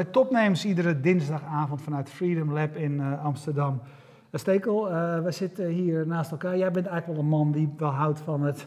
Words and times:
Bij 0.00 0.08
Topnames, 0.10 0.64
iedere 0.64 1.00
dinsdagavond 1.00 1.82
vanuit 1.82 2.10
Freedom 2.10 2.52
Lab 2.52 2.76
in 2.76 2.92
uh, 2.92 3.24
Amsterdam. 3.24 3.80
Uh, 3.82 4.40
Stekel, 4.40 4.90
uh, 4.90 5.22
we 5.22 5.32
zitten 5.32 5.66
hier 5.66 6.06
naast 6.06 6.30
elkaar. 6.30 6.56
Jij 6.56 6.70
bent 6.70 6.86
eigenlijk 6.86 7.20
wel 7.20 7.30
een 7.30 7.38
man 7.38 7.52
die 7.52 7.74
wel 7.76 7.90
houdt 7.90 8.20
van 8.20 8.42
het 8.42 8.66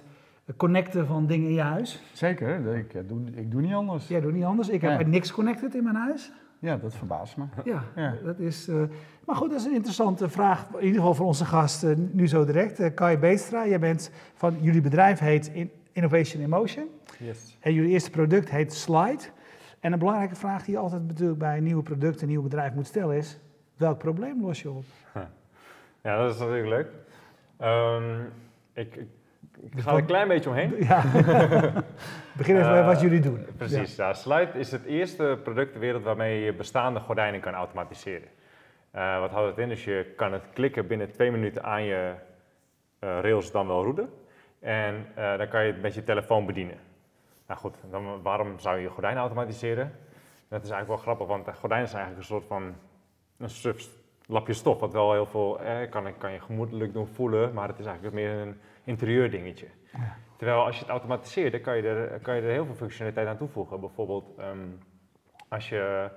connecten 0.57 1.07
van 1.07 1.27
dingen 1.27 1.47
in 1.47 1.53
je 1.53 1.61
huis. 1.61 2.01
Zeker, 2.13 2.75
ik 2.75 3.07
doe, 3.07 3.21
ik 3.35 3.51
doe 3.51 3.61
niet 3.61 3.73
anders. 3.73 4.07
Jij 4.07 4.21
doet 4.21 4.33
niet 4.33 4.43
anders. 4.43 4.69
Ik 4.69 4.81
heb 4.81 5.07
niks 5.07 5.31
connected 5.31 5.75
in 5.75 5.83
mijn 5.83 5.95
huis. 5.95 6.31
Ja, 6.59 6.77
dat 6.77 6.95
verbaast 6.95 7.37
me. 7.37 7.43
Ja, 7.63 7.83
ja. 7.95 8.13
dat 8.23 8.39
is... 8.39 8.69
maar 9.25 9.35
goed, 9.35 9.49
dat 9.49 9.59
is 9.59 9.65
een 9.65 9.75
interessante 9.75 10.29
vraag, 10.29 10.67
in 10.77 10.85
ieder 10.85 10.99
geval 10.99 11.13
voor 11.13 11.25
onze 11.25 11.45
gast 11.45 11.85
nu 12.11 12.27
zo 12.27 12.45
direct. 12.45 12.93
Kai 12.93 13.17
Beestra, 13.17 13.67
jij 13.67 13.79
bent 13.79 14.11
van... 14.35 14.55
Jullie 14.61 14.81
bedrijf 14.81 15.19
heet 15.19 15.51
Innovation 15.91 16.41
in 16.41 16.49
Motion. 16.49 16.85
Yes. 17.19 17.57
En 17.59 17.73
jullie 17.73 17.89
eerste 17.89 18.09
product 18.09 18.49
heet 18.49 18.73
Slide. 18.73 19.23
En 19.83 19.93
een 19.93 19.99
belangrijke 19.99 20.35
vraag 20.35 20.63
die 20.63 20.73
je 20.73 20.79
altijd 20.79 21.07
natuurlijk 21.07 21.39
bij 21.39 21.57
een 21.57 21.63
nieuwe 21.63 21.83
product, 21.83 22.21
een 22.21 22.27
nieuw 22.27 22.41
bedrijf 22.41 22.73
moet 22.73 22.87
stellen 22.87 23.17
is, 23.17 23.39
welk 23.77 23.97
probleem 23.97 24.41
los 24.41 24.61
je 24.61 24.69
op? 24.69 24.83
Ja, 26.01 26.17
dat 26.17 26.33
is 26.33 26.39
natuurlijk 26.39 26.67
leuk. 26.67 26.87
Um, 27.69 28.31
ik, 28.73 28.95
ik, 28.95 29.07
ik, 29.61 29.79
ga 29.79 29.91
er 29.91 29.97
een 29.97 30.05
klein 30.05 30.27
beetje 30.27 30.49
omheen. 30.49 30.75
Ja. 30.79 31.01
Begin 32.37 32.57
even 32.57 32.77
uh, 32.77 32.85
wat 32.85 33.01
jullie 33.01 33.19
doen. 33.19 33.45
Precies, 33.57 33.95
ja. 33.95 34.13
Slide 34.13 34.49
is 34.53 34.71
het 34.71 34.85
eerste 34.85 35.39
product 35.43 35.71
ter 35.71 35.79
wereld 35.79 36.03
waarmee 36.03 36.43
je 36.43 36.53
bestaande 36.53 36.99
gordijnen 36.99 37.39
kan 37.39 37.53
automatiseren. 37.53 38.27
Uh, 38.95 39.19
wat 39.19 39.31
houdt 39.31 39.49
het 39.49 39.57
in? 39.57 39.69
Dus 39.69 39.83
je 39.83 40.13
kan 40.15 40.33
het 40.33 40.43
klikken 40.53 40.87
binnen 40.87 41.11
twee 41.11 41.31
minuten 41.31 41.63
aan 41.63 41.83
je 41.83 42.13
uh, 42.99 43.19
rails 43.21 43.51
dan 43.51 43.67
wel 43.67 43.83
roeden. 43.83 44.09
En 44.59 45.05
dan 45.15 45.47
kan 45.47 45.65
je 45.65 45.71
het 45.71 45.81
met 45.81 45.93
je 45.93 46.03
telefoon 46.03 46.45
bedienen. 46.45 46.77
Nou 47.53 47.65
goed, 47.65 47.91
dan, 47.91 48.21
waarom 48.21 48.59
zou 48.59 48.79
je 48.79 48.89
gordijnen 48.89 49.21
automatiseren? 49.21 49.91
Dat 50.47 50.63
is 50.63 50.69
eigenlijk 50.69 50.87
wel 50.87 50.97
grappig, 50.97 51.27
want 51.27 51.57
gordijnen 51.57 51.87
zijn 51.87 52.03
eigenlijk 52.03 52.17
een 52.17 52.35
soort 52.35 52.45
van 52.45 52.75
een 53.37 53.75
lapje 54.25 54.53
stof, 54.53 54.79
wat 54.79 54.93
wel 54.93 55.13
heel 55.13 55.25
veel 55.25 55.59
eh, 55.59 55.89
kan, 55.89 56.17
kan 56.17 56.31
je 56.31 56.39
gemoedelijk 56.39 56.93
doen 56.93 57.07
voelen, 57.07 57.53
maar 57.53 57.67
het 57.67 57.79
is 57.79 57.85
eigenlijk 57.85 58.15
meer 58.15 58.31
een 58.31 58.59
interieur 58.83 59.31
dingetje. 59.31 59.67
Ja. 59.91 60.15
Terwijl 60.37 60.65
als 60.65 60.75
je 60.75 60.81
het 60.81 60.89
automatiseert, 60.89 61.51
dan 61.51 61.61
kan 61.61 61.77
je, 61.77 61.83
er, 61.83 62.19
kan 62.19 62.35
je 62.35 62.41
er 62.41 62.51
heel 62.51 62.65
veel 62.65 62.75
functionaliteit 62.75 63.27
aan 63.27 63.37
toevoegen. 63.37 63.79
Bijvoorbeeld 63.79 64.39
um, 64.39 64.79
als 65.47 65.69
je 65.69 66.09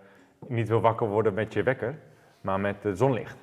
niet 0.46 0.68
wil 0.68 0.80
wakker 0.80 1.08
worden 1.08 1.34
met 1.34 1.52
je 1.52 1.62
wekker, 1.62 1.98
maar 2.40 2.60
met 2.60 2.82
het 2.82 2.98
zonlicht. 2.98 3.38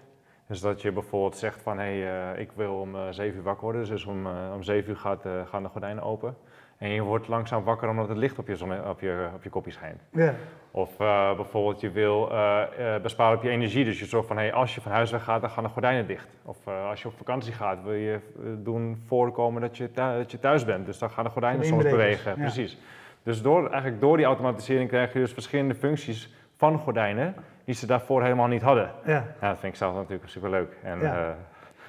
Dus 0.47 0.61
dat 0.61 0.81
je 0.81 0.91
bijvoorbeeld 0.91 1.37
zegt 1.37 1.61
van, 1.61 1.79
hé, 1.79 1.99
hey, 1.99 2.33
uh, 2.33 2.39
ik 2.39 2.51
wil 2.51 2.79
om 2.79 2.95
uh, 2.95 3.07
7 3.09 3.37
uur 3.37 3.43
wakker 3.43 3.63
worden, 3.63 3.85
dus 3.85 4.05
om, 4.05 4.27
uh, 4.27 4.51
om 4.53 4.63
7 4.63 4.89
uur 4.89 4.97
gaat, 4.97 5.25
gaan 5.45 5.63
de 5.63 5.69
gordijnen 5.69 6.03
open. 6.03 6.37
En 6.83 6.89
je 6.89 7.01
wordt 7.01 7.27
langzaam 7.27 7.63
wakker 7.63 7.89
omdat 7.89 8.07
het 8.07 8.17
licht 8.17 8.39
op 8.39 8.47
je, 8.47 8.53
op 8.89 8.99
je, 8.99 9.29
op 9.35 9.43
je 9.43 9.49
kopje 9.49 9.71
schijnt. 9.71 10.01
Ja. 10.11 10.33
Of 10.71 10.99
uh, 10.99 11.35
bijvoorbeeld 11.35 11.81
je 11.81 11.91
wil 11.91 12.31
uh, 12.31 12.61
uh, 12.79 13.01
besparen 13.01 13.37
op 13.37 13.43
je 13.43 13.49
energie. 13.49 13.85
Dus 13.85 13.99
je 13.99 14.05
zorgt 14.05 14.27
van 14.27 14.37
hey, 14.37 14.53
als 14.53 14.75
je 14.75 14.81
van 14.81 14.91
huis 14.91 15.11
weg 15.11 15.23
gaat, 15.23 15.41
dan 15.41 15.49
gaan 15.49 15.63
de 15.63 15.69
gordijnen 15.69 16.07
dicht. 16.07 16.27
Of 16.43 16.67
als 16.67 17.01
je 17.01 17.07
op 17.07 17.13
vakantie 17.17 17.53
gaat, 17.53 17.83
wil 17.83 17.93
je 17.93 18.19
doen 18.63 19.03
voorkomen 19.05 19.61
dat 19.61 19.77
je, 19.77 19.89
dat 19.93 20.31
je 20.31 20.39
thuis 20.39 20.65
bent. 20.65 20.85
Dus 20.85 20.97
dan 20.97 21.09
gaan 21.09 21.23
de 21.23 21.29
gordijnen 21.29 21.65
soms 21.65 21.83
bewegen. 21.83 22.31
Ja. 22.31 22.37
Precies. 22.37 22.77
Dus 23.23 23.41
door, 23.41 23.69
eigenlijk 23.69 24.01
door 24.01 24.17
die 24.17 24.25
automatisering 24.25 24.89
krijg 24.89 25.13
je 25.13 25.19
dus 25.19 25.33
verschillende 25.33 25.75
functies 25.75 26.33
van 26.57 26.77
gordijnen 26.77 27.35
die 27.65 27.75
ze 27.75 27.85
daarvoor 27.85 28.23
helemaal 28.23 28.47
niet 28.47 28.61
hadden. 28.61 28.91
Ja. 29.05 29.25
ja 29.41 29.49
dat 29.49 29.59
vind 29.59 29.73
ik 29.73 29.79
zelf 29.79 29.95
natuurlijk 29.95 30.29
superleuk. 30.29 30.77
En, 30.83 30.99
ja. 30.99 31.35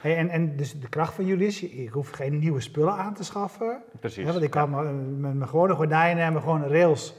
Hey, 0.04 0.16
en, 0.16 0.28
en 0.28 0.56
dus 0.56 0.80
de 0.80 0.88
kracht 0.88 1.14
van 1.14 1.24
jullie 1.24 1.46
is, 1.46 1.62
ik 1.62 1.90
hoef 1.90 2.10
geen 2.10 2.38
nieuwe 2.38 2.60
spullen 2.60 2.92
aan 2.92 3.14
te 3.14 3.24
schaffen. 3.24 3.82
Precies. 4.00 4.24
Hè, 4.24 4.32
want 4.32 4.44
ik 4.44 4.50
kan 4.50 4.70
ja. 4.70 4.80
met 4.80 5.34
mijn 5.34 5.48
gewone 5.48 5.74
gordijnen 5.74 6.24
en 6.24 6.32
mijn 6.32 6.44
gewone 6.44 6.68
rails 6.68 7.14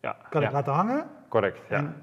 ja, 0.00 0.16
kan 0.30 0.42
ik 0.42 0.50
laten 0.50 0.72
hangen. 0.72 1.06
Correct, 1.28 1.60
ja. 1.68 1.76
En, 1.76 1.94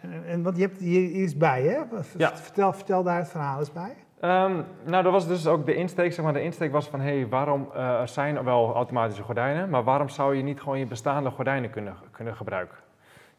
en, 0.00 0.24
en, 0.26 0.42
want 0.42 0.56
je 0.56 0.62
hebt 0.62 0.78
hier 0.78 1.10
iets 1.10 1.36
bij, 1.36 1.62
hè? 1.62 2.02
Vertel, 2.34 2.72
vertel 2.72 3.02
daar 3.02 3.18
het 3.18 3.28
verhaal 3.28 3.58
eens 3.58 3.72
bij. 3.72 3.96
Um, 4.20 4.64
nou, 4.84 5.02
dat 5.02 5.12
was 5.12 5.26
dus 5.26 5.46
ook 5.46 5.66
de 5.66 5.74
insteek. 5.74 6.12
Zeg 6.12 6.24
maar, 6.24 6.34
de 6.34 6.42
insteek 6.42 6.72
was 6.72 6.88
van, 6.88 7.00
hé, 7.00 7.18
hey, 7.18 7.28
waarom 7.28 7.68
uh, 7.74 8.00
er 8.00 8.08
zijn 8.08 8.36
er 8.36 8.44
wel 8.44 8.74
automatische 8.74 9.22
gordijnen, 9.22 9.70
maar 9.70 9.84
waarom 9.84 10.08
zou 10.08 10.36
je 10.36 10.42
niet 10.42 10.60
gewoon 10.60 10.78
je 10.78 10.86
bestaande 10.86 11.30
gordijnen 11.30 11.70
kunnen, 11.70 11.96
kunnen 12.10 12.36
gebruiken? 12.36 12.76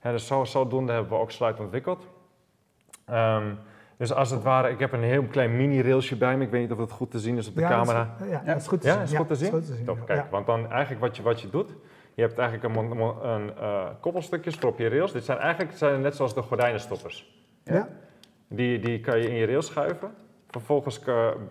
Ja, 0.03 0.11
dus 0.11 0.27
zo, 0.27 0.43
zodoende 0.43 0.91
hebben 0.91 1.11
we 1.11 1.17
ook 1.17 1.31
Sluit 1.31 1.59
ontwikkeld. 1.59 2.07
Um, 3.09 3.57
dus 4.03 4.13
als 4.13 4.29
het 4.29 4.43
ware, 4.43 4.69
ik 4.69 4.79
heb 4.79 4.91
een 4.91 5.03
heel 5.03 5.23
klein 5.23 5.55
mini-railsje 5.57 6.15
bij 6.15 6.37
me. 6.37 6.43
Ik 6.43 6.51
weet 6.51 6.61
niet 6.61 6.71
of 6.71 6.77
het 6.77 6.91
goed 6.91 7.11
te 7.11 7.19
zien 7.19 7.37
is 7.37 7.47
op 7.47 7.55
de 7.55 7.61
ja, 7.61 7.69
camera. 7.69 8.15
Dat 8.17 8.27
is, 8.27 8.33
ja, 8.33 8.41
dat 8.45 8.55
is 8.55 8.67
goed 8.67 8.81
te 8.81 8.87
ja, 8.87 8.93
zien. 8.93 9.03
Is 9.03 9.09
het 9.09 9.17
goed 9.17 9.27
te 9.27 9.35
zien? 9.35 9.51
Goed 9.51 9.65
te 9.65 9.73
zien. 9.73 9.85
Top, 9.85 10.05
kijk, 10.05 10.31
want 10.31 10.45
dan 10.45 10.71
eigenlijk 10.71 11.01
wat 11.01 11.17
je, 11.17 11.23
wat 11.23 11.41
je 11.41 11.49
doet, 11.49 11.69
je 12.13 12.21
hebt 12.21 12.37
eigenlijk 12.37 12.75
een, 12.75 12.99
een 13.31 13.51
uh, 13.59 13.85
koppelstukjes 13.99 14.55
voor 14.55 14.69
op 14.69 14.79
je 14.79 14.87
rails. 14.87 15.11
Dit 15.11 15.23
zijn 15.23 15.37
eigenlijk 15.37 15.77
zijn 15.77 16.01
net 16.01 16.15
zoals 16.15 16.33
de 16.33 16.41
gordijnenstoppers. 16.41 17.43
Ja. 17.63 17.87
Die, 18.47 18.79
die 18.79 18.99
kan 18.99 19.19
je 19.19 19.29
in 19.29 19.35
je 19.35 19.45
rails 19.45 19.65
schuiven. 19.65 20.13
Vervolgens 20.49 20.99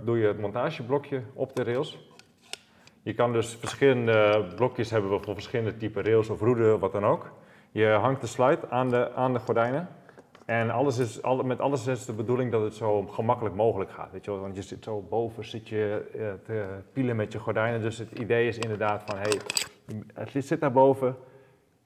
doe 0.01 0.19
je 0.19 0.27
het 0.27 0.41
montageblokje 0.41 1.23
op 1.35 1.57
de 1.57 1.63
rails. 1.63 2.11
Je 3.03 3.15
kan 3.15 3.33
dus 3.33 3.57
verschillende 3.57 4.45
blokjes 4.57 4.91
hebben 4.91 5.23
voor 5.23 5.35
verschillende 5.35 5.77
type 5.77 6.03
rails 6.03 6.29
of 6.29 6.41
roeden, 6.41 6.79
wat 6.79 6.93
dan 6.93 7.07
ook. 7.07 7.33
Je 7.71 7.87
hangt 7.87 8.21
de 8.21 8.27
slide 8.27 8.71
aan 8.71 8.89
de, 8.89 9.13
aan 9.15 9.33
de 9.33 9.39
gordijnen. 9.39 9.89
En 10.53 10.71
alles 10.71 10.99
is, 10.99 11.21
met 11.45 11.61
alles 11.61 11.87
is 11.87 12.05
de 12.05 12.13
bedoeling 12.13 12.51
dat 12.51 12.63
het 12.63 12.75
zo 12.75 13.03
gemakkelijk 13.07 13.55
mogelijk 13.55 13.91
gaat. 13.91 14.13
Weet 14.13 14.25
je 14.25 14.31
wel? 14.31 14.41
Want 14.41 14.57
je 14.57 14.63
zit 14.63 14.85
zo 14.85 15.01
boven, 15.01 15.45
zit 15.45 15.69
je 15.69 16.11
uh, 16.15 16.33
te 16.45 16.67
pielen 16.93 17.17
met 17.17 17.33
je 17.33 17.39
gordijnen. 17.39 17.81
Dus 17.81 17.99
het 17.99 18.11
idee 18.19 18.49
is 18.49 18.59
inderdaad 18.59 19.03
van, 19.07 19.19
hey, 19.19 19.41
het 20.15 20.47
zit 20.47 20.61
daar 20.61 20.73
boven. 20.73 21.17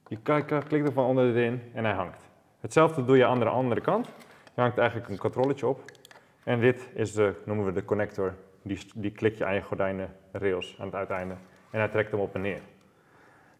Je 0.07 0.17
klikt 0.17 0.87
er 0.87 0.93
van 0.93 1.05
onder 1.05 1.25
erin 1.25 1.61
en 1.73 1.83
hij 1.83 1.93
hangt. 1.93 2.29
Hetzelfde 2.59 3.05
doe 3.05 3.17
je 3.17 3.25
aan 3.25 3.39
de 3.39 3.45
andere 3.45 3.81
kant. 3.81 4.07
Je 4.55 4.61
hangt 4.61 4.77
eigenlijk 4.77 5.09
een 5.09 5.17
controletje 5.17 5.67
op. 5.67 5.83
En 6.43 6.59
dit 6.59 6.89
is 6.93 7.13
de, 7.13 7.33
noemen 7.45 7.65
we 7.65 7.71
de 7.71 7.85
connector. 7.85 8.33
Die, 8.61 8.79
die 8.95 9.11
klik 9.11 9.37
je 9.37 9.45
aan 9.45 9.53
je 9.53 9.61
gordijnen 9.61 10.15
rails 10.31 10.75
aan 10.79 10.85
het 10.85 10.95
uiteinde. 10.95 11.33
En 11.69 11.79
hij 11.79 11.89
trekt 11.89 12.11
hem 12.11 12.19
op 12.19 12.35
en 12.35 12.41
neer. 12.41 12.61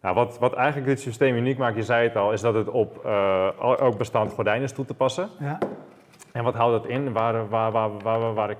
Nou, 0.02 0.14
wat, 0.14 0.38
wat 0.38 0.54
eigenlijk 0.54 0.86
dit 0.86 1.00
systeem 1.00 1.36
uniek 1.36 1.58
maakt, 1.58 1.76
je 1.76 1.82
zei 1.82 2.06
het 2.06 2.16
al, 2.16 2.32
is 2.32 2.40
dat 2.40 2.54
het 2.54 2.68
op 2.68 3.02
uh, 3.06 3.48
ook 3.58 3.98
bestand 3.98 4.32
gordijnen 4.32 4.64
is 4.64 4.72
toe 4.72 4.84
te 4.84 4.94
passen. 4.94 5.28
Ja. 5.38 5.58
En 6.32 6.44
wat 6.44 6.54
houdt 6.54 6.82
dat 6.82 6.90
in? 6.90 7.12
Waar, 7.12 7.48
waar, 7.48 7.72
waar, 7.72 7.90
waar, 8.02 8.34
waar 8.34 8.50
ik 8.50 8.58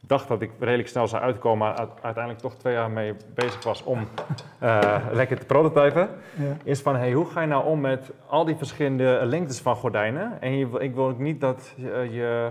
dacht 0.00 0.28
dat 0.28 0.42
ik 0.42 0.50
redelijk 0.58 0.88
snel 0.88 1.08
zou 1.08 1.22
uitkomen, 1.22 1.58
maar 1.58 1.88
uiteindelijk 2.02 2.38
toch 2.38 2.54
twee 2.54 2.74
jaar 2.74 2.90
mee 2.90 3.14
bezig 3.34 3.64
was 3.64 3.84
om 3.84 4.08
uh, 4.62 4.96
lekker 5.12 5.38
te 5.38 5.46
prototypen, 5.46 6.08
ja. 6.36 6.56
is 6.64 6.80
van 6.80 6.96
hey, 6.96 7.12
hoe 7.12 7.26
ga 7.26 7.40
je 7.40 7.46
nou 7.46 7.64
om 7.64 7.80
met 7.80 8.10
al 8.26 8.44
die 8.44 8.56
verschillende 8.56 9.20
lengtes 9.24 9.60
van 9.60 9.76
gordijnen? 9.76 10.40
En 10.40 10.56
je, 10.56 10.68
ik 10.78 10.94
wil 10.94 11.08
ook 11.08 11.18
niet 11.18 11.40
dat 11.40 11.72
je, 11.76 12.08
je 12.10 12.50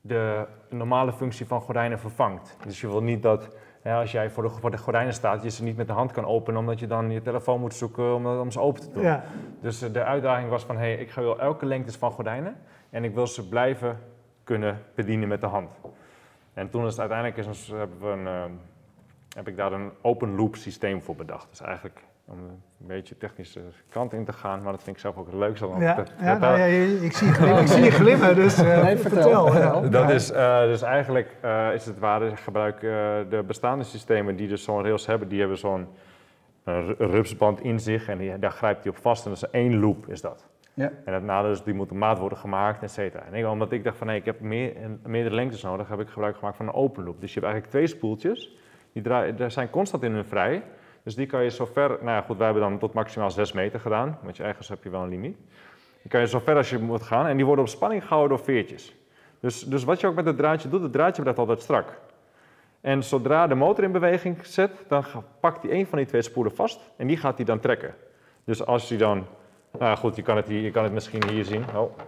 de 0.00 0.46
normale 0.68 1.12
functie 1.12 1.46
van 1.46 1.60
gordijnen 1.60 1.98
vervangt. 1.98 2.56
Dus 2.66 2.80
je 2.80 2.86
wil 2.86 3.02
niet 3.02 3.22
dat 3.22 3.50
ja, 3.82 4.00
als 4.00 4.12
jij 4.12 4.30
voor 4.30 4.42
de, 4.42 4.50
voor 4.50 4.70
de 4.70 4.78
gordijnen 4.78 5.14
staat, 5.14 5.42
je 5.42 5.50
ze 5.50 5.62
niet 5.62 5.76
met 5.76 5.86
de 5.86 5.92
hand 5.92 6.12
kan 6.12 6.24
openen, 6.24 6.60
omdat 6.60 6.78
je 6.78 6.86
dan 6.86 7.10
je 7.10 7.22
telefoon 7.22 7.60
moet 7.60 7.74
zoeken 7.74 8.14
om, 8.14 8.26
om 8.26 8.50
ze 8.50 8.60
open 8.60 8.80
te 8.80 8.90
doen. 8.90 9.02
Ja. 9.02 9.24
Dus 9.60 9.82
uh, 9.82 9.92
de 9.92 10.04
uitdaging 10.04 10.48
was 10.48 10.64
van, 10.64 10.76
hé, 10.76 10.92
hey, 10.92 10.96
ik 10.96 11.12
wil 11.12 11.40
elke 11.40 11.66
lengtes 11.66 11.96
van 11.96 12.10
gordijnen 12.10 12.56
en 12.90 13.04
ik 13.04 13.14
wil 13.14 13.26
ze 13.26 13.48
blijven 13.48 13.98
kunnen 14.44 14.82
bedienen 14.94 15.28
met 15.28 15.40
de 15.40 15.46
hand. 15.46 15.70
En 16.54 16.70
toen 16.70 16.84
is 16.86 16.90
het 16.90 17.00
uiteindelijk 17.00 17.48
is, 17.48 17.68
hebben 17.68 18.00
we 18.00 18.06
een, 18.06 18.24
uh, 18.24 18.44
heb 19.36 19.48
ik 19.48 19.56
daar 19.56 19.72
een 19.72 19.90
open 20.02 20.36
loop 20.36 20.56
systeem 20.56 21.02
voor 21.02 21.16
bedacht. 21.16 21.46
Dus 21.48 21.60
eigenlijk 21.60 22.04
om 22.30 22.38
een 22.38 22.86
beetje 22.86 23.16
technische 23.16 23.60
kant 23.88 24.12
in 24.12 24.24
te 24.24 24.32
gaan, 24.32 24.62
maar 24.62 24.72
dat 24.72 24.82
vind 24.82 24.96
ik 24.96 25.02
zelf 25.02 25.16
ook 25.16 25.26
het 25.26 25.34
leukste. 25.34 25.66
Om 25.66 25.82
ja, 25.82 25.94
te, 25.94 26.02
ja, 26.20 26.38
nou 26.38 26.58
ja, 26.58 26.64
ik, 27.04 27.12
zie 27.12 27.32
glimmen, 27.32 27.60
ik 27.60 27.68
zie 27.68 27.82
je 27.82 27.90
glimmen, 27.90 28.34
dus 28.34 28.62
uh, 28.62 28.82
nee, 28.82 28.96
vertel. 28.96 29.46
vertel 29.46 29.82
ja. 29.82 29.88
Dat 29.88 30.10
is, 30.10 30.32
uh, 30.32 30.62
dus 30.62 30.82
eigenlijk 30.82 31.36
uh, 31.44 31.74
is 31.74 31.86
het 31.86 31.98
waar, 31.98 32.36
gebruik 32.36 32.82
uh, 32.82 32.90
de 33.30 33.42
bestaande 33.46 33.84
systemen 33.84 34.36
die 34.36 34.48
dus 34.48 34.62
zo'n 34.62 34.82
rails 34.82 35.06
hebben, 35.06 35.28
die 35.28 35.40
hebben 35.40 35.58
zo'n 35.58 35.86
rupsband 36.98 37.60
in 37.60 37.80
zich 37.80 38.08
en 38.08 38.18
die, 38.18 38.38
daar 38.38 38.50
grijpt 38.50 38.82
hij 38.82 38.92
op 38.92 38.98
vast 38.98 39.24
en 39.24 39.30
dat 39.30 39.42
is 39.42 39.50
één 39.50 39.80
loop 39.80 40.08
is 40.08 40.20
dat. 40.20 40.46
Ja. 40.74 40.90
En 41.04 41.12
het 41.14 41.22
nadeel 41.22 41.50
is, 41.50 41.62
die 41.62 41.74
moet 41.74 41.90
op 41.90 41.96
maat 41.96 42.18
worden 42.18 42.38
gemaakt, 42.38 42.82
et 42.82 42.90
cetera. 42.90 43.22
En 43.24 43.34
ik, 43.34 43.46
omdat 43.46 43.72
ik 43.72 43.84
dacht 43.84 43.96
van, 43.96 44.06
nee, 44.06 44.16
ik 44.16 44.24
heb 44.24 44.40
meer, 44.40 44.72
meerdere 45.06 45.34
lengtes 45.34 45.62
nodig, 45.62 45.88
heb 45.88 46.00
ik 46.00 46.08
gebruik 46.08 46.36
gemaakt 46.36 46.56
van 46.56 46.66
een 46.66 46.74
open 46.74 47.04
loop. 47.04 47.20
Dus 47.20 47.34
je 47.34 47.40
hebt 47.40 47.52
eigenlijk 47.52 47.72
twee 47.72 47.86
spoeltjes, 47.86 48.56
die 48.92 49.02
draaien, 49.02 49.50
zijn 49.50 49.70
constant 49.70 50.02
in 50.02 50.12
hun 50.12 50.24
vrij. 50.24 50.62
Dus 51.02 51.14
die 51.14 51.26
kan 51.26 51.42
je 51.42 51.50
zo 51.50 51.66
ver, 51.66 51.88
nou 51.88 52.10
ja 52.10 52.20
goed, 52.20 52.36
wij 52.36 52.46
hebben 52.46 52.64
dan 52.64 52.78
tot 52.78 52.92
maximaal 52.92 53.30
6 53.30 53.52
meter 53.52 53.80
gedaan, 53.80 54.18
want 54.22 54.36
je 54.36 54.42
ergens 54.42 54.68
heb 54.68 54.82
je 54.84 54.90
wel 54.90 55.02
een 55.02 55.08
limiet. 55.08 55.36
Die 56.02 56.10
kan 56.10 56.20
je 56.20 56.26
zo 56.26 56.38
ver 56.38 56.56
als 56.56 56.70
je 56.70 56.78
moet 56.78 57.02
gaan 57.02 57.26
en 57.26 57.36
die 57.36 57.46
worden 57.46 57.64
op 57.64 57.70
spanning 57.70 58.02
gehouden 58.02 58.36
door 58.36 58.46
veertjes. 58.46 58.94
Dus, 59.40 59.62
dus 59.62 59.84
wat 59.84 60.00
je 60.00 60.06
ook 60.06 60.14
met 60.14 60.24
het 60.24 60.36
draadje 60.36 60.68
doet, 60.68 60.82
het 60.82 60.92
draadje 60.92 61.22
blijft 61.22 61.38
altijd 61.38 61.60
strak. 61.60 62.00
En 62.80 63.04
zodra 63.04 63.46
de 63.46 63.54
motor 63.54 63.84
in 63.84 63.92
beweging 63.92 64.46
zet, 64.46 64.70
dan 64.88 65.04
pakt 65.40 65.62
hij 65.62 65.72
een 65.72 65.86
van 65.86 65.98
die 65.98 66.06
twee 66.06 66.22
spoelen 66.22 66.54
vast 66.54 66.80
en 66.96 67.06
die 67.06 67.16
gaat 67.16 67.36
hij 67.36 67.44
dan 67.44 67.60
trekken. 67.60 67.94
Dus 68.44 68.66
als 68.66 68.88
hij 68.88 68.98
dan, 68.98 69.26
nou 69.78 69.96
goed, 69.96 70.16
je 70.16 70.22
kan 70.22 70.36
het, 70.36 70.48
hier, 70.48 70.60
je 70.60 70.70
kan 70.70 70.84
het 70.84 70.92
misschien 70.92 71.28
hier 71.28 71.44
zien. 71.44 71.64
Oh. 71.74 71.98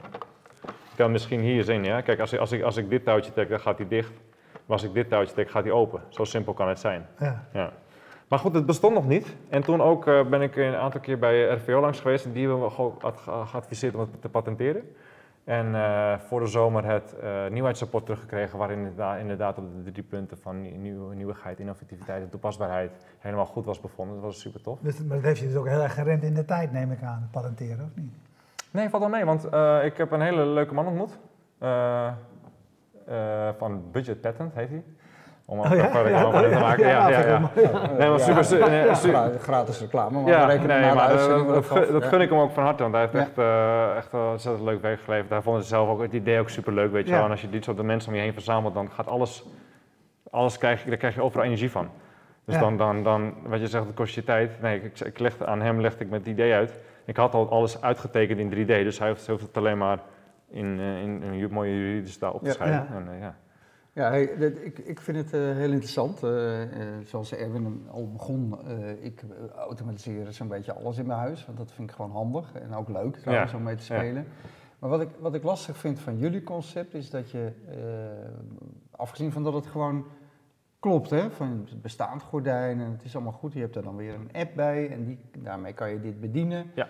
Je 0.62 0.96
kan 0.96 1.04
het 1.04 1.12
misschien 1.12 1.40
hier 1.40 1.64
zien, 1.64 1.84
ja. 1.84 2.00
Kijk, 2.00 2.20
als 2.20 2.32
ik, 2.32 2.40
als, 2.40 2.52
ik, 2.52 2.62
als 2.62 2.76
ik 2.76 2.90
dit 2.90 3.04
touwtje 3.04 3.32
trek, 3.32 3.48
dan 3.48 3.60
gaat 3.60 3.78
hij 3.78 3.88
dicht. 3.88 4.12
Maar 4.52 4.78
als 4.78 4.82
ik 4.82 4.94
dit 4.94 5.08
touwtje 5.08 5.34
trek, 5.34 5.50
gaat 5.50 5.64
hij 5.64 5.72
open. 5.72 6.02
Zo 6.08 6.24
simpel 6.24 6.52
kan 6.52 6.68
het 6.68 6.78
zijn. 6.78 7.06
Ja. 7.18 7.48
ja. 7.52 7.72
Maar 8.30 8.38
goed, 8.38 8.54
het 8.54 8.66
bestond 8.66 8.94
nog 8.94 9.06
niet. 9.06 9.36
En 9.48 9.62
toen 9.62 9.80
ook 9.82 10.06
eh, 10.06 10.26
ben 10.28 10.42
ik 10.42 10.56
een 10.56 10.74
aantal 10.74 11.00
keer 11.00 11.18
bij 11.18 11.48
RVO 11.54 11.80
langs 11.80 12.00
geweest. 12.00 12.24
En 12.24 12.32
die 12.32 12.46
hebben 12.48 12.64
we 12.64 12.70
gewoon 12.70 12.96
ad- 13.00 13.18
ge- 13.20 13.42
geadviseerd 13.46 13.94
om 13.94 14.00
het 14.00 14.20
te 14.22 14.28
patenteren. 14.28 14.82
En 15.44 15.74
eh, 15.74 16.18
voor 16.18 16.40
de 16.40 16.46
zomer 16.46 16.84
het 16.84 17.14
eh 17.22 17.46
nieuwheidsrapport 17.50 18.04
teruggekregen. 18.04 18.58
Waarin 18.58 18.78
inderdaad, 18.78 19.18
inderdaad 19.18 19.58
op 19.58 19.64
de 19.84 19.90
drie 19.92 20.04
punten 20.04 20.38
van 20.38 20.60
nieuw- 20.62 20.76
nieuw- 20.76 21.10
nieuwigheid, 21.10 21.58
innovativiteit 21.58 22.22
en 22.22 22.30
toepasbaarheid 22.30 22.90
helemaal 23.18 23.46
goed 23.46 23.64
was 23.64 23.80
bevonden. 23.80 24.14
Dat 24.14 24.24
was 24.24 24.40
super 24.40 24.60
tof. 24.62 24.78
Dus, 24.80 25.02
maar 25.04 25.16
dat 25.16 25.26
heeft 25.26 25.40
je 25.40 25.46
dus 25.46 25.56
ook 25.56 25.68
heel 25.68 25.80
erg 25.82 25.94
gerend 25.94 26.22
in 26.22 26.34
de 26.34 26.44
tijd, 26.44 26.72
neem 26.72 26.90
ik 26.92 27.02
aan, 27.02 27.28
patenteren, 27.32 27.84
of 27.84 28.00
niet? 28.02 28.12
Nee, 28.70 28.88
valt 28.88 29.02
wel 29.02 29.12
mee, 29.12 29.24
want 29.24 29.44
eh, 29.48 29.84
ik 29.84 29.96
heb 29.96 30.10
een 30.10 30.20
hele 30.22 30.46
leuke 30.46 30.74
man 30.74 30.86
ontmoet. 30.86 31.18
Eh, 31.58 32.06
eh, 33.06 33.48
van 33.58 33.82
Budget 33.92 34.20
Patent 34.20 34.54
heet 34.54 34.68
hij. 34.68 34.84
Om 35.50 35.58
Oh 35.58 35.64
ja? 35.70 35.70
reclame 36.02 36.30
van 36.32 36.34
hem 36.42 36.52
te 36.52 36.58
maken. 36.58 36.86
Ja, 36.86 37.08
ja, 37.08 37.26
ja. 37.26 37.50
Nee, 37.98 38.08
maar 38.08 38.20
super, 38.20 38.44
su- 38.44 38.58
nee, 38.58 38.84
Ja, 38.86 38.94
su- 38.94 39.08
gra- 39.08 39.30
gratis 39.40 39.80
reclame, 39.80 40.20
maar 40.20 40.30
ja, 40.32 40.46
nee, 40.46 40.94
maar 40.94 41.08
dat, 41.08 41.20
gun- 41.66 41.92
dat 41.92 42.02
Ja. 42.02 42.08
gun 42.08 42.20
ik 42.20 42.28
hem 42.30 42.38
ook 42.38 42.50
van 42.52 42.62
harte, 42.64 42.82
want 42.82 42.94
hij 42.94 43.02
heeft 43.02 43.14
Ja. 43.14 43.20
echt, 43.20 43.38
eh, 43.38 43.96
echt 43.96 44.14
ontzettend 44.14 44.64
leuk 44.64 44.82
werk 44.82 45.00
geleverd. 45.00 45.30
Hij 45.30 45.42
vond 45.42 45.56
het 45.56 45.66
zelf 45.66 45.88
ook 45.88 46.02
het 46.02 46.12
idee 46.12 46.40
ook 46.40 46.48
super 46.48 46.72
leuk, 46.72 46.92
weet 46.92 47.04
je 47.04 47.10
Ja. 47.10 47.16
wel. 47.16 47.24
En 47.24 47.30
als 47.30 47.40
je 47.40 47.50
dit 47.50 47.64
soort 47.64 47.82
mensen 47.82 48.10
om 48.10 48.16
je 48.16 48.22
heen 48.22 48.32
verzamelt, 48.32 48.74
dan 48.74 48.90
gaat 48.90 49.06
alles, 49.08 49.44
alles 50.30 50.58
krijg 50.58 50.82
je, 50.82 50.88
daar 50.88 50.98
krijg 50.98 51.14
je 51.14 51.22
overal 51.22 51.44
energie 51.44 51.70
van. 51.70 51.88
Dus 52.44 52.54
Ja. 52.54 52.60
dan, 52.60 52.76
dan, 52.76 53.02
dan, 53.02 53.34
wat 53.46 53.60
je 53.60 53.66
zegt, 53.66 53.86
het 53.86 53.94
kost 53.94 54.14
je 54.14 54.24
tijd. 54.24 54.60
Nee, 54.62 54.82
ik, 54.82 55.00
ik 55.00 55.18
legde, 55.18 55.46
aan 55.46 55.60
hem 55.60 55.80
legde 55.80 56.04
ik 56.04 56.10
met 56.10 56.20
het 56.20 56.28
idee 56.28 56.52
uit. 56.54 56.72
Ik 57.04 57.16
had 57.16 57.34
al 57.34 57.50
alles 57.50 57.82
uitgetekend 57.82 58.38
in 58.38 58.50
3D, 58.50 58.66
dus 58.84 58.98
hij 58.98 59.08
hoeft, 59.08 59.26
hoeft 59.26 59.42
het 59.46 59.56
alleen 59.56 59.78
maar 59.78 59.98
in, 60.50 60.76
eh, 60.80 61.02
in, 61.02 61.22
een 61.26 61.36
ju- 61.36 61.48
mooie 61.50 61.76
juridische 61.76 62.18
taal 62.18 62.32
op 62.32 62.40
te 62.40 62.46
Ja. 62.46 62.52
schrijven. 62.52 62.86
Ja. 62.90 62.96
En, 62.96 63.08
eh, 63.20 63.26
ja. 63.92 64.04
Ja, 64.04 64.10
hey, 64.10 64.36
dit- 64.38 64.64
ik, 64.64 64.78
ik 64.78 65.00
vind 65.00 65.16
het 65.16 65.32
eh, 65.34 65.40
heel 65.40 65.70
interessant. 65.70 66.22
eh, 66.22 66.62
eh, 66.62 66.68
zoals 67.04 67.32
Erwin 67.34 67.86
al 67.90 68.12
begon, 68.12 68.58
ik 69.00 69.22
automatiseer 69.56 70.32
zo'n 70.32 70.48
beetje 70.48 70.72
alles 70.72 70.98
in 70.98 71.06
mijn 71.06 71.18
huis. 71.18 71.46
Want 71.46 71.58
dat 71.58 71.72
vind 71.72 71.90
ik 71.90 71.96
gewoon 71.96 72.10
handig 72.10 72.52
en 72.54 72.74
ook 72.74 72.88
leuk 72.88 73.18
Ja, 73.24 73.48
om 73.54 73.62
mee 73.62 73.74
te 73.76 73.92
ja. 73.94 73.98
spelen. 74.00 74.26
Maar 74.78 74.90
wat 74.90 75.00
ik, 75.00 75.08
wat 75.18 75.34
ik 75.34 75.42
lastig 75.42 75.76
vind 75.76 75.98
van 75.98 76.18
jullie 76.18 76.42
concept 76.42 76.94
is 76.94 77.10
dat 77.10 77.30
je, 77.30 77.52
afgezien 78.90 79.32
van 79.32 79.42
dat 79.42 79.54
het 79.54 79.66
gewoon 79.66 80.06
klopt, 80.78 81.10
hè, 81.10 81.30
van 81.30 81.66
het 81.70 81.82
bestaand 81.82 82.22
gordijn 82.22 82.80
en 82.80 82.90
het 82.90 83.04
is 83.04 83.14
allemaal 83.14 83.32
goed. 83.32 83.52
Je 83.52 83.60
hebt 83.60 83.76
er 83.76 83.82
dan 83.82 83.96
weer 83.96 84.14
een 84.14 84.30
app 84.32 84.54
bij 84.54 84.90
en 84.90 85.04
die, 85.04 85.18
daarmee 85.38 85.72
kan 85.72 85.90
je 85.90 86.00
dit 86.00 86.20
bedienen. 86.20 86.70
Ja. 86.74 86.88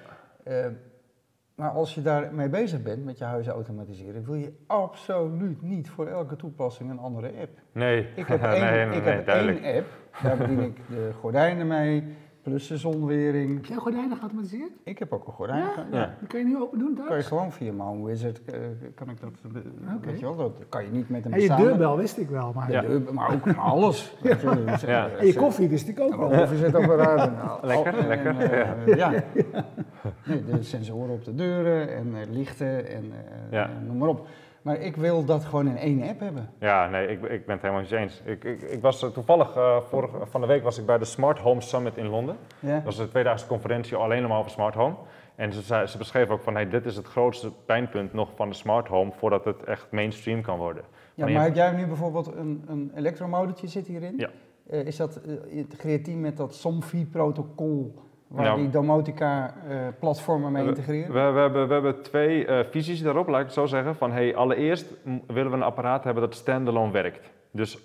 Maar 1.60 1.70
als 1.70 1.94
je 1.94 2.02
daarmee 2.02 2.48
bezig 2.48 2.82
bent 2.82 3.04
met 3.04 3.18
je 3.18 3.24
huis 3.24 3.46
automatiseren, 3.48 4.24
wil 4.24 4.34
je 4.34 4.52
absoluut 4.66 5.62
niet 5.62 5.90
voor 5.90 6.06
elke 6.06 6.36
toepassing 6.36 6.90
een 6.90 6.98
andere 6.98 7.26
app. 7.40 7.50
Nee, 7.72 8.06
Ik 8.14 8.26
heb, 8.32 8.42
één, 8.42 8.60
nee, 8.88 8.96
ik 8.98 9.04
heb 9.04 9.28
één 9.28 9.76
app, 9.76 9.86
daar 10.22 10.36
bedien 10.36 10.60
ik 10.60 10.76
de 10.88 11.10
gordijnen 11.20 11.66
mee, 11.66 12.04
plus 12.42 12.66
de 12.66 12.76
zonwering. 12.76 13.54
Heb 13.54 13.64
jij 13.64 13.76
gordijnen 13.76 14.16
geautomatiseerd? 14.16 14.70
Ik 14.84 14.98
heb 14.98 15.12
ook 15.12 15.26
een 15.26 15.32
gordijn. 15.32 15.58
Ja? 15.58 15.68
ge- 15.72 15.96
Ja. 15.96 16.14
Die 16.18 16.28
kan 16.28 16.40
je 16.40 16.46
nu 16.46 16.60
open 16.60 16.78
doen 16.78 16.94
Kan 16.94 17.04
je 17.04 17.10
thuis? 17.10 17.26
gewoon 17.26 17.52
via 17.52 17.72
mijn 17.72 18.04
wizard, 18.04 18.44
eh, 18.44 18.58
kan 18.94 19.10
ik 19.10 19.20
dat, 19.20 19.30
weet 20.00 20.18
je 20.20 20.26
wel, 20.26 20.36
dat 20.36 20.52
kan 20.68 20.84
je 20.84 20.90
niet 20.90 21.08
met 21.08 21.24
een 21.24 21.32
En 21.32 21.40
je 21.40 21.46
bestaande... 21.46 21.68
deurbel 21.70 21.96
wist 21.96 22.18
ik 22.18 22.28
wel, 22.28 22.52
maar... 22.54 22.66
De 22.66 22.72
Ja. 22.72 23.12
maar 23.12 23.32
ook 23.34 23.56
alles. 23.56 24.16
dus, 24.22 24.80
Ja. 24.80 25.08
En 25.08 25.26
je 25.26 25.34
koffie 25.34 25.68
wist 25.68 25.88
ik 25.88 26.00
ook 26.00 26.16
wel. 26.16 26.28
Mijn 26.28 26.40
koffiezetapparaat. 26.40 27.28
en 27.28 27.40
al- 27.40 27.58
Lekker, 27.62 27.98
en, 27.98 28.06
lekker, 28.08 28.38
eh, 28.40 28.96
ja. 28.96 29.12
Nee, 30.30 30.44
de 30.44 30.62
sensoren 30.62 31.10
op 31.10 31.24
de 31.24 31.34
deuren 31.34 31.94
en 31.96 32.14
eh, 32.14 32.20
lichten 32.30 32.88
en 32.88 33.04
eh, 33.12 33.52
Ja. 33.52 33.64
eh, 33.64 33.86
noem 33.86 33.96
maar 33.98 34.08
op. 34.08 34.26
Maar 34.62 34.80
ik 34.80 34.96
wil 34.96 35.24
dat 35.24 35.44
gewoon 35.44 35.66
in 35.68 35.76
één 35.76 36.02
app 36.02 36.20
hebben. 36.20 36.50
Ja, 36.58 36.88
nee, 36.88 37.06
ik, 37.06 37.22
ik 37.22 37.46
ben 37.46 37.54
het 37.54 37.62
helemaal 37.62 37.84
je 37.88 37.96
eens. 37.96 38.22
Ik, 38.24 38.44
ik, 38.44 38.62
ik 38.62 38.80
was 38.80 38.98
toevallig, 39.12 39.56
eh, 39.56 39.80
vorige, 39.80 40.16
van 40.26 40.40
de 40.40 40.46
week 40.46 40.62
was 40.62 40.78
ik 40.78 40.86
bij 40.86 40.98
de 40.98 41.04
Smart 41.04 41.38
Home 41.38 41.60
Summit 41.60 41.96
in 41.96 42.06
Londen. 42.06 42.36
Ja? 42.58 42.74
Dat 42.74 42.84
was 42.84 42.98
een 42.98 43.08
tweedaagse 43.08 43.46
conferentie 43.46 43.96
alleen 43.96 44.28
maar 44.28 44.38
over 44.38 44.50
smart 44.50 44.74
home. 44.74 44.94
En 45.34 45.52
ze, 45.52 45.84
ze 45.86 45.98
beschreef 45.98 46.28
ook 46.28 46.42
van, 46.42 46.54
hey, 46.54 46.68
dit 46.68 46.86
is 46.86 46.96
het 46.96 47.06
grootste 47.06 47.52
pijnpunt 47.66 48.12
nog 48.12 48.28
van 48.34 48.48
de 48.48 48.54
smart 48.54 48.88
home 48.88 49.12
voordat 49.12 49.44
het 49.44 49.64
echt 49.64 49.86
mainstream 49.90 50.42
kan 50.42 50.58
worden. 50.58 50.82
Ja, 51.14 51.28
maar 51.28 51.42
heb 51.42 51.54
jij 51.54 51.72
nu 51.72 51.86
bijvoorbeeld 51.86 52.26
een, 52.34 52.64
een 52.66 52.92
elektromotortje 52.94 53.66
zit 53.68 53.86
hierin? 53.86 54.14
Ja. 54.16 54.30
Eh, 54.66 54.86
is 54.86 54.96
dat 54.96 55.20
integreert 55.48 56.04
die 56.04 56.16
met 56.16 56.36
dat 56.36 56.54
SOMFI-protocol 56.54 57.94
waar 58.30 58.44
Nou, 58.44 58.58
die 58.60 58.70
domotica-platformen 58.70 60.52
mee 60.52 60.66
integreren? 60.66 61.12
We, 61.12 61.30
we, 61.32 61.40
hebben, 61.40 61.68
we 61.68 61.72
hebben 61.72 62.02
twee 62.02 62.46
eh, 62.46 62.64
visies 62.70 63.02
daarop, 63.02 63.28
laat 63.28 63.40
ik 63.40 63.46
het 63.46 63.54
zo 63.54 63.66
zeggen. 63.66 63.96
Van, 63.96 64.12
hey, 64.12 64.36
allereerst 64.36 64.94
willen 65.26 65.50
we 65.50 65.56
een 65.56 65.62
apparaat 65.62 66.04
hebben 66.04 66.22
dat 66.22 66.34
standalone 66.34 66.92
werkt. 66.92 67.30
Dus 67.50 67.78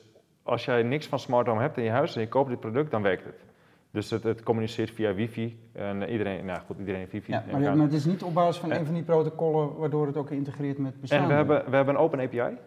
als 0.44 0.66
jij 0.66 0.84
niks 0.84 1.08
van 1.08 1.20
smart 1.20 1.48
home 1.48 1.62
hebt 1.62 1.78
in 1.78 1.84
je 1.84 1.90
huis 1.90 2.16
en 2.16 2.22
je 2.22 2.28
koopt 2.28 2.50
dit 2.50 2.60
product, 2.60 2.92
dan 2.92 3.02
werkt 3.02 3.26
het. 3.26 3.44
Dus 3.92 4.10
het, 4.10 4.24
het 4.24 4.44
communiceert 4.44 4.92
via 4.92 5.14
wifi. 5.14 5.60
En 5.74 6.10
iedereen, 6.10 6.46
nou 6.46 6.60
goed, 6.66 6.80
iedereen 6.80 7.00
heeft 7.00 7.12
wifi. 7.12 7.32
ja, 7.32 7.76
maar, 7.76 7.86
het 7.86 7.94
is 7.94 8.06
niet 8.06 8.24
op 8.24 8.34
basis 8.34 8.58
van 8.58 8.72
een 8.72 8.86
van 8.86 8.94
die 8.94 9.04
protocollen 9.04 9.76
waardoor 9.78 10.08
het 10.08 10.18
ook 10.18 10.30
integreert 10.30 10.78
met 10.78 11.02
bestaande. 11.02 11.24
En 11.24 11.30
we 11.30 11.36
hebben, 11.36 11.70
we 11.70 11.76
hebben 11.76 11.96
een 11.96 12.02
open 12.02 12.20
API. 12.20 12.58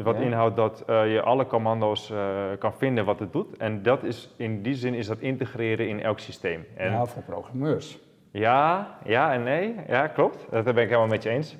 Dus 0.00 0.08
wat 0.12 0.18
Ja. 0.18 0.26
inhoudt 0.26 0.56
dat 0.56 0.82
eh, 0.86 1.12
je 1.12 1.22
alle 1.22 1.46
commando's 1.46 2.10
eh, 2.10 2.18
kan 2.58 2.72
vinden 2.76 3.04
wat 3.04 3.18
het 3.18 3.32
doet. 3.32 3.56
En 3.56 3.82
dat 3.82 4.02
is, 4.02 4.34
in 4.36 4.62
die 4.62 4.74
zin 4.74 4.94
is 4.94 5.06
dat 5.06 5.18
integreren 5.18 5.88
in 5.88 6.02
elk 6.02 6.18
systeem. 6.18 6.66
En 6.76 6.90
Ja, 6.90 7.04
voor 7.06 7.22
programmeurs. 7.22 7.98
ja, 8.30 8.88
ja 9.04 9.32
en 9.32 9.42
nee. 9.42 9.74
Ja, 9.86 10.06
klopt. 10.06 10.46
Dat 10.50 10.64
ben 10.64 10.76
ik 10.76 10.88
helemaal 10.88 11.06
met 11.06 11.22
je 11.22 11.28
eens. 11.28 11.56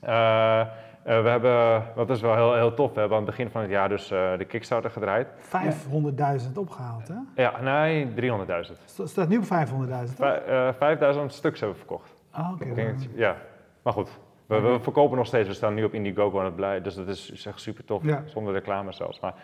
Eh, 0.00 0.66
we 1.04 1.10
hebben, 1.28 1.82
dat 1.94 2.10
is 2.10 2.20
wel 2.20 2.34
heel, 2.34 2.54
heel 2.54 2.74
tof, 2.74 2.92
we 2.92 3.00
hebben 3.00 3.18
aan 3.18 3.24
het 3.24 3.36
begin 3.36 3.50
van 3.50 3.60
het 3.60 3.70
jaar 3.70 3.88
dus 3.88 4.08
de 4.08 4.44
Kickstarter 4.48 4.90
gedraaid. 4.90 5.26
500.000 6.46 6.52
opgehaald, 6.58 7.08
hè? 7.08 7.42
Ja, 7.42 7.60
nee, 7.60 8.06
300.000. 8.14 8.78
St- 8.84 9.08
Staat 9.08 9.28
nu 9.28 9.36
op 9.36 9.44
500.000, 9.44 10.16
toch? 10.16 10.26
Vij- 10.26 10.44
eh, 10.44 10.68
5000 10.78 11.32
stuks 11.32 11.60
hebben 11.60 11.78
we 11.78 11.84
verkocht. 11.86 12.14
Ah, 12.30 12.50
oké. 12.52 12.94
Ja, 13.14 13.36
maar 13.82 13.92
goed. 13.92 14.10
We, 14.60 14.60
we 14.72 14.80
verkopen 14.80 15.16
nog 15.16 15.26
steeds, 15.26 15.48
we 15.48 15.54
staan 15.54 15.74
nu 15.74 15.84
op 15.84 15.94
Indiegogo 15.94 16.38
en 16.38 16.44
het 16.44 16.56
blij, 16.56 16.82
dus 16.82 16.94
dat 16.94 17.08
is, 17.08 17.46
echt 17.46 17.60
super 17.60 17.84
tof, 17.84 18.04
Ja. 18.04 18.22
zonder 18.26 18.52
reclame 18.52 18.92
zelfs. 18.92 19.20
Maar, 19.20 19.34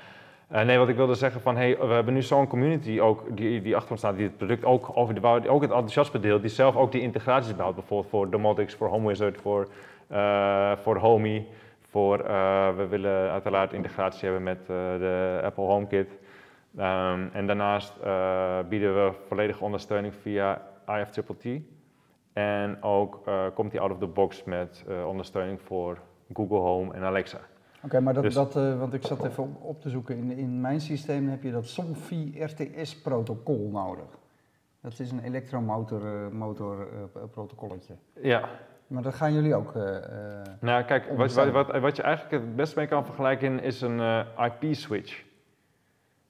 eh, 0.48 0.62
nee, 0.64 0.78
wat 0.78 0.88
ik 0.88 0.96
wilde 0.96 1.14
zeggen 1.14 1.40
van, 1.40 1.56
hey, 1.56 1.78
we 1.78 1.86
hebben 1.86 2.14
nu 2.14 2.22
zo'n 2.22 2.46
community 2.46 3.00
ook 3.00 3.36
die, 3.36 3.62
die 3.62 3.76
achter 3.76 3.90
ons 3.90 4.00
staat, 4.00 4.16
die 4.16 4.26
het 4.26 4.36
product 4.36 4.64
ook 4.64 4.90
over 4.94 5.14
de 5.14 5.20
bouw, 5.20 5.46
ook 5.46 5.62
het 5.62 5.70
enthousiasme 5.70 6.20
deelt, 6.20 6.40
die 6.40 6.50
zelf 6.50 6.76
ook 6.76 6.92
die 6.92 7.00
integraties 7.00 7.56
bouwt, 7.56 7.74
bijvoorbeeld 7.74 8.10
voor 8.10 8.30
Domotics, 8.30 8.74
voor 8.74 8.88
HomeWizard, 8.88 9.40
voor, 9.40 9.68
eh 10.08 10.72
voor 10.82 10.96
Homey, 10.96 11.46
voor, 11.90 12.18
eh, 12.20 12.68
we 12.76 12.86
willen 12.86 13.30
uiteraard 13.30 13.72
integratie 13.72 14.24
hebben 14.24 14.42
met 14.42 14.66
de 14.66 15.40
Apple 15.44 15.64
HomeKit. 15.64 16.18
Ehm, 16.76 17.20
en 17.32 17.46
daarnaast 17.46 17.92
bieden 18.68 18.94
we 18.94 19.12
volledige 19.28 19.64
ondersteuning 19.64 20.14
via 20.22 20.62
IFTTT. 20.86 21.46
En 22.38 22.82
ook 22.82 23.20
eh, 23.24 23.44
komt 23.54 23.70
die 23.70 23.80
out 23.80 23.90
of 23.90 23.98
the 23.98 24.06
box 24.06 24.44
met 24.44 24.84
eh, 24.88 25.06
ondersteuning 25.06 25.60
voor 25.62 25.98
Google 26.32 26.58
Home 26.58 26.94
en 26.94 27.02
Alexa. 27.02 27.38
Oké, 27.82 28.00
maar 28.00 28.14
dat, 28.14 28.22
Dus- 28.22 28.34
dat 28.34 28.56
eh, 28.56 28.78
want 28.78 28.94
ik 28.94 29.02
zat 29.06 29.24
even 29.24 29.56
op, 29.60 29.80
te 29.80 29.90
zoeken. 29.90 30.16
In, 30.16 30.30
in 30.30 30.60
mijn 30.60 30.80
systeem 30.80 31.28
heb 31.28 31.42
je 31.42 31.50
dat 31.50 31.66
SOMFI 31.66 32.44
RTS-protocol 32.44 33.70
nodig. 33.72 34.18
Dat 34.80 34.98
is 34.98 35.10
een 35.10 35.22
elektromotor 35.24 36.06
eh, 36.06 36.28
motor, 36.32 36.80
eh, 36.80 37.22
protocolletje. 37.30 37.94
Ja, 38.20 38.48
Maar 38.86 39.02
dat 39.02 39.14
gaan 39.14 39.32
jullie 39.32 39.54
ook. 39.54 39.74
nou 40.60 40.84
kijk, 40.84 41.08
wat, 41.16 41.34
wat, 41.34 41.80
wat, 41.80 41.96
je 41.96 42.02
eigenlijk 42.02 42.44
het 42.44 42.56
beste 42.56 42.78
mee 42.78 42.86
kan 42.88 43.04
vergelijken 43.04 43.62
is 43.62 43.80
een 43.80 44.24
IP-switch. 44.38 45.24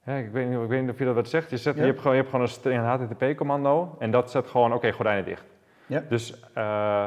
ik, 0.05 0.31
weet 0.33 0.49
niet, 0.49 0.59
ik 0.61 0.69
weet 0.69 0.81
niet 0.81 0.91
of 0.91 0.99
je 0.99 1.05
dat 1.05 1.15
wat 1.15 1.29
zegt. 1.29 1.51
Je, 1.51 1.57
zet, 1.57 1.75
Ja. 1.75 1.81
je, 1.81 1.87
hebt 1.87 2.01
gewoon, 2.01 2.17
je 2.17 2.23
hebt 2.23 2.35
gewoon 2.35 2.49
een, 2.65 2.85
een 2.85 3.09
HTTP-commando 3.09 3.97
en 3.99 4.11
dat 4.11 4.31
zet 4.31 4.47
gewoon, 4.47 4.73
oké, 4.73 4.93
gordijnen 4.93 5.25
dicht. 5.25 5.57
Ja. 5.89 6.03
Dus 6.09 6.41
eh, 6.55 7.05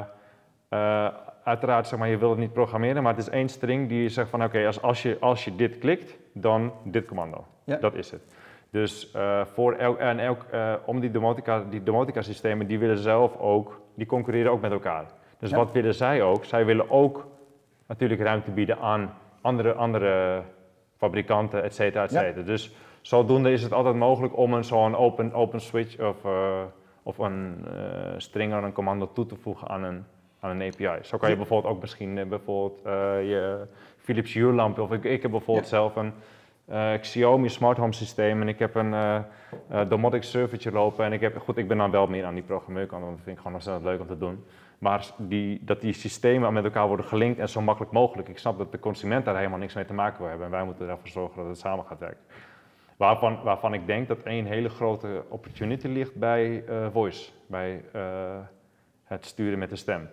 eh, 0.70 1.08
uiteraard, 1.44 1.88
zeg 1.88 2.00
maar, 2.00 2.08
je 2.10 2.18
wil 2.18 2.30
het 2.30 2.40
niet 2.40 2.54
programmeren, 2.54 3.04
maar 3.04 3.14
het 3.16 3.22
is 3.22 3.30
één 3.30 3.50
string 3.50 3.90
die 3.90 4.10
zegt 4.10 4.30
van, 4.30 4.44
oké, 4.44 4.66
als, 4.66 4.82
als, 4.82 5.02
je, 5.02 5.18
als 5.20 5.46
je 5.46 5.56
dit 5.56 5.78
klikt, 5.78 6.18
dan 6.34 6.74
dit 6.84 7.06
commando. 7.06 7.46
Ja. 7.64 7.76
Dat 7.78 7.96
is 7.96 8.12
het. 8.12 8.22
Dus 8.70 9.12
eh, 9.12 9.46
voor 9.46 9.74
elk, 9.74 9.98
en 9.98 10.20
elk, 10.20 10.46
om 10.86 11.00
die 11.00 11.12
domotica, 11.12 11.64
die 11.70 11.84
domotica 11.84 12.22
systemen, 12.22 12.68
die 12.68 12.80
willen 12.80 12.98
zelf 12.98 13.38
ook, 13.38 13.82
die 13.96 14.06
concurreren 14.06 14.52
ook 14.52 14.62
met 14.62 14.72
elkaar. 14.72 15.06
Dus 15.40 15.50
Ja. 15.50 15.58
wat 15.58 15.72
willen 15.72 15.94
zij 15.94 16.22
ook? 16.22 16.46
Zij 16.46 16.66
willen 16.66 16.90
ook 16.90 17.28
natuurlijk 17.88 18.22
ruimte 18.22 18.52
bieden 18.52 18.78
aan 18.80 19.14
andere, 19.42 19.74
andere 19.74 20.42
fabrikanten, 20.98 21.64
et 21.64 21.76
cetera, 21.76 22.04
et 22.04 22.12
Ja. 22.12 22.20
cetera. 22.20 22.46
Dus 22.46 22.76
zodoende 23.02 23.52
is 23.52 23.64
het 23.64 23.74
altijd 23.74 23.96
mogelijk 23.96 24.38
om 24.38 24.54
een 24.54 24.64
zo'n 24.64 24.96
open, 24.96 25.34
open 25.34 25.62
switch 25.62 26.00
of, 26.00 26.16
of 27.04 27.18
een 27.18 27.66
eh 27.68 28.14
string 28.18 28.54
aan 28.54 28.64
een 28.64 28.74
commando 28.74 29.12
toe 29.14 29.26
te 29.26 29.36
voegen 29.36 29.68
aan 29.68 29.84
een, 29.84 30.04
aan 30.40 30.60
een 30.62 30.68
API. 30.74 31.04
Zo 31.04 31.18
kan 31.18 31.30
je 31.30 31.36
bijvoorbeeld 31.36 31.74
ook 31.74 31.82
misschien 31.82 32.18
eh, 32.18 32.26
bijvoorbeeld 32.26 32.86
eh, 32.86 32.94
je 33.30 33.68
Philips 33.98 34.34
Hue 34.34 34.54
lamp, 34.54 34.80
of 34.80 34.92
ik, 34.92 35.04
ik 35.04 35.22
heb 35.22 35.32
bijvoorbeeld 35.32 35.70
Ja. 35.70 35.76
zelf 35.78 35.96
een 35.96 36.14
eh, 36.66 36.94
Xiaomi 37.00 37.50
smart 37.50 37.78
home 37.78 37.94
systeem 37.94 38.42
en 38.42 38.48
ik 38.48 38.60
heb 38.60 38.76
een 38.76 38.94
eh, 38.94 39.20
domotic 39.90 40.24
servertje 40.24 40.72
lopen 40.72 41.06
en 41.06 41.14
ik 41.14 41.22
heb, 41.22 41.38
goed, 41.38 41.58
ik 41.58 41.68
ben 41.68 41.78
dan 41.78 41.92
wel 41.92 42.08
meer 42.08 42.26
aan 42.26 42.34
die 42.34 42.44
programmeurkant, 42.44 43.02
want 43.04 43.16
dat 43.16 43.24
vind 43.24 43.36
ik 43.36 43.42
gewoon 43.42 43.56
ontzettend 43.58 43.86
leuk 43.86 44.00
om 44.00 44.08
te 44.08 44.18
doen. 44.18 44.44
Maar 44.80 45.06
die, 45.18 45.62
dat 45.64 45.82
die 45.82 45.94
systemen 45.94 46.54
met 46.54 46.64
elkaar 46.64 46.88
worden 46.88 47.06
gelinkt 47.06 47.40
en 47.40 47.50
zo 47.50 47.62
makkelijk 47.62 47.92
mogelijk. 47.94 48.30
Ik 48.30 48.38
snap 48.38 48.58
dat 48.58 48.72
de 48.72 48.80
consument 48.80 49.26
daar 49.26 49.36
helemaal 49.38 49.58
niks 49.60 49.74
mee 49.74 49.86
te 49.86 49.94
maken 49.94 50.20
wil 50.20 50.28
hebben 50.28 50.46
en 50.46 50.52
wij 50.52 50.64
moeten 50.64 50.90
ervoor 50.90 51.08
zorgen 51.08 51.38
dat 51.38 51.48
het 51.48 51.58
samen 51.58 51.86
gaat 51.86 52.00
werken. 52.00 52.20
Waarvan, 53.02 53.40
waarvan 53.44 53.74
ik 53.74 53.88
denk 53.88 54.08
dat 54.08 54.24
één 54.24 54.46
hele 54.46 54.70
grote 54.70 55.24
opportunity 55.30 55.88
ligt 55.88 56.16
bij 56.16 56.66
eh, 56.66 56.88
voice, 56.92 57.32
bij 57.48 57.84
eh, 57.92 58.02
het 59.04 59.26
sturen 59.26 59.60
met 59.60 59.70
de 59.70 59.76
stem. 59.76 60.10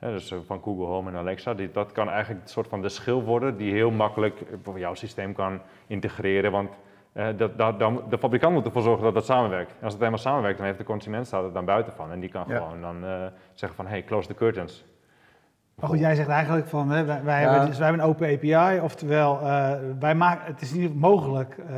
Dus 0.00 0.30
eh, 0.30 0.38
van 0.46 0.62
Google 0.62 0.84
Home 0.84 1.10
en 1.10 1.16
Alexa, 1.16 1.54
die, 1.54 1.70
dat 1.70 1.92
kan 1.92 2.08
eigenlijk 2.08 2.42
een 2.42 2.48
soort 2.48 2.68
van 2.68 2.82
de 2.82 2.88
schil 2.88 3.22
worden 3.22 3.56
die 3.56 3.72
heel 3.72 3.90
makkelijk 3.90 4.42
voor 4.62 4.78
jouw 4.78 4.94
systeem 4.94 5.34
kan 5.34 5.60
integreren. 5.86 6.50
Want 6.50 6.78
eh, 7.12 7.28
dat, 7.36 7.58
dat, 7.58 7.78
dan, 7.78 8.02
de 8.08 8.18
fabrikant 8.18 8.54
moet 8.54 8.64
ervoor 8.64 8.82
zorgen 8.82 9.04
dat 9.04 9.14
dat 9.14 9.24
samenwerkt. 9.24 9.70
En 9.70 9.82
als 9.82 9.92
het 9.92 9.98
helemaal 10.00 10.22
samenwerkt, 10.22 10.56
dan 10.56 10.66
heeft 10.66 10.78
de 10.78 10.84
consument 10.84 11.26
staat 11.26 11.44
er 11.44 11.52
dan 11.52 11.64
buiten 11.64 11.92
van. 11.92 12.10
En 12.10 12.20
die 12.20 12.30
kan 12.30 12.44
Ja. 12.48 12.56
gewoon 12.56 12.80
dan 12.80 13.30
zeggen 13.52 13.76
van, 13.76 13.86
hey, 13.86 14.02
close 14.02 14.28
the 14.28 14.34
curtains. 14.34 14.84
Maar 15.82 15.90
goed, 15.90 16.00
jij 16.00 16.14
zegt 16.14 16.28
eigenlijk 16.28 16.66
van, 16.66 16.90
hè, 16.90 17.04
wij, 17.04 17.22
wij 17.24 17.40
Ja. 17.42 17.48
hebben, 17.50 17.68
dus 17.68 17.78
wij 17.78 17.86
hebben 17.86 18.04
een 18.04 18.10
open 18.10 18.28
API, 18.34 18.80
oftewel, 18.80 19.40
eh, 19.40 19.70
wij 20.00 20.14
maken, 20.14 20.44
het 20.52 20.60
is 20.62 20.72
niet 20.72 20.94
mogelijk, 21.00 21.56
eh, 21.58 21.76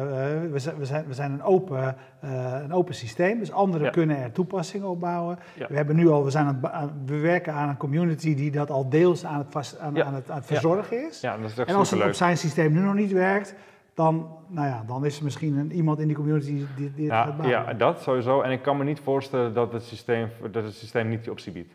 we, 0.50 0.58
zijn, 0.58 0.76
we, 0.76 0.84
zijn, 0.84 1.04
we 1.06 1.14
zijn 1.14 1.32
een 1.32 1.42
open, 1.42 1.96
eh, 2.20 2.30
een 2.62 2.72
open 2.72 2.94
systeem, 2.94 3.38
dus 3.38 3.52
anderen 3.52 3.84
Ja. 3.86 3.90
kunnen 3.90 4.16
er 4.22 4.32
toepassingen 4.32 4.88
op 4.88 5.00
bouwen. 5.00 5.38
Ja. 5.54 5.66
We 5.68 5.76
hebben 5.76 5.96
nu 5.96 6.08
al, 6.08 6.24
we 6.24 6.30
zijn 6.30 6.46
aan 6.46 6.58
aan- 6.72 6.92
we 7.06 7.18
werken 7.18 7.52
aan 7.52 7.68
een 7.68 7.76
community 7.76 8.34
die 8.34 8.50
dat 8.50 8.70
al 8.70 8.88
deels 8.88 9.24
aan 9.24 9.38
het, 9.38 9.46
vast, 9.50 9.78
aan, 9.78 9.94
het, 9.96 10.30
aan 10.30 10.36
het 10.36 10.46
verzorgen 10.46 11.06
is. 11.08 11.20
Ja, 11.20 11.36
dat 11.36 11.50
is 11.50 11.58
echt 11.58 11.68
en 11.68 11.74
als 11.74 11.90
het 11.90 12.04
op 12.04 12.12
zijn 12.12 12.36
systeem 12.36 12.72
nu 12.72 12.80
nog 12.80 12.94
niet 12.94 13.12
werkt, 13.12 13.54
dan, 13.94 14.28
nou 14.48 14.66
ja, 14.68 14.82
dan 14.86 15.04
is 15.04 15.18
er 15.18 15.24
misschien 15.24 15.56
een, 15.58 15.72
iemand 15.72 15.98
in 15.98 16.06
die 16.06 16.16
community 16.16 16.64
die, 16.76 16.92
die 16.94 17.04
het 17.04 17.14
gaat 17.14 17.26
Ja, 17.26 17.32
bouwen. 17.36 17.48
ja, 17.66 17.72
dat 17.72 18.00
sowieso. 18.02 18.40
En 18.40 18.50
ik 18.50 18.62
kan 18.62 18.76
me 18.76 18.84
niet 18.84 19.00
voorstellen 19.00 19.54
dat 19.54 19.72
het 19.72 19.82
systeem, 19.82 20.28
dat 20.50 20.64
het 20.64 20.74
systeem 20.74 21.08
niet 21.08 21.22
die 21.22 21.30
optie 21.30 21.52
biedt. 21.52 21.74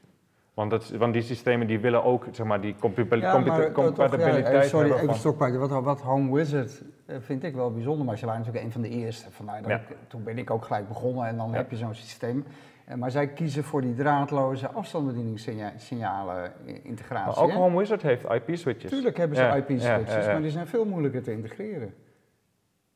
Want, 0.60 0.72
dat, 0.72 0.90
want 0.90 1.14
die 1.14 1.22
systemen 1.22 1.68
die 1.68 1.80
willen 1.80 2.04
ook 2.04 2.26
zeg 2.32 2.46
maar, 2.46 2.62
die 2.62 2.76
Ja, 3.10 3.38
maar, 3.38 3.72
compatibiliteit 3.72 4.48
ja, 4.48 4.62
eh, 4.62 4.62
sorry, 4.62 4.92
even 4.92 5.16
stokpaardje. 5.16 5.58
Wat, 5.58 5.84
wat 5.84 6.02
Home 6.02 6.36
Wizard 6.36 6.82
eh, 7.06 7.16
vind 7.20 7.44
ik 7.44 7.56
wel 7.56 7.72
bijzonder, 7.72 8.06
maar 8.06 8.18
ze 8.18 8.26
waren 8.26 8.40
natuurlijk 8.40 8.66
een 8.66 8.72
van 8.72 8.82
de 8.82 8.90
eerste. 8.90 9.32
Vandaar 9.32 9.62
dat 9.62 9.72
Ja. 9.72 9.78
ik, 9.78 9.96
toen 10.08 10.24
ben 10.24 10.38
ik 10.38 10.50
ook 10.50 10.66
gelijk 10.66 10.88
begonnen 10.88 11.28
en 11.28 11.38
dan 11.38 11.54
heb 11.54 11.72
je 11.72 11.78
zo'n 11.78 11.94
systeem. 11.94 12.46
Eh, 12.86 12.96
maar 12.96 13.12
zij 13.12 13.28
kiezen 13.28 13.64
voor 13.64 13.82
die 13.82 13.94
draadloze 13.94 14.70
afstandsbedieningssignalen 14.70 16.52
integratie. 16.84 17.36
Maar 17.36 17.44
ook 17.44 17.52
hè? 17.52 17.58
Home 17.58 17.78
Wizard 17.78 18.02
heeft 18.02 18.24
IP-switches. 18.24 18.92
Tuurlijk 18.92 19.18
hebben 19.18 19.38
ze 19.38 19.64
IP-switches, 19.68 20.26
maar 20.26 20.42
die 20.42 20.52
zijn 20.52 20.68
veel 20.68 20.86
moeilijker 20.86 21.24
te 21.24 21.32
integreren. 21.32 21.94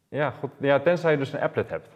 Ja, 0.07 0.31
goed. 0.31 0.49
ja, 0.57 0.79
tenzij 0.79 1.11
je 1.11 1.17
dus 1.17 1.33
een 1.33 1.41
applet 1.41 1.69
hebt. 1.69 1.87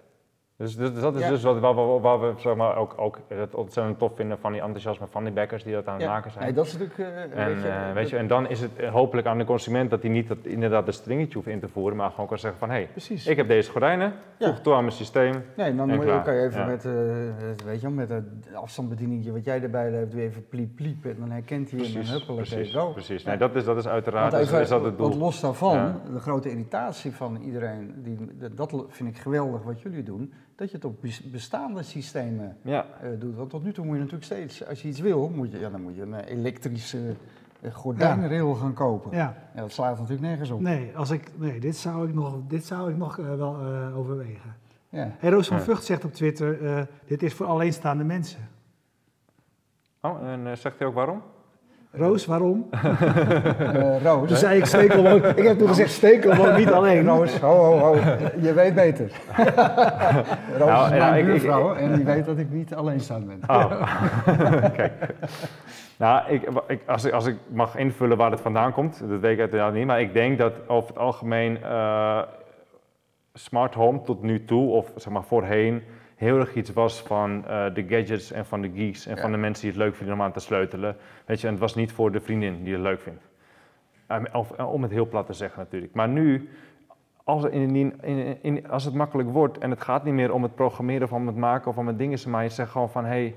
Dus, 0.58 0.76
dus 0.76 1.00
dat 1.00 1.16
is 1.16 1.22
Ja. 1.22 1.30
dus 1.30 1.44
wat, 1.44 1.60
waar, 1.60 1.76
we, 1.76 2.00
waar 2.02 2.20
we 2.20 2.34
zeg 2.38 2.56
maar, 2.56 2.78
ook, 2.78 2.94
ook 2.98 3.20
het 3.28 3.56
ontzettend 3.56 4.00
tof 4.00 4.12
vinden 4.16 4.38
van 4.40 4.52
die 4.52 4.62
enthousiasme 4.62 5.08
van 5.10 5.24
die 5.24 5.34
backers 5.34 5.64
die 5.64 5.74
dat 5.74 5.88
aan 5.88 5.94
het 5.94 6.04
Ja. 6.04 6.10
maken 6.10 6.32
zijn. 6.32 6.44
Nee, 6.44 6.54
dat 6.54 6.66
is 6.66 6.78
natuurlijk... 6.78 6.98
eh, 7.00 7.22
En, 7.46 7.54
weet 7.54 7.62
je, 7.62 7.68
eh, 7.68 7.94
weet 7.94 8.10
je, 8.10 8.18
en 8.18 8.28
dan 8.28 8.50
is 8.50 8.60
het 8.62 8.76
eh, 8.76 8.92
hopelijk 8.92 9.28
aan 9.28 9.38
de 9.38 9.44
consument 9.46 9.90
dat 9.90 10.02
hij 10.02 10.12
niet 10.12 10.28
dat, 10.28 10.38
inderdaad 10.42 10.88
een 10.88 10.94
stringetje 10.94 11.34
hoeft 11.34 11.48
in 11.48 11.60
te 11.60 11.68
voeren, 11.68 11.98
maar 11.98 12.10
gewoon 12.10 12.28
kan 12.28 12.38
zeggen 12.40 12.60
van 12.60 12.70
hé, 12.70 12.76
hey, 12.76 12.88
Precies. 12.92 13.28
ik 13.28 13.38
heb 13.38 13.48
deze 13.48 13.72
gordijnen, 13.72 14.14
Ja. 14.38 14.48
voeg 14.48 14.60
toe 14.60 14.74
aan 14.74 14.82
mijn 14.84 14.96
systeem. 14.96 15.44
Nee, 15.58 15.76
dan 15.76 15.88
moet 15.96 16.06
je, 16.06 16.22
kan 16.24 16.34
je 16.36 16.42
even 16.42 16.66
met, 16.68 16.86
eh, 16.86 16.92
weet 17.66 17.82
je, 17.82 17.88
wel, 17.88 17.92
met 17.96 18.10
het 18.10 18.26
afstandsbedieningje 18.54 19.32
wat 19.32 19.46
jij 19.46 19.62
erbij 19.62 19.90
hebt, 19.92 20.12
doe 20.12 20.22
even 20.22 20.48
pliep 20.48 20.76
pliep 20.76 21.06
en 21.06 21.16
dan 21.20 21.32
herkent 21.32 21.72
hij 21.72 21.80
hem 21.80 21.96
en 22.02 22.08
huppelijk 22.10 22.48
precies, 22.48 22.74
go. 22.74 22.92
precies. 22.92 23.24
Nee, 23.24 23.38
dat 23.38 23.56
is, 23.56 23.64
dat 23.66 23.78
is 23.78 23.88
uiteraard 23.88 24.32
Want 24.32 24.44
is, 24.44 24.50
even, 24.50 24.62
is 24.62 24.70
dat 24.70 24.84
het 24.84 24.98
doel. 24.98 25.08
Want 25.10 25.20
los 25.20 25.40
daarvan, 25.40 26.02
de 26.14 26.20
grote 26.20 26.50
irritatie 26.50 27.12
van 27.16 27.42
iedereen, 27.42 27.94
die, 28.04 28.18
dat 28.56 28.86
vind 28.88 29.10
ik 29.10 29.18
geweldig 29.18 29.64
wat 29.64 29.82
jullie 29.82 30.04
doen, 30.04 30.34
dat 30.58 30.70
je 30.70 30.76
het 30.76 30.86
op 30.86 31.02
bes- 31.02 31.32
bestaande 31.32 31.84
systemen 31.84 32.58
Ja, 32.62 32.86
eh, 33.02 33.10
doet. 33.20 33.36
Want 33.36 33.50
tot 33.50 33.64
nu 33.64 33.72
toe 33.74 33.84
moet 33.86 33.94
je 33.94 34.00
natuurlijk 34.00 34.26
steeds, 34.26 34.66
als 34.68 34.82
je 34.82 34.88
iets 34.88 35.00
wil, 35.00 35.30
moet 35.30 35.52
je, 35.52 35.60
ja, 35.60 35.70
dan 35.70 35.82
moet 35.82 35.96
je 35.96 36.02
een 36.02 36.14
eh, 36.14 36.38
elektrische 36.38 37.16
eh, 37.62 37.74
gordijnrail 37.74 38.54
gaan 38.54 38.74
kopen. 38.74 39.12
Ja. 39.18 39.36
Ja, 39.56 39.62
dat 39.62 39.72
slaat 39.72 39.94
natuurlijk 39.96 40.22
nergens 40.22 40.50
op. 40.50 40.60
nee, 40.62 40.98
als 40.98 41.10
ik, 41.10 41.32
nee 41.36 41.60
dit 41.60 41.76
zou 41.76 42.08
ik 42.08 42.14
nog, 42.14 42.40
dit 42.48 42.66
zou 42.66 42.92
ik 42.92 42.98
nog 42.98 43.16
wel 43.16 43.60
eh, 43.60 43.98
overwegen. 43.98 44.56
Ja. 44.90 45.12
Hey, 45.18 45.30
Roos 45.30 45.48
van 45.48 45.58
Ja. 45.58 45.64
Vught 45.64 45.84
zegt 45.84 46.04
op 46.06 46.14
Twitter, 46.14 46.66
eh, 46.66 46.82
dit 47.06 47.24
is 47.24 47.34
voor 47.34 47.46
alleenstaande 47.46 48.04
mensen. 48.04 48.50
oh, 50.02 50.28
en 50.28 50.48
eh, 50.48 50.54
zegt 50.56 50.80
hij 50.80 50.88
ook 50.88 50.94
waarom? 50.94 51.22
Roos, 51.98 52.26
waarom? 52.26 52.68
Eh, 52.72 54.04
Roos, 54.04 54.28
Toen 54.28 54.38
zei 54.38 54.58
ik 54.60 54.66
stekelwoon. 54.66 55.24
ik 55.36 55.44
heb 55.48 55.58
toen 55.58 55.68
gezegd 55.68 55.92
stekelwoon, 55.92 56.56
niet 56.56 56.72
alleen. 56.78 57.06
Roos, 57.06 57.38
ho, 57.40 57.48
ho, 57.56 57.78
ho, 57.78 57.96
je 58.42 58.54
weet 58.54 58.76
beter. 58.76 59.12
Roos 60.60 60.68
Nou, 60.70 60.92
is 60.94 60.98
ja, 60.98 61.10
mijn 61.10 61.14
ik- 61.14 61.20
ik- 61.20 61.26
buurvrouw 61.26 61.76
en 61.76 61.96
die 61.96 62.06
weet 62.06 62.26
dat 62.26 62.38
ik 62.38 62.50
niet 62.52 62.76
alleenstaand 62.76 63.28
ben. 63.28 63.40
Oh, 63.48 63.82
kijk. 64.76 64.94
Nou, 65.98 66.22
ik, 66.34 66.50
ik, 66.68 66.82
als, 66.88 67.06
ik, 67.06 67.14
als 67.14 67.26
ik 67.26 67.36
mag 67.48 67.76
invullen 67.78 68.18
waar 68.18 68.32
het 68.32 68.42
vandaan 68.42 68.72
komt, 68.74 69.02
dat 69.10 69.20
weet 69.20 69.34
ik 69.34 69.40
uiteraard 69.40 69.74
niet, 69.74 69.86
maar 69.86 70.02
ik 70.02 70.14
denk 70.14 70.38
dat 70.38 70.54
over 70.68 70.90
het 70.90 70.98
algemeen 70.98 71.64
eh, 71.64 72.20
smart 73.34 73.74
home 73.74 74.02
tot 74.02 74.22
nu 74.22 74.46
toe, 74.46 74.70
of 74.72 74.92
zeg 74.96 75.14
maar 75.14 75.24
voorheen, 75.24 75.84
heel 76.18 76.40
erg 76.40 76.54
iets 76.56 76.74
was 76.74 77.02
van 77.02 77.46
eh, 77.48 77.66
de 77.74 77.86
gadgets 77.88 78.32
en 78.32 78.46
van 78.46 78.62
de 78.62 78.72
geeks 78.76 79.06
en 79.06 79.16
Ja. 79.16 79.22
van 79.22 79.32
de 79.32 79.38
mensen 79.38 79.64
die 79.64 79.72
het 79.72 79.82
leuk 79.82 79.96
vinden 79.96 80.16
om 80.16 80.22
aan 80.22 80.32
te 80.32 80.40
sleutelen. 80.40 80.96
Weet 81.26 81.42
je, 81.42 81.46
en 81.48 81.54
het 81.54 81.62
was 81.62 81.76
niet 81.76 81.92
voor 81.92 82.12
de 82.12 82.20
vriendin 82.20 82.64
die 82.64 82.74
het 82.74 82.82
leuk 82.82 83.00
vindt. 83.02 83.24
Eh, 84.08 84.18
Of, 84.34 84.52
eh, 84.52 84.74
om 84.74 84.82
het 84.82 84.92
heel 84.92 85.08
plat 85.08 85.26
te 85.26 85.34
zeggen 85.34 85.60
natuurlijk. 85.60 85.94
Maar 85.94 86.08
nu, 86.08 86.50
als, 87.24 87.44
het 87.44 87.52
in, 87.54 88.02
in, 88.42 88.70
als 88.70 88.86
het 88.86 88.94
makkelijk 88.94 89.30
wordt 89.30 89.58
en 89.58 89.70
het 89.70 89.82
gaat 89.82 90.04
niet 90.04 90.14
meer 90.14 90.34
om 90.34 90.44
het 90.44 90.56
programmeren 90.56 91.04
of 91.04 91.14
om 91.14 91.28
het 91.28 91.36
maken 91.36 91.72
of 91.72 91.78
om 91.78 91.88
het 91.88 91.98
dingen, 91.98 92.20
maar 92.30 92.44
je 92.44 92.50
zegt 92.50 92.72
gewoon 92.72 92.90
van 92.90 93.06
hé, 93.06 93.10
hey, 93.10 93.36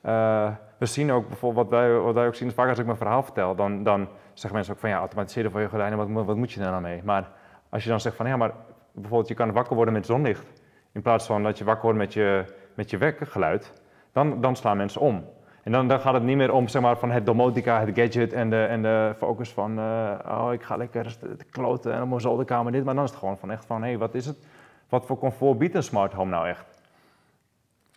eh, 0.00 0.52
we 0.78 0.86
zien 0.86 1.12
ook 1.12 1.28
bijvoorbeeld 1.28 1.70
wat 1.70 1.78
wij, 1.80 1.92
wat 1.98 2.14
wij 2.14 2.26
ook 2.26 2.34
zien, 2.34 2.48
is 2.48 2.54
vaak 2.54 2.68
als 2.68 2.78
ik 2.78 2.84
mijn 2.84 2.96
verhaal 2.96 3.22
vertel, 3.22 3.54
dan, 3.54 3.82
dan 3.82 4.08
zeggen 4.32 4.54
mensen 4.54 4.74
ook 4.74 4.80
van 4.80 4.90
ja, 4.90 4.98
automatiseren 4.98 5.50
voor 5.50 5.60
je 5.60 5.68
gordijnen, 5.68 5.98
wat, 5.98 6.08
moet- 6.08 6.26
wat 6.26 6.36
moet 6.36 6.52
je 6.52 6.60
daar 6.60 6.70
nou 6.70 6.82
mee? 6.82 7.00
Maar 7.04 7.30
als 7.68 7.82
je 7.84 7.88
dan 7.90 8.00
zegt 8.00 8.16
van 8.16 8.26
ja, 8.26 8.36
maar 8.36 8.52
bijvoorbeeld 8.92 9.28
je 9.28 9.34
kan 9.34 9.52
wakker 9.52 9.74
worden 9.76 9.94
met 9.94 10.06
zonlicht, 10.06 10.59
in 10.92 11.02
plaats 11.02 11.26
van 11.26 11.42
dat 11.42 11.58
je 11.58 11.64
wakker 11.64 11.84
wordt 11.84 11.98
met 11.98 12.12
je, 12.12 12.44
met 12.74 12.90
je 12.90 12.98
wekkergeluid, 12.98 13.72
dan, 14.12 14.40
dan 14.40 14.56
slaan 14.56 14.76
mensen 14.76 15.00
om. 15.00 15.24
En 15.62 15.72
dan, 15.72 15.88
dan 15.88 16.00
gaat 16.00 16.14
het 16.14 16.22
niet 16.22 16.36
meer 16.36 16.52
om 16.52 16.68
zeg 16.68 16.82
maar, 16.82 16.98
van 16.98 17.10
het 17.10 17.26
domotica, 17.26 17.80
het 17.80 17.98
gadget 17.98 18.32
en 18.32 18.50
de, 18.50 18.64
en 18.64 18.82
de 18.82 19.14
focus 19.16 19.50
van 19.50 19.78
eh, 19.78 20.18
oh, 20.28 20.52
ik 20.52 20.62
ga 20.62 20.76
lekker 20.76 21.18
te 21.18 21.36
te 21.36 21.44
kloten 21.44 21.92
en 21.92 22.02
op 22.02 22.08
mijn 22.08 22.20
zolderkamer 22.20 22.72
dit. 22.72 22.84
Maar 22.84 22.94
dan 22.94 23.04
is 23.04 23.10
het 23.10 23.18
gewoon 23.18 23.38
van 23.38 23.50
echt 23.50 23.64
van 23.64 23.82
hé, 23.82 23.88
hey, 23.88 23.98
wat 23.98 24.14
is 24.14 24.26
het? 24.26 24.36
Wat 24.88 25.06
voor 25.06 25.18
comfort 25.18 25.58
biedt 25.58 25.74
een 25.74 25.82
smart 25.82 26.12
home 26.12 26.30
nou 26.30 26.48
echt? 26.48 26.66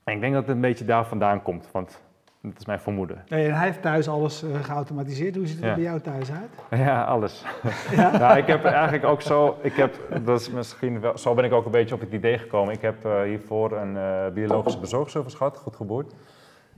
En 0.03 0.13
ik 0.13 0.19
denk 0.19 0.33
dat 0.33 0.45
het 0.45 0.55
een 0.55 0.61
beetje 0.61 0.85
daar 0.85 1.05
vandaan 1.05 1.41
komt, 1.41 1.69
want 1.71 2.01
dat 2.49 2.59
is 2.59 2.65
mijn 2.65 2.79
vermoeden. 2.79 3.23
Nee, 3.27 3.47
en 3.47 3.55
hij 3.55 3.65
heeft 3.65 3.81
thuis 3.81 4.07
alles 4.07 4.43
eh, 4.43 4.63
geautomatiseerd. 4.63 5.35
Hoe 5.35 5.47
ziet 5.47 5.55
het 5.55 5.63
er 5.63 5.69
Ja. 5.69 5.75
bij 5.75 5.83
jou 5.83 5.99
thuis 5.99 6.31
uit? 6.31 6.79
Ja, 6.85 7.03
alles. 7.03 7.43
nou, 8.19 8.37
ik 8.37 8.47
heb 8.47 8.63
eigenlijk 8.65 9.05
ook 9.05 9.21
zo, 9.21 9.57
ik 9.61 9.73
heb, 9.73 9.95
dat 10.23 10.39
is 10.39 10.49
misschien 10.49 10.99
wel, 10.99 11.17
zo 11.17 11.33
ben 11.33 11.43
ik 11.45 11.51
ook 11.53 11.65
een 11.65 11.71
beetje 11.71 11.95
op 11.95 12.01
het 12.01 12.11
idee 12.11 12.37
gekomen. 12.37 12.73
Ik 12.73 12.81
heb 12.81 13.05
eh, 13.05 13.21
hiervoor 13.21 13.71
een 13.71 13.97
eh, 13.97 14.33
biologische 14.33 14.79
bezorgservice 14.79 15.37
gehad, 15.37 15.57
goed 15.57 15.75
geboord. 15.75 16.13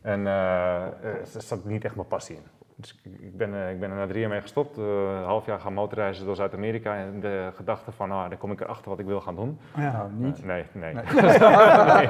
En 0.01 0.25
er 0.25 0.93
zat 1.37 1.65
niet 1.65 1.85
echt 1.85 1.95
mijn 1.95 2.07
passie 2.07 2.35
in. 2.35 2.43
Dus 2.77 2.95
ik, 3.03 3.37
ben, 3.37 3.53
eh, 3.53 3.71
ik 3.71 3.79
ben 3.79 3.89
er 3.89 3.95
na 3.95 4.07
drie 4.07 4.19
jaar 4.19 4.29
mee 4.29 4.41
gestopt, 4.41 4.77
eh, 4.77 4.83
een 4.83 5.23
half 5.23 5.45
jaar 5.45 5.59
gaan 5.59 5.73
motorreizen 5.73 6.25
door 6.25 6.35
Zuid-Amerika. 6.35 6.95
En 6.95 7.19
de 7.19 7.51
gedachte 7.55 7.91
van, 7.91 8.09
nou, 8.09 8.29
dan 8.29 8.37
kom 8.37 8.51
ik 8.51 8.61
erachter 8.61 8.89
wat 8.89 8.99
ik 8.99 9.05
wil 9.05 9.21
gaan 9.21 9.35
doen. 9.35 9.59
Ja. 9.75 9.91
Nou, 9.91 10.11
niet. 10.11 10.39
Eh, 10.39 10.45
nee, 10.45 10.65
nee. 10.71 10.93
Nee. 11.95 12.07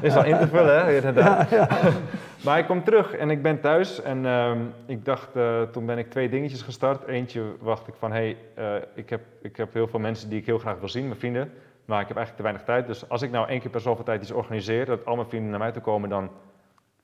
Is 0.00 0.16
al 0.16 0.24
in 0.24 0.38
te 0.38 0.48
vullen, 0.48 0.84
hè, 0.84 0.94
inderdaad. 0.94 1.48
Maar 2.44 2.58
ik 2.58 2.66
kom 2.66 2.84
terug 2.84 3.14
en 3.14 3.30
ik 3.30 3.42
ben 3.42 3.60
thuis 3.60 4.02
en 4.02 4.26
ehm, 4.26 4.58
ik 4.86 5.04
dacht, 5.04 5.28
toen 5.72 5.86
ben 5.86 5.98
ik 5.98 6.10
twee 6.10 6.28
dingetjes 6.28 6.62
gestart. 6.62 7.06
Eentje 7.06 7.42
wacht 7.60 7.88
ik 7.88 7.94
van, 7.98 8.12
hé, 8.12 8.36
hey, 8.54 8.84
ik, 8.94 9.10
heb, 9.10 9.20
ik 9.42 9.56
heb 9.56 9.72
heel 9.72 9.88
veel 9.88 10.00
mensen 10.00 10.28
die 10.28 10.38
ik 10.38 10.46
heel 10.46 10.58
graag 10.58 10.78
wil 10.78 10.88
zien, 10.88 11.06
mijn 11.06 11.18
vrienden. 11.18 11.52
Maar 11.84 12.00
ik 12.00 12.08
heb 12.08 12.16
eigenlijk 12.16 12.36
te 12.36 12.42
weinig 12.42 12.62
tijd. 12.62 12.86
Dus 12.86 13.08
als 13.08 13.22
ik 13.22 13.30
nou 13.30 13.48
één 13.48 13.60
keer 13.60 13.70
per 13.70 13.80
zoveel 13.80 14.04
tijd 14.04 14.22
iets 14.22 14.30
organiseer, 14.30 14.86
dat 14.86 15.04
al 15.04 15.16
mijn 15.16 15.28
vrienden 15.28 15.50
naar 15.50 15.58
mij 15.58 15.72
toe 15.72 15.82
komen, 15.82 16.08
dan, 16.08 16.30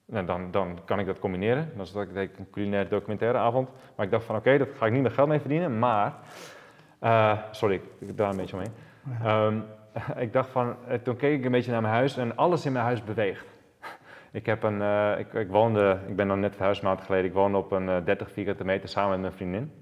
nou, 0.07 0.27
dan, 0.27 0.51
dan 0.51 0.79
kan 0.85 0.99
ik 0.99 1.07
dat 1.07 1.19
combineren. 1.19 1.73
Dan 1.77 2.07
deed 2.13 2.31
ik 2.31 2.39
een 2.39 2.51
culinaire 2.51 2.89
documentaire 2.89 3.39
avond. 3.39 3.69
Maar 3.97 4.07
ik 4.07 4.13
dacht 4.13 4.25
van, 4.25 4.37
oké, 4.37 4.59
dat 4.59 4.69
ga 4.77 4.87
ik 4.87 4.93
niet 4.93 5.03
meer 5.03 5.11
geld 5.11 5.29
mee 5.29 5.41
verdienen, 5.41 5.79
maar... 5.79 6.15
eh, 6.99 7.39
sorry, 7.51 7.81
ik 7.99 8.17
daar 8.17 8.31
een 8.31 8.37
beetje 8.37 8.57
omheen. 8.57 8.75
Ehm, 9.23 9.61
ik 10.25 10.33
dacht 10.33 10.51
van, 10.51 10.77
eh, 10.89 10.99
toen 10.99 11.17
keek 11.17 11.39
ik 11.39 11.45
een 11.45 11.51
beetje 11.51 11.71
naar 11.71 11.81
mijn 11.81 11.95
huis 11.95 12.17
en 12.17 12.37
alles 12.37 12.67
in 12.67 12.73
mijn 12.73 12.85
huis 12.85 13.05
beweegt. 13.05 13.47
Ik, 14.31 14.47
heb 14.47 14.63
een, 14.63 14.83
eh, 14.83 15.19
ik, 15.19 15.33
ik, 15.33 15.49
woonde, 15.49 15.99
ik 16.09 16.17
ben 16.17 16.29
dan 16.29 16.41
net 16.41 16.57
verhuisd 16.57 16.83
maand 16.83 17.01
geleden, 17.01 17.27
ik 17.27 17.33
woonde 17.33 17.59
op 17.59 17.73
een 17.73 17.89
eh, 17.89 18.05
30 18.05 18.31
vierkante 18.31 18.65
meter 18.65 18.89
samen 18.89 19.11
met 19.11 19.21
mijn 19.21 19.33
vriendin. 19.33 19.73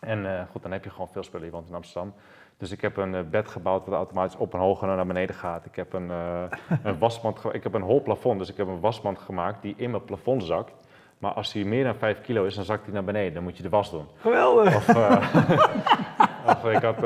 En 0.00 0.48
goed, 0.50 0.62
dan 0.62 0.72
heb 0.72 0.84
je 0.84 0.90
gewoon 0.90 1.08
veel 1.08 1.22
spullen, 1.22 1.46
je 1.46 1.52
woont 1.52 1.68
in 1.68 1.74
Amsterdam. 1.74 2.14
Dus 2.60 2.70
ik 2.70 2.80
heb 2.80 2.96
een 2.96 3.14
eh, 3.14 3.20
bed 3.30 3.48
gebouwd 3.48 3.86
wat 3.86 3.94
automatisch 3.94 4.36
op 4.36 4.54
en 4.54 4.60
hoger 4.60 4.86
naar 4.86 5.06
beneden 5.06 5.34
gaat. 5.34 5.64
Ik 5.64 5.76
heb 5.76 5.92
een, 5.92 6.10
eh, 6.10 6.42
een 6.82 6.98
wasmand, 7.04 7.40
ik 7.52 7.62
heb 7.62 7.74
een 7.74 7.82
hol 7.82 8.02
plafond, 8.02 8.38
dus 8.38 8.50
ik 8.50 8.56
heb 8.56 8.66
een 8.66 8.80
wasmand 8.80 9.18
gemaakt 9.18 9.62
die 9.62 9.74
in 9.76 9.90
mijn 9.90 10.04
plafond 10.04 10.44
zakt. 10.44 10.72
Maar 11.18 11.32
als 11.32 11.52
hij 11.52 11.64
meer 11.64 11.84
dan 11.84 11.94
5 11.94 12.20
kilo 12.20 12.44
is, 12.44 12.54
dan 12.54 12.64
zakt 12.64 12.84
hij 12.84 12.94
naar 12.94 13.04
beneden. 13.04 13.34
Dan 13.34 13.42
moet 13.42 13.56
je 13.56 13.62
de 13.62 13.68
was 13.68 13.90
doen. 13.90 14.06
Geweldig. 14.20 14.76
Of, 14.76 14.88
eh, 14.88 15.16
of 16.52 16.64
ik, 16.64 16.82
had 16.82 16.96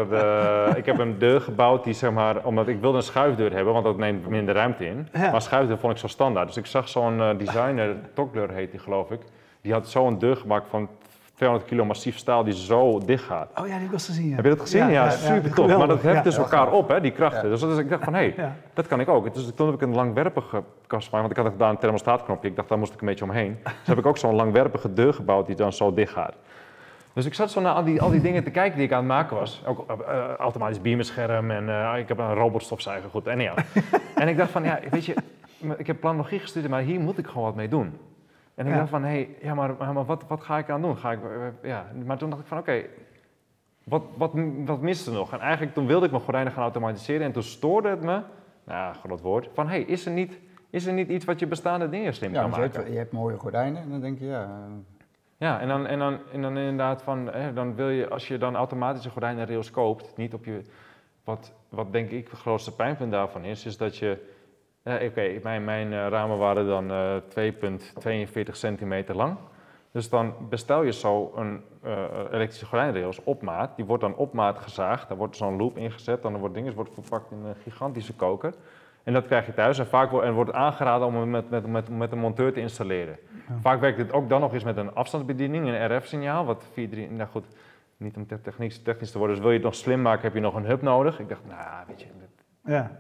ik 0.77 0.87
heb 0.87 0.99
een 0.99 1.19
deur 1.19 1.41
gebouwd 1.41 1.85
die 1.85 1.95
zeg 1.95 2.11
maar, 2.13 2.45
omdat 2.45 2.69
ik 2.69 2.81
wilde 2.81 2.97
een 2.97 3.03
schuifdeur 3.03 3.53
hebben, 3.53 3.73
want 3.73 3.85
dat 3.85 3.97
neemt 3.97 4.29
minder 4.29 4.55
ruimte 4.55 4.87
in. 4.87 5.09
Ja. 5.13 5.31
Maar 5.31 5.43
schuifdeur 5.43 5.79
vond 5.79 5.93
ik 5.93 5.99
zo 5.99 6.07
standaard. 6.07 6.47
Dus 6.47 6.57
ik 6.57 6.67
zag 6.67 6.89
zo'n 6.89 7.37
designer, 7.39 7.97
Tokler 8.15 8.51
heet 8.51 8.71
die 8.71 8.81
geloof 8.81 9.11
ik, 9.11 9.21
die 9.61 9.73
had 9.73 9.89
zo'n 9.89 10.19
deur 10.19 10.37
gemaakt 10.37 10.69
van 10.69 10.89
200 11.35 11.71
kilo 11.71 11.85
massief 11.85 12.17
staal 12.17 12.45
die 12.45 12.55
zo 12.55 12.99
dicht 12.99 13.25
gaat. 13.25 13.51
Oh 13.51 13.57
ja, 13.57 13.63
die 13.63 13.73
heb 13.73 13.83
ik 13.83 13.87
wel 13.87 13.93
eens 13.93 14.07
gezien. 14.07 14.29
Ja. 14.29 14.35
Heb 14.35 14.45
je 14.45 14.51
dat 14.51 14.61
gezien? 14.61 14.91
Ja, 14.91 15.11
super 15.11 15.55
tof. 15.55 15.77
Maar 15.77 15.89
dat 15.89 16.03
heft 16.03 16.25
dus 16.25 16.37
elkaar 16.37 16.73
op, 16.73 16.89
hè, 16.89 17.01
die 17.01 17.11
krachten. 17.11 17.51
Dus 17.51 17.61
dat 17.61 17.71
is, 17.71 17.79
ik 17.79 17.89
dacht 17.89 18.05
van, 18.05 18.15
hé, 18.15 18.33
hey, 18.37 18.53
dat 18.75 18.87
kan 18.87 19.01
ik 19.01 19.09
ook. 19.09 19.35
Dus 19.35 19.51
toen 19.55 19.67
heb 19.67 19.75
ik 19.75 19.83
een 19.83 19.95
langwerpige 19.95 20.63
kast 20.87 21.09
gemaakt, 21.09 21.27
want 21.27 21.39
ik 21.39 21.53
had 21.53 21.59
daar 21.59 21.71
een 21.71 21.79
thermostaatknopje. 21.79 22.49
Ik 22.49 22.57
dacht, 22.57 22.69
daar 22.69 22.79
moest 22.79 22.95
ik 22.95 23.01
een 23.01 23.07
beetje 23.07 23.25
omheen. 23.25 23.59
Dus 23.63 23.73
heb 23.85 23.99
ik 23.99 24.07
ook 24.07 24.19
zo'n 24.19 24.35
langwerpige 24.35 24.93
deur 24.93 25.15
gebouwd 25.15 25.47
die 25.47 25.57
dan 25.57 25.73
zo 25.73 25.95
dicht 25.95 26.13
gaat. 26.13 26.35
Dus 27.15 27.27
ik 27.27 27.35
zat 27.35 27.51
zo 27.51 27.61
naar 27.61 27.75
al 27.75 27.85
die, 27.85 28.03
al 28.03 28.11
die 28.11 28.21
dingen 28.21 28.45
te 28.45 28.51
kijken 28.51 28.77
die 28.77 28.87
ik 28.87 28.93
aan 28.93 28.99
het 28.99 29.09
maken 29.09 29.37
was. 29.37 29.63
Ook 29.67 29.91
eh, 29.91 30.15
eh, 30.15 30.35
automatisch 30.35 30.81
beamerscherm 30.81 31.51
en 31.51 31.69
eh, 31.69 31.99
ik 31.99 32.09
heb 32.09 32.19
een 32.19 32.35
robotstofzuiger, 32.35 33.11
goed. 33.11 33.27
En, 33.27 33.41
ja. 33.41 33.55
en 34.15 34.29
ik 34.29 34.37
dacht 34.37 34.51
van, 34.51 34.65
ja, 34.65 34.81
weet 34.91 35.05
je, 35.05 35.15
ik 35.77 35.87
heb 35.87 36.01
planologie 36.01 36.39
gestudeerd, 36.39 36.71
maar 36.71 36.83
hier 36.83 37.01
moet 37.01 37.19
ik 37.19 37.27
gewoon 37.27 37.45
wat 37.45 37.55
mee 37.55 37.69
doen. 37.69 37.99
En 38.55 38.67
ik 38.67 38.73
Ja. 38.73 38.79
dacht 38.79 38.91
van, 38.91 39.03
hé, 39.03 39.09
hey, 39.11 39.29
ja, 39.43 39.55
maar, 39.55 39.75
maar 39.79 40.05
wat, 40.05 40.25
wat 40.29 40.41
ga 40.43 40.59
ik 40.59 40.71
aan 40.71 40.83
doen? 40.83 40.97
Ga 40.97 41.13
ik, 41.13 41.19
eh, 41.23 41.69
ja. 41.69 41.87
Maar 42.05 42.19
toen 42.19 42.31
dacht 42.31 42.43
ik 42.43 42.49
van, 42.49 42.59
oké, 42.59 42.83
wat, 43.85 44.03
wat, 44.17 44.31
wat 44.65 44.81
mist 44.81 45.07
er 45.07 45.13
nog? 45.13 45.33
En 45.33 45.41
eigenlijk 45.41 45.75
toen 45.75 45.87
wilde 45.87 46.05
ik 46.05 46.11
mijn 46.11 46.23
gordijnen 46.23 46.53
gaan 46.53 46.63
automatiseren 46.63 47.27
en 47.27 47.33
toen 47.33 47.43
stoorde 47.43 47.89
het 47.89 48.01
me, 48.01 48.07
nou, 48.07 48.23
ja, 48.67 48.93
groot 48.93 49.21
woord, 49.21 49.49
van, 49.55 49.67
hé, 49.69 49.73
hey, 49.73 49.83
is, 49.83 50.07
er 50.07 50.13
niet, 50.13 50.39
is 50.71 50.87
er 50.87 50.93
niet 50.93 51.09
iets 51.09 51.25
wat 51.25 51.39
je 51.39 51.47
bestaande 51.47 51.89
dingen 51.89 52.15
slim 52.15 52.33
Ja, 52.33 52.41
kan 52.41 52.51
je 52.51 52.57
maken? 52.57 52.77
hebt, 52.81 52.93
je 52.93 52.99
hebt 52.99 53.13
mooie 53.13 53.37
gordijnen 53.37 53.83
en 53.83 53.91
dan 53.91 54.01
denk 54.01 54.19
je, 54.19 54.27
ja, 54.27 54.49
Ja, 55.37 55.61
en 55.61 55.69
dan, 55.69 55.87
en 55.87 55.99
dan, 55.99 56.19
en 56.33 56.43
dan 56.43 56.57
inderdaad 56.59 57.03
van, 57.03 57.27
hè, 57.33 57.53
dan 57.53 57.75
wil 57.75 57.89
je, 57.89 58.09
als 58.09 58.29
je 58.29 58.39
dan 58.39 58.57
automatische 58.57 59.11
gordijnenrails 59.11 59.71
koopt, 59.71 60.17
niet 60.17 60.35
op 60.35 60.45
je, 60.45 60.61
wat, 61.25 61.53
wat 61.69 61.93
denk 61.93 62.11
ik 62.11 62.29
het 62.31 62.39
grootste 62.39 62.75
pijnpunt 62.75 63.11
daarvan 63.13 63.45
is, 63.45 63.67
is 63.67 63.77
dat 63.77 63.97
je, 63.97 64.34
eh, 64.85 65.09
oké, 65.09 65.41
mijn, 65.43 65.65
mijn 65.65 65.93
eh, 65.93 66.07
ramen 66.09 66.39
waren 66.39 66.67
dan 66.67 66.91
eh 66.91 67.53
2,42 68.47 68.51
centimeter 68.51 69.17
lang. 69.17 69.37
Dus 69.95 70.09
dan 70.09 70.35
bestel 70.49 70.83
je 70.83 70.93
zo 70.93 71.33
een 71.37 71.63
eh, 71.83 71.93
elektrische 72.33 72.67
gordijnrails 72.67 73.25
op 73.25 73.43
maat. 73.43 73.77
Die 73.77 73.85
wordt 73.85 74.03
dan 74.03 74.17
op 74.17 74.33
maat 74.33 74.59
gezaagd. 74.59 75.09
Daar 75.09 75.17
wordt 75.17 75.37
zo'n 75.37 75.57
loop 75.57 75.77
ingezet. 75.77 76.23
Dan 76.23 76.37
wordt 76.37 76.55
dingen 76.55 76.75
wordt 76.75 76.91
verpakt 76.95 77.31
in 77.31 77.45
een 77.45 77.55
gigantische 77.63 78.15
koker. 78.15 78.55
En 79.03 79.13
dat 79.13 79.27
krijg 79.27 79.47
je 79.47 79.55
thuis. 79.55 79.79
En 79.79 79.87
vaak 79.87 80.11
wordt, 80.11 80.27
en 80.27 80.33
wordt 80.33 80.53
aangeraden 80.53 81.07
om 81.07 81.15
hem 81.15 81.31
met, 81.31 81.51
met, 81.51 81.67
met, 81.67 81.89
met 81.89 82.13
een 82.13 82.19
monteur 82.19 82.53
te 82.53 82.61
installeren. 82.61 83.19
Vaak 83.61 83.81
werkt 83.81 83.97
dit 83.97 84.13
ook 84.13 84.29
dan 84.29 84.41
nog 84.41 84.53
eens 84.53 84.65
met 84.65 84.77
een 84.77 84.95
afstandsbediening, 84.95 85.67
een 85.67 85.97
RF-signaal. 85.97 86.45
Wat 86.45 86.65
4, 86.73 86.89
3, 86.89 87.11
nou 87.11 87.29
goed, 87.29 87.45
niet 87.97 88.17
om 88.17 88.27
te 88.27 88.41
technisch, 88.41 88.83
technisch 88.83 89.11
te 89.11 89.19
worden. 89.19 89.37
Dus 89.37 89.45
wil 89.45 89.53
je 89.55 89.59
het 89.59 89.67
nog 89.67 89.77
slim 89.77 90.03
maken, 90.03 90.23
heb 90.23 90.35
je 90.35 90.41
nog 90.41 90.55
een 90.55 90.67
hub 90.67 90.83
nodig. 90.83 91.21
Ik 91.21 91.29
dacht, 91.29 91.47
nou, 91.49 91.85
weet 91.87 92.01
je, 92.01 92.07
Ja. 92.65 92.91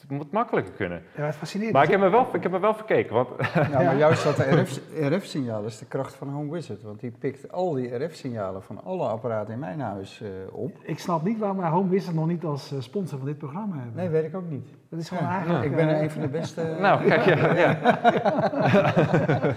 Het 0.00 0.10
moet 0.10 0.32
makkelijker 0.32 0.72
kunnen. 0.72 1.02
ja, 1.16 1.24
wat 1.24 1.34
fascinerend. 1.34 1.74
Maar 1.76 1.84
ik 1.84 1.90
heb 1.90 2.00
me 2.00 2.08
wel, 2.08 2.26
ik 2.32 2.42
heb 2.42 2.52
me 2.52 2.58
wel 2.58 2.74
verkeken. 2.74 3.14
Want 3.14 3.28
Nou, 3.54 3.84
maar 3.84 3.96
juist 4.06 4.24
dat 4.24 4.38
RF 4.38 4.80
RF-signaal 5.00 5.64
is 5.64 5.78
de 5.78 5.84
kracht 5.86 6.14
van 6.14 6.28
Home 6.28 6.50
Wizard. 6.52 6.82
Want 6.82 7.00
die 7.00 7.10
pikt 7.10 7.52
al 7.52 7.72
die 7.72 7.94
RF-signalen 8.04 8.62
van 8.62 8.84
alle 8.84 9.08
apparaten 9.08 9.52
in 9.54 9.58
mijn 9.58 9.80
huis 9.80 10.20
eh, 10.22 10.28
op. 10.54 10.76
Ik 10.82 10.98
snap 10.98 11.22
niet 11.24 11.38
waarom 11.38 11.56
wij 11.58 11.68
Home 11.68 11.88
Wizard 11.88 12.14
nog 12.16 12.26
niet 12.26 12.44
als 12.44 12.72
eh, 12.72 12.80
sponsor 12.80 13.18
van 13.18 13.26
dit 13.26 13.38
programma 13.38 13.74
hebben. 13.76 13.94
Nee, 13.96 14.08
weet 14.08 14.24
ik 14.24 14.34
ook 14.36 14.48
niet. 14.50 14.66
Dat 14.90 15.00
is 15.00 15.08
gewoon 15.08 15.24
Ja. 15.24 15.30
eigenlijk... 15.30 15.64
Ik 15.64 15.76
ben 15.76 15.88
eh, 15.88 16.00
een 16.02 16.10
van 16.10 16.20
de 16.20 16.28
beste. 16.28 16.74
nou, 16.80 17.04
kijk, 17.08 17.24
ja, 17.24 17.54
ja. 17.56 17.78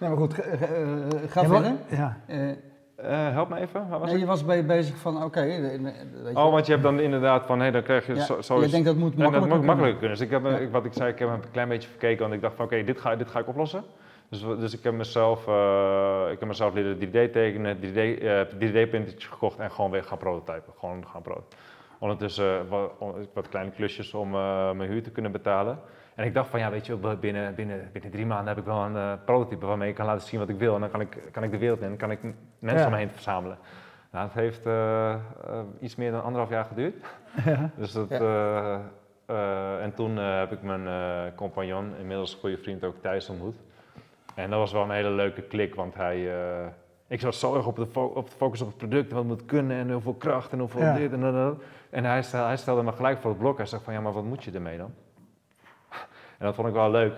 Nee, 0.00 0.08
maar 0.10 0.16
goed, 0.18 0.34
ga, 0.34 0.42
ga- 0.42 0.66
eh, 0.66 1.30
ga 1.30 1.44
verder. 1.44 1.72
Ja. 1.88 2.16
Eh, 3.02 3.32
help 3.32 3.48
me 3.48 3.60
even. 3.60 3.88
Waar 3.88 3.98
was 3.98 4.06
nee, 4.06 4.14
ik? 4.14 4.20
je 4.20 4.26
was 4.26 4.44
bij, 4.44 4.66
bezig 4.66 4.96
van, 4.96 5.22
oké, 5.24 5.40
eh, 5.40 6.36
Oh, 6.36 6.52
want 6.52 6.66
je 6.66 6.72
hebt 6.72 6.84
dan 6.84 7.00
inderdaad 7.00 7.46
van, 7.46 7.60
hé, 7.60 7.70
dan 7.70 7.82
krijg 7.82 8.06
je 8.06 8.14
ja, 8.14 8.24
zo, 8.24 8.40
zo 8.40 8.60
je 8.60 8.68
denkt 8.68 8.86
dat 8.86 8.96
moet 8.96 9.10
dat 9.10 9.18
makkelijker 9.18 9.56
moet 9.56 9.66
makkelijker 9.66 9.98
kunnen. 9.98 10.18
Dus 10.18 10.26
ik 10.26 10.32
heb, 10.32 10.44
Ja. 10.44 10.56
ik, 10.58 10.70
wat 10.70 10.84
ik 10.84 10.92
zei, 10.92 11.12
ik 11.12 11.18
heb 11.18 11.28
een 11.28 11.50
klein 11.50 11.68
beetje 11.68 11.88
verkeken, 11.88 12.20
want 12.22 12.32
ik 12.34 12.40
dacht 12.40 12.54
van 12.54 12.64
oké, 12.64 12.84
dit, 12.84 13.00
ga, 13.00 13.16
dit 13.16 13.28
ga 13.28 13.38
ik 13.38 13.48
oplossen. 13.48 13.84
Dus, 14.28 14.40
dus 14.40 14.72
ik 14.74 14.82
heb 14.82 14.94
mezelf, 14.94 15.46
eh, 15.46 16.24
ik 16.30 16.38
heb 16.38 16.48
mezelf 16.48 16.74
leren 16.74 16.98
3D 16.98 17.32
tekenen, 17.32 17.78
3D, 17.80 17.96
eh 17.96 18.40
3D-printertje 18.58 19.28
gekocht 19.28 19.58
en 19.58 19.70
gewoon 19.70 19.90
weer 19.90 20.04
gaan 20.04 20.18
prototypen. 20.18 20.72
Gewoon 20.78 21.06
gaan 21.06 21.22
prototypen. 21.22 21.58
Ondertussen 21.98 22.68
wat, 22.68 22.92
wat 23.34 23.48
kleine 23.48 23.70
klusjes 23.70 24.14
om 24.14 24.30
mijn 24.76 24.90
huur 24.90 25.02
te 25.02 25.10
kunnen 25.10 25.32
betalen. 25.32 25.78
En 26.22 26.28
ik 26.28 26.34
dacht 26.34 26.48
van 26.48 26.60
ja, 26.60 26.70
weet 26.70 26.86
je, 26.86 26.96
binnen, 26.96 27.54
binnen, 27.54 27.88
binnen 27.92 28.10
drie 28.10 28.26
maanden 28.26 28.48
heb 28.48 28.58
ik 28.58 28.64
wel 28.64 28.82
een 28.84 28.96
eh, 28.96 29.12
prototype 29.24 29.66
waarmee 29.66 29.88
ik 29.88 29.94
kan 29.94 30.06
laten 30.06 30.28
zien 30.28 30.40
wat 30.40 30.48
ik 30.48 30.58
wil. 30.58 30.74
En 30.74 30.80
dan 30.80 30.90
kan 30.90 31.00
ik, 31.00 31.16
kan 31.32 31.42
ik 31.42 31.50
de 31.50 31.58
wereld 31.58 31.80
in, 31.80 31.88
dan 31.88 31.96
kan 31.96 32.10
ik 32.10 32.18
mensen 32.58 32.78
Ja. 32.80 32.84
om 32.86 32.92
me 32.92 32.98
heen 32.98 33.10
verzamelen. 33.10 33.58
Nou, 34.10 34.24
het 34.24 34.34
heeft 34.34 34.66
eh, 34.66 35.12
eh, 35.12 35.18
iets 35.80 35.96
meer 35.96 36.10
dan 36.10 36.22
anderhalf 36.22 36.50
jaar 36.50 36.64
geduurd. 36.64 36.94
Ja. 37.44 37.70
Dus 37.76 37.92
dat, 37.92 38.08
Ja. 38.08 38.18
eh, 38.18 38.78
eh, 39.26 39.82
en 39.82 39.94
toen 39.94 40.18
eh, 40.18 40.38
heb 40.38 40.52
ik 40.52 40.62
mijn 40.62 40.86
eh, 40.86 41.34
compagnon, 41.36 41.92
inmiddels 42.00 42.34
goede 42.34 42.56
vriend 42.58 42.84
ook 42.84 42.94
Thijs 43.00 43.28
ontmoet. 43.28 43.56
En 44.34 44.50
dat 44.50 44.58
was 44.58 44.72
wel 44.72 44.82
een 44.82 44.90
hele 44.90 45.10
leuke 45.10 45.42
klik, 45.42 45.74
want 45.74 45.94
hij, 45.94 46.32
eh, 46.40 46.66
ik 47.06 47.20
zat 47.20 47.34
zo 47.34 47.54
erg 47.56 47.66
op 47.66 47.76
de, 47.76 47.86
fo- 47.86 48.12
op 48.14 48.30
de 48.30 48.36
focus 48.36 48.60
op 48.60 48.68
het 48.68 48.76
product, 48.76 49.08
en 49.08 49.14
wat 49.14 49.24
het 49.24 49.32
moet 49.32 49.44
kunnen 49.46 49.76
en 49.76 49.90
hoeveel 49.92 50.14
kracht 50.14 50.52
en 50.52 50.58
hoeveel 50.58 50.80
Ja. 50.80 50.94
dit 50.94 51.12
en 51.12 51.20
dat. 51.20 51.34
en 51.34 51.40
dat. 51.44 51.62
En 51.90 52.04
hij 52.04 52.22
stelde, 52.22 52.46
hij 52.46 52.56
stelde 52.56 52.82
me 52.82 52.92
gelijk 52.92 53.18
voor 53.18 53.30
het 53.30 53.38
blok. 53.40 53.56
Hij 53.56 53.66
zegt 53.66 53.82
van 53.82 53.92
ja, 53.94 54.00
maar 54.00 54.12
wat 54.12 54.24
moet 54.24 54.44
je 54.44 54.50
ermee 54.50 54.78
dan? 54.78 54.90
En 56.42 56.48
dat 56.48 56.56
vond 56.56 56.68
ik 56.68 56.74
wel 56.74 56.90
leuk. 56.90 57.14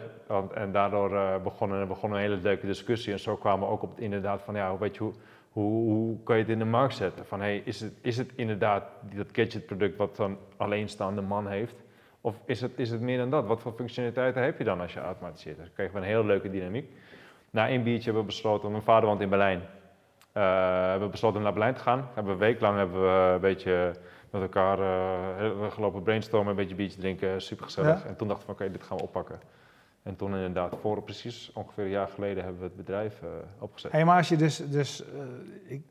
En 0.54 0.72
daardoor 0.72 1.16
eh, 1.16 1.42
begon, 1.42 1.70
een, 1.70 1.88
begon 1.88 2.12
een 2.12 2.20
hele 2.20 2.36
leuke 2.36 2.66
discussie. 2.66 3.12
En 3.12 3.18
zo 3.18 3.36
kwamen 3.36 3.66
we 3.66 3.72
ook 3.72 3.82
op 3.82 3.90
het 3.90 3.98
inderdaad 3.98 4.42
van 4.42 4.54
ja, 4.54 4.78
weet 4.78 4.96
je, 4.96 5.02
hoe, 5.02 5.12
hoe, 5.50 5.90
hoe 5.90 6.22
kan 6.22 6.36
je 6.36 6.42
het 6.42 6.50
in 6.50 6.58
de 6.58 6.64
markt 6.64 6.94
zetten? 6.94 7.26
Van 7.26 7.40
hey, 7.40 7.62
is 7.64 7.80
het, 7.80 7.92
is 8.00 8.16
het 8.16 8.32
inderdaad 8.34 8.84
dat 9.14 9.26
gadgetproduct 9.32 9.96
wat 9.96 10.16
zo'n 10.16 10.38
alleenstaande 10.56 11.20
man 11.20 11.46
heeft? 11.46 11.74
Of 12.20 12.40
is 12.46 12.60
het, 12.60 12.72
is 12.76 12.90
het 12.90 13.00
meer 13.00 13.18
dan 13.18 13.30
dat? 13.30 13.46
Wat 13.46 13.60
voor 13.60 13.72
functionaliteiten 13.72 14.42
heb 14.42 14.58
je 14.58 14.64
dan 14.64 14.80
als 14.80 14.92
je 14.92 15.00
automatiseert? 15.00 15.56
Dus 15.56 15.72
kregen 15.72 15.94
we 15.94 16.00
een 16.00 16.06
hele 16.06 16.24
leuke 16.24 16.50
dynamiek. 16.50 16.90
Na 17.50 17.68
één 17.68 17.82
biertje 17.82 18.04
hebben 18.04 18.22
we 18.22 18.28
besloten, 18.28 18.70
mijn 18.70 18.82
vader 18.82 19.08
woont 19.08 19.20
in 19.20 19.28
Berlijn. 19.28 19.60
Eh, 20.32 20.42
hebben 20.88 21.06
we 21.06 21.12
besloten 21.12 21.36
om 21.36 21.42
naar 21.42 21.52
Berlijn 21.52 21.74
te 21.74 21.80
gaan. 21.80 22.08
Hebben 22.14 22.24
we 22.24 22.44
een 22.44 22.52
week 22.52 22.60
lang 22.60 22.76
hebben 22.76 23.02
we 23.02 23.32
een 23.34 23.40
beetje 23.40 23.92
met 24.34 24.42
elkaar 24.42 24.78
hebben 25.40 25.62
we 25.62 25.70
gelopen 25.70 26.02
brainstormen, 26.02 26.50
een 26.50 26.56
beetje 26.56 26.74
biertje 26.74 27.00
drinken, 27.00 27.42
super 27.42 27.64
gezellig. 27.64 28.02
Ja. 28.02 28.08
En 28.08 28.16
toen 28.16 28.28
dachten 28.28 28.46
we, 28.46 28.52
oké, 28.52 28.70
dit 28.70 28.82
gaan 28.82 28.96
we 28.96 29.02
oppakken. 29.02 29.38
En 30.04 30.16
toen 30.16 30.34
inderdaad, 30.34 30.76
voor 30.80 31.02
precies 31.02 31.50
ongeveer 31.54 31.84
een 31.84 31.90
jaar 31.90 32.08
geleden 32.08 32.42
hebben 32.42 32.60
we 32.60 32.66
het 32.66 32.76
bedrijf 32.76 33.22
eh, 33.22 33.28
opgezet. 33.58 33.92
Hey, 33.92 34.04
maar 34.04 34.16
als 34.16 34.28
je 34.28 34.36
dus, 34.36 34.62
dus 34.70 35.04
eh, 35.04 35.72
ik, 35.72 35.82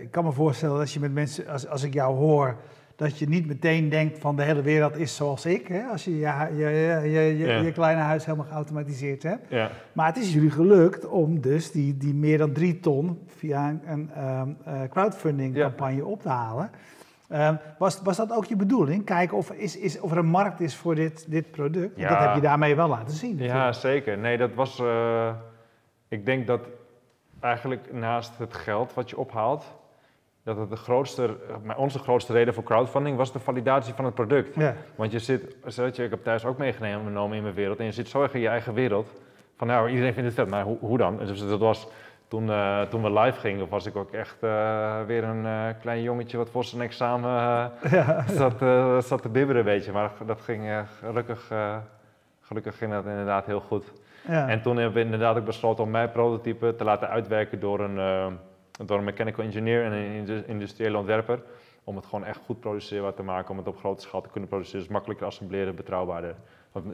ik 0.00 0.10
kan 0.10 0.24
me 0.24 0.32
voorstellen 0.32 0.78
dat 0.78 0.92
je 0.92 1.00
met 1.00 1.12
mensen, 1.12 1.46
als, 1.46 1.66
als 1.66 1.82
ik 1.82 1.94
jou 1.94 2.16
hoor, 2.16 2.56
dat 2.96 3.18
je 3.18 3.28
niet 3.28 3.46
meteen 3.46 3.88
denkt 3.88 4.18
van 4.18 4.36
de 4.36 4.42
hele 4.42 4.62
wereld 4.62 4.96
is 4.96 5.16
zoals 5.16 5.46
ik, 5.46 5.66
hè, 5.66 5.82
als 5.82 6.04
je 6.04 6.18
je, 6.18 6.48
je, 6.56 6.64
je, 7.10 7.38
je, 7.38 7.64
je, 7.64 7.72
kleine 7.72 8.00
huis 8.00 8.24
helemaal 8.24 8.46
geautomatiseerd 8.46 9.22
hebt. 9.22 9.46
Ja. 9.48 9.70
Maar 9.92 10.06
het 10.06 10.16
is 10.16 10.32
jullie 10.32 10.50
gelukt 10.50 11.06
om 11.06 11.40
dus 11.40 11.70
die, 11.70 11.96
die 11.96 12.14
meer 12.14 12.38
dan 12.38 12.52
drie 12.52 12.80
ton 12.80 13.18
via 13.26 13.80
een, 13.84 14.10
eh, 14.14 14.82
crowdfunding 14.90 15.54
campagne 15.54 16.04
op 16.04 16.22
te 16.22 16.28
halen. 16.28 16.70
Ehm, 17.32 17.54
was, 17.78 18.00
was 18.02 18.16
dat 18.16 18.32
ook 18.32 18.44
je 18.44 18.56
bedoeling? 18.56 19.04
Kijken 19.04 19.36
of, 19.36 19.50
is, 19.50 19.76
is, 19.76 20.00
of 20.00 20.10
er 20.10 20.18
een 20.18 20.26
markt 20.26 20.60
is 20.60 20.76
voor 20.76 20.94
dit, 20.94 21.30
dit 21.30 21.50
product? 21.50 21.98
Ja. 21.98 22.08
Dat 22.08 22.18
heb 22.18 22.34
je 22.34 22.40
daarmee 22.40 22.76
wel 22.76 22.88
laten 22.88 23.16
zien. 23.16 23.38
Ja, 23.38 23.72
zeker. 23.72 24.18
Nee, 24.18 24.38
dat 24.38 24.54
was. 24.54 24.78
eh, 24.78 25.30
ik 26.08 26.26
denk 26.26 26.46
dat 26.46 26.60
eigenlijk 27.40 27.92
naast 27.92 28.38
het 28.38 28.54
geld 28.54 28.94
wat 28.94 29.10
je 29.10 29.18
ophaalt, 29.18 29.64
dat 30.44 30.56
het 30.56 30.70
de 30.70 30.76
grootste, 30.76 31.36
onze 31.76 31.98
grootste 31.98 32.32
reden 32.32 32.54
voor 32.54 32.62
crowdfunding 32.62 33.16
was 33.16 33.32
de 33.32 33.38
validatie 33.38 33.94
van 33.94 34.04
het 34.04 34.14
product. 34.14 34.54
Ja. 34.54 34.74
Want 34.94 35.12
je 35.12 35.18
zit, 35.18 35.56
zodat 35.66 35.96
je, 35.96 36.04
ik 36.04 36.10
heb 36.10 36.24
thuis 36.24 36.44
ook 36.44 36.58
meegenomen 36.58 37.36
in 37.36 37.42
mijn 37.42 37.54
wereld, 37.54 37.78
en 37.78 37.84
je 37.84 37.92
zit 37.92 38.08
zo 38.08 38.22
erg 38.22 38.34
in 38.34 38.40
je 38.40 38.48
eigen 38.48 38.74
wereld. 38.74 39.10
Van 39.56 39.66
nou, 39.66 39.88
iedereen 39.88 40.12
vindt 40.12 40.28
het 40.28 40.38
vet, 40.38 40.48
maar 40.48 40.64
hoe, 40.64 40.76
hoe 40.80 40.98
dan? 40.98 41.16
Dus 41.18 41.46
dat 41.48 41.60
was, 41.60 41.88
toen, 42.32 42.50
eh, 42.50 42.82
toen 42.82 43.02
we 43.02 43.20
live 43.20 43.40
gingen, 43.40 43.68
was 43.68 43.86
ik 43.86 43.96
ook 43.96 44.12
echt 44.12 44.42
eh, 44.42 45.02
weer 45.06 45.24
een 45.24 45.46
eh, 45.46 45.80
klein 45.80 46.02
jongetje 46.02 46.36
wat 46.36 46.50
voor 46.50 46.64
zijn 46.64 46.82
examen 46.82 47.70
zat, 48.40 48.58
zat 49.04 49.22
te 49.22 49.28
bibberen, 49.28 49.64
weet 49.64 49.84
je. 49.84 49.92
Maar 49.92 50.10
dat 50.26 50.40
ging 50.40 50.84
gelukkig, 50.98 51.50
gelukkig 52.40 52.78
ging 52.78 52.92
dat 52.92 53.04
inderdaad 53.04 53.46
heel 53.46 53.60
goed. 53.60 53.92
Ja. 54.28 54.48
En 54.48 54.62
toen 54.62 54.76
hebben 54.76 54.94
we 54.94 55.04
inderdaad 55.04 55.36
ook 55.36 55.44
besloten 55.44 55.84
om 55.84 55.90
mijn 55.90 56.12
prototype 56.12 56.74
te 56.74 56.84
laten 56.84 57.08
uitwerken 57.08 57.60
door 57.60 57.80
een, 57.80 57.96
door 58.86 58.98
een 58.98 59.04
mechanical 59.04 59.44
engineer 59.44 59.84
en 59.84 59.92
een 59.92 60.12
indu- 60.12 60.44
industriële 60.46 60.98
ontwerper. 60.98 61.42
Om 61.84 61.96
het 61.96 62.06
gewoon 62.06 62.24
echt 62.24 62.40
goed 62.44 62.60
produceerbaar 62.60 63.14
te 63.14 63.22
maken, 63.22 63.50
om 63.50 63.58
het 63.58 63.66
op 63.66 63.78
grote 63.78 64.02
schaal 64.02 64.20
te 64.20 64.28
kunnen 64.28 64.48
produceren. 64.48 64.80
Dus 64.80 64.88
makkelijker 64.88 65.26
assembleren, 65.26 65.74
betrouwbaarder. 65.74 66.34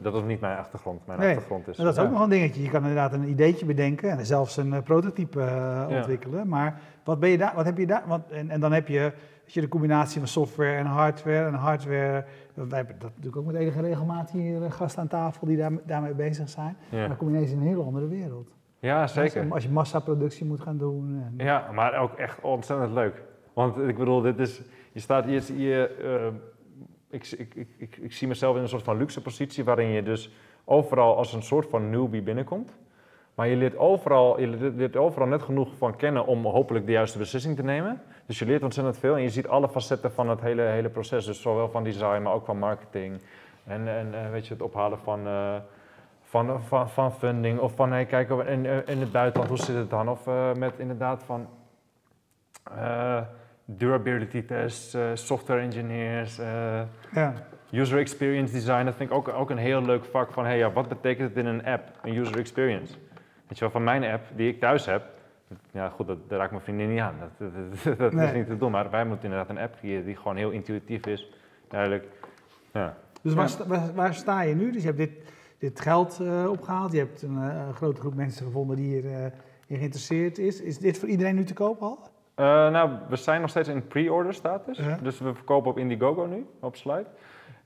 Dat 0.01 0.15
is 0.15 0.23
niet 0.23 0.39
mijn 0.39 0.57
achtergrond. 0.57 1.07
Mijn 1.07 1.19
Nee, 1.19 1.29
achtergrond 1.29 1.67
is. 1.67 1.77
Dat 1.77 1.97
is 1.97 2.03
ook 2.03 2.11
nog 2.11 2.21
een 2.23 2.29
dingetje. 2.29 2.61
Je 2.63 2.69
kan 2.69 2.79
inderdaad 2.81 3.13
een 3.13 3.29
ideetje 3.29 3.65
bedenken 3.65 4.09
en 4.09 4.25
zelfs 4.25 4.57
een 4.57 4.73
eh, 4.73 4.81
prototype 4.83 5.39
eh, 5.41 5.45
Ja. 5.47 5.87
ontwikkelen. 5.97 6.47
Maar 6.47 6.81
wat, 7.03 7.19
ben 7.19 7.29
je 7.29 7.37
daar, 7.37 7.55
wat 7.55 7.65
heb 7.65 7.77
je 7.77 7.87
daar? 7.87 8.03
Want, 8.07 8.29
en, 8.29 8.49
en 8.49 8.59
dan 8.59 8.71
heb 8.71 8.87
je, 8.87 8.99
weet 9.43 9.53
je 9.53 9.61
de 9.61 9.67
combinatie 9.67 10.19
van 10.19 10.27
software 10.27 10.75
en 10.77 10.85
hardware. 10.85 11.45
En 11.45 11.53
hardware, 11.53 12.25
wij 12.53 12.77
hebben 12.77 12.95
dat 12.99 13.09
natuurlijk 13.09 13.35
ook 13.37 13.45
met 13.45 13.55
enige 13.55 13.81
regelmaat 13.81 14.31
hier 14.31 14.63
eh, 14.63 14.71
gasten 14.71 15.01
aan 15.01 15.07
tafel 15.07 15.47
die 15.47 15.57
daar, 15.57 15.71
daarmee 15.85 16.13
bezig 16.13 16.49
zijn. 16.49 16.77
Ja. 16.89 16.97
Maar 16.97 17.07
dan 17.07 17.17
kom 17.17 17.29
je 17.29 17.35
ineens 17.35 17.51
in 17.51 17.57
een 17.59 17.67
hele 17.67 17.83
andere 17.83 18.07
wereld. 18.07 18.49
ja, 18.79 19.07
zeker. 19.07 19.41
Als, 19.43 19.51
als 19.51 19.63
je 19.63 19.69
massaproductie 19.69 20.45
moet 20.45 20.61
gaan 20.61 20.77
doen. 20.77 21.23
En, 21.37 21.45
Ja, 21.45 21.71
maar 21.73 21.97
ook 21.99 22.13
echt 22.13 22.41
ontzettend 22.41 22.91
leuk. 22.93 23.21
Want 23.53 23.77
ik 23.77 23.97
bedoel, 23.97 24.21
dit 24.21 24.39
is, 24.39 24.61
je 24.91 24.99
staat 24.99 25.25
hier, 25.25 25.43
je, 25.53 25.91
ik, 27.09 27.31
ik, 27.31 27.53
ik, 27.77 27.97
ik, 27.97 28.13
zie 28.13 28.27
mezelf 28.27 28.55
in 28.55 28.61
een 28.61 28.69
soort 28.69 28.83
van 28.83 28.97
luxe 28.97 29.21
positie 29.21 29.63
waarin 29.63 29.89
je 29.89 30.03
dus 30.03 30.31
overal 30.63 31.17
als 31.17 31.33
een 31.33 31.43
soort 31.43 31.69
van 31.69 31.89
newbie 31.89 32.21
binnenkomt. 32.21 32.77
Maar 33.35 33.47
je 33.47 33.55
leert, 33.55 33.77
overal, 33.77 34.39
je 34.39 34.47
leert 34.75 34.95
overal 34.95 35.27
net 35.27 35.41
genoeg 35.41 35.77
van 35.77 35.95
kennen 35.95 36.25
om 36.25 36.45
hopelijk 36.45 36.85
de 36.85 36.91
juiste 36.91 37.17
beslissing 37.17 37.55
te 37.55 37.63
nemen. 37.63 38.01
Dus 38.25 38.39
je 38.39 38.45
leert 38.45 38.63
ontzettend 38.63 38.97
veel 38.97 39.15
en 39.15 39.21
je 39.21 39.29
ziet 39.29 39.47
alle 39.47 39.69
facetten 39.69 40.11
van 40.11 40.29
het 40.29 40.41
hele, 40.41 40.61
hele 40.61 40.89
proces. 40.89 41.25
Dus 41.25 41.41
zowel 41.41 41.69
van 41.69 41.83
design, 41.83 42.21
maar 42.21 42.33
ook 42.33 42.45
van 42.45 42.57
marketing. 42.57 43.21
En, 43.63 43.87
en 43.87 44.13
eh, 44.13 44.31
weet 44.31 44.47
je, 44.47 44.53
het 44.53 44.61
ophalen 44.63 44.99
van, 44.99 45.27
eh, 45.27 45.55
van, 46.21 46.63
van, 46.63 46.89
van 46.89 47.13
funding. 47.13 47.59
Of 47.59 47.75
van, 47.75 47.91
hey, 47.91 48.05
kijk, 48.05 48.29
in, 48.29 48.65
in 48.65 48.99
het 48.99 49.11
buitenland, 49.11 49.49
hoe 49.49 49.65
zit 49.65 49.75
het 49.75 49.89
dan? 49.89 50.09
Of 50.09 50.27
eh, 50.27 50.53
met 50.53 50.79
inderdaad 50.79 51.23
van 51.23 51.47
eh, 52.63 53.21
durability 53.77 54.45
tests, 54.45 54.93
eh, 54.93 55.01
software 55.13 55.61
engineers, 55.61 56.39
eh, 56.39 56.81
Ja. 57.13 57.33
user 57.71 57.99
experience 57.99 58.53
design. 58.53 58.85
Dat 58.85 58.95
vind 58.95 59.09
ik 59.09 59.15
ook, 59.15 59.27
ook 59.27 59.49
een 59.49 59.57
heel 59.57 59.81
leuk 59.81 60.05
vak 60.05 60.31
van, 60.33 60.45
hey, 60.45 60.57
ja, 60.57 60.71
wat 60.71 60.87
betekent 60.87 61.29
het 61.29 61.37
in 61.37 61.45
een 61.45 61.65
app, 61.65 61.83
een 62.03 62.17
user 62.17 62.37
experience? 62.39 62.93
Weet 63.47 63.57
je 63.57 63.59
wel, 63.59 63.69
van 63.69 63.83
mijn 63.83 64.03
app 64.03 64.23
die 64.35 64.49
ik 64.53 64.59
thuis 64.59 64.85
heb, 64.85 65.03
ja 65.71 65.89
goed, 65.89 66.07
dat, 66.07 66.17
daar 66.29 66.39
raakt 66.39 66.51
mijn 66.51 66.63
vriendin 66.63 66.89
niet 66.89 66.99
aan. 66.99 67.15
Dat, 67.19 67.51
dat, 67.53 67.83
dat, 67.83 67.97
dat 67.97 68.13
Nee. 68.13 68.27
is 68.27 68.33
niet 68.33 68.47
te 68.47 68.57
doen, 68.57 68.71
maar 68.71 68.89
wij 68.89 69.05
moeten 69.05 69.23
inderdaad 69.29 69.49
een 69.49 69.61
app 69.63 69.75
creëren 69.79 70.05
die 70.05 70.15
gewoon 70.15 70.35
heel 70.37 70.49
intuïtief 70.51 71.05
is, 71.05 71.31
duidelijk. 71.67 72.05
Ja. 72.73 72.97
Dus 73.21 73.33
waar, 73.33 73.43
Ja. 73.43 73.49
sta- 73.49 73.67
waar, 73.67 73.93
waar 73.93 74.13
sta 74.13 74.41
je 74.41 74.55
nu? 74.55 74.71
Dus 74.71 74.81
je 74.81 74.87
hebt 74.87 74.97
dit, 74.99 75.11
dit 75.57 75.79
geld 75.79 76.19
eh, 76.19 76.49
opgehaald. 76.49 76.91
Je 76.91 76.97
hebt 76.97 77.21
een, 77.21 77.37
eh, 77.37 77.65
een 77.67 77.73
grote 77.73 77.99
groep 78.01 78.13
mensen 78.15 78.45
gevonden 78.45 78.75
die 78.75 78.87
hierin 78.87 79.31
in 79.67 79.77
geïnteresseerd 79.77 80.37
is. 80.37 80.61
Is 80.61 80.77
dit 80.77 80.99
voor 80.99 81.09
iedereen 81.09 81.35
nu 81.35 81.43
te 81.43 81.53
koop 81.53 81.81
al? 81.81 81.99
Eh, 82.39 82.45
nou, 82.45 82.91
we 83.09 83.15
zijn 83.15 83.41
nog 83.41 83.49
steeds 83.49 83.67
in 83.67 83.87
pre-order 83.87 84.33
status. 84.33 84.77
Ja. 84.77 84.97
Dus 85.01 85.19
we 85.19 85.33
verkopen 85.33 85.71
op 85.71 85.77
Indiegogo 85.77 86.25
nu, 86.25 86.47
op 86.59 86.75
Slide. 86.75 87.05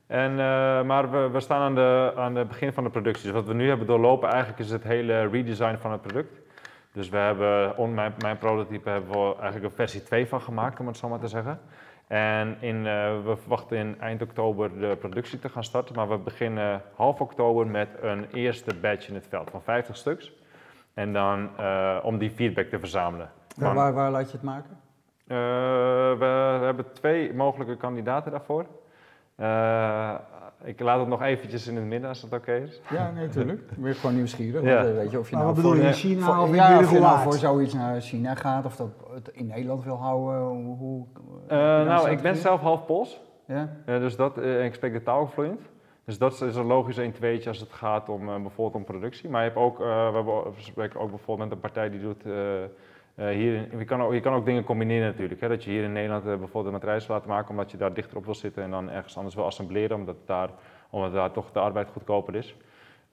En, 0.08 0.32
eh, 0.32 0.84
maar 0.84 1.12
we, 1.12 1.30
we 1.30 1.40
staan 1.40 1.62
aan 1.62 1.76
de, 1.76 2.14
aan 2.16 2.36
het 2.36 2.48
begin 2.48 2.74
van 2.74 2.84
de 2.84 2.90
productie. 2.90 3.24
Dus 3.24 3.34
wat 3.34 3.48
we 3.48 3.54
nu 3.54 3.68
hebben 3.68 3.88
doorlopen 3.88 4.30
eigenlijk 4.30 4.60
is 4.60 4.70
het 4.70 4.84
hele 4.84 5.28
redesign 5.28 5.78
van 5.78 5.92
het 5.92 6.02
product. 6.02 6.42
Dus 6.92 7.10
we 7.10 7.18
hebben, 7.18 7.78
on, 7.78 7.94
mijn, 7.94 8.14
mijn 8.18 8.38
prototype 8.38 8.90
hebben 8.90 9.12
we 9.12 9.36
eigenlijk 9.36 9.64
een 9.64 9.76
versie 9.76 10.04
2 10.04 10.28
van 10.28 10.42
gemaakt, 10.42 10.80
om 10.80 10.88
het 10.88 10.98
zo 10.98 11.10
maar 11.10 11.20
te 11.20 11.28
zeggen. 11.28 11.60
En 12.08 12.58
in, 12.60 12.88
eh, 12.88 13.24
we 13.26 13.36
verwachten 13.38 13.78
in 13.78 14.00
eind 14.00 14.22
oktober 14.22 14.80
de 14.80 14.96
productie 15.00 15.40
te 15.40 15.50
gaan 15.50 15.64
starten. 15.64 15.96
Maar 15.96 16.10
we 16.10 16.18
beginnen 16.18 16.82
half 16.96 17.22
oktober 17.22 17.68
met 17.68 17.90
een 18.02 18.26
eerste 18.32 18.76
batch 18.76 19.08
in 19.08 19.16
het 19.16 19.28
veld 19.30 19.50
van 19.50 19.62
50 19.62 19.98
stuks. 19.98 20.32
En 20.94 21.14
dan 21.14 21.50
om 22.04 22.18
die 22.18 22.32
feedback 22.32 22.66
te 22.66 22.80
verzamelen. 22.80 23.30
Waar, 23.56 23.94
waar 23.94 24.12
laat 24.12 24.26
je 24.32 24.38
het 24.38 24.46
maken? 24.46 24.78
eh, 25.28 25.38
we, 26.20 26.26
hebben 26.63 26.86
twee 26.94 27.34
mogelijke 27.34 27.78
kandidaten 27.78 28.32
daarvoor. 28.32 28.66
Eh, 29.36 30.13
ik 30.63 30.80
laat 30.80 31.00
het 31.00 31.08
nog 31.08 31.22
eventjes 31.22 31.68
in 31.68 31.76
het 31.76 31.86
midden 31.86 32.10
als 32.10 32.22
dat 32.22 32.39
oké 32.39 32.54
is. 32.54 32.82
Ja, 32.89 33.12
nee, 33.12 33.26
natuurlijk. 33.26 33.62
Ik 33.72 33.84
ben 33.84 33.96
gewoon 33.96 34.16
nieuwsgierig. 34.16 34.63
Ja. 34.63 34.76
Want, 34.76 34.88
eh, 34.88 34.94
weet 34.96 35.12
je, 35.12 35.20
of 35.20 35.30
je 35.30 35.36
Maar 35.36 35.44
nou 35.44 35.56
wat 35.56 35.63
bedoel 35.63 35.72
voor, 35.72 35.82
je, 35.82 35.88
in 35.88 35.94
China 35.94 36.26
voor- 36.26 36.44
of 36.44 36.50
in 36.50 36.56
ja, 36.56 36.80
of 36.80 36.92
je 36.92 37.00
nou 37.00 37.20
voor 37.20 37.34
zoiets 37.34 37.74
naar 37.74 38.02
China 38.02 38.36
gaat 38.36 38.66
of 38.66 38.76
dat 38.76 38.89
het 39.13 39.28
in 39.34 39.48
Nederland 39.48 39.84
wil 39.84 39.96
houden. 39.98 40.42
Hoe, 40.42 40.78
hoe, 40.78 41.06
Eh, 41.48 41.58
een 41.58 41.86
nou, 41.86 42.10
ik 42.10 42.22
ben 42.22 42.36
zelf 42.36 42.62
half 42.62 42.86
Pools, 42.86 43.22
Ja? 43.48 43.70
dus 43.86 44.16
dat, 44.16 44.38
ik 44.38 44.74
spreek 44.74 44.94
de 44.94 45.04
taal 45.04 45.28
vloeiend. 45.28 45.62
Dus 46.06 46.18
dat 46.18 46.42
is 46.42 46.56
een 46.56 46.66
logisch 46.66 46.98
1 46.98 47.12
tweetje 47.12 47.50
als 47.50 47.60
het 47.60 47.74
gaat 47.74 48.10
om 48.10 48.26
bijvoorbeeld 48.26 48.76
om 48.76 48.84
productie. 48.84 49.30
Maar 49.30 49.44
je 49.44 49.48
hebt 49.50 49.60
ook, 49.62 49.80
eh, 49.80 49.86
we, 50.10 50.16
hebben, 50.16 50.44
we 50.44 50.52
spreken 50.62 51.00
ook 51.00 51.10
bijvoorbeeld 51.10 51.50
met 51.50 51.58
een 51.58 51.63
partij 51.63 51.89
die 51.89 52.02
doet 52.02 52.24
eh, 53.15 53.28
hier, 53.28 53.78
je, 53.78 53.86
kan 53.86 54.02
ook, 54.02 54.13
je 54.13 54.19
kan 54.19 54.34
ook 54.34 54.45
dingen 54.45 54.63
combineren 54.63 55.08
natuurlijk. 55.08 55.41
Hè? 55.41 55.47
Dat 55.47 55.63
je 55.63 55.69
hier 55.69 55.84
in 55.84 55.91
Nederland 55.91 56.23
eh, 56.26 56.30
bijvoorbeeld 56.30 56.65
een 56.65 56.71
matrijs 56.71 57.08
laat 57.08 57.26
maken 57.26 57.49
omdat 57.49 57.71
je 57.71 57.78
daar 57.78 57.93
dichter 57.93 58.17
op 58.17 58.26
wil 58.26 58.36
zitten 58.36 58.63
en 58.63 58.69
dan 58.69 58.89
ergens 58.89 59.17
anders 59.17 59.36
wil 59.36 59.45
assembleren 59.45 59.95
omdat 59.95 60.15
daar, 60.26 60.49
omdat 60.89 61.13
daar 61.13 61.32
toch 61.32 61.52
de 61.52 61.60
arbeid 61.60 61.89
goedkoper 61.89 62.36
is. 62.36 62.56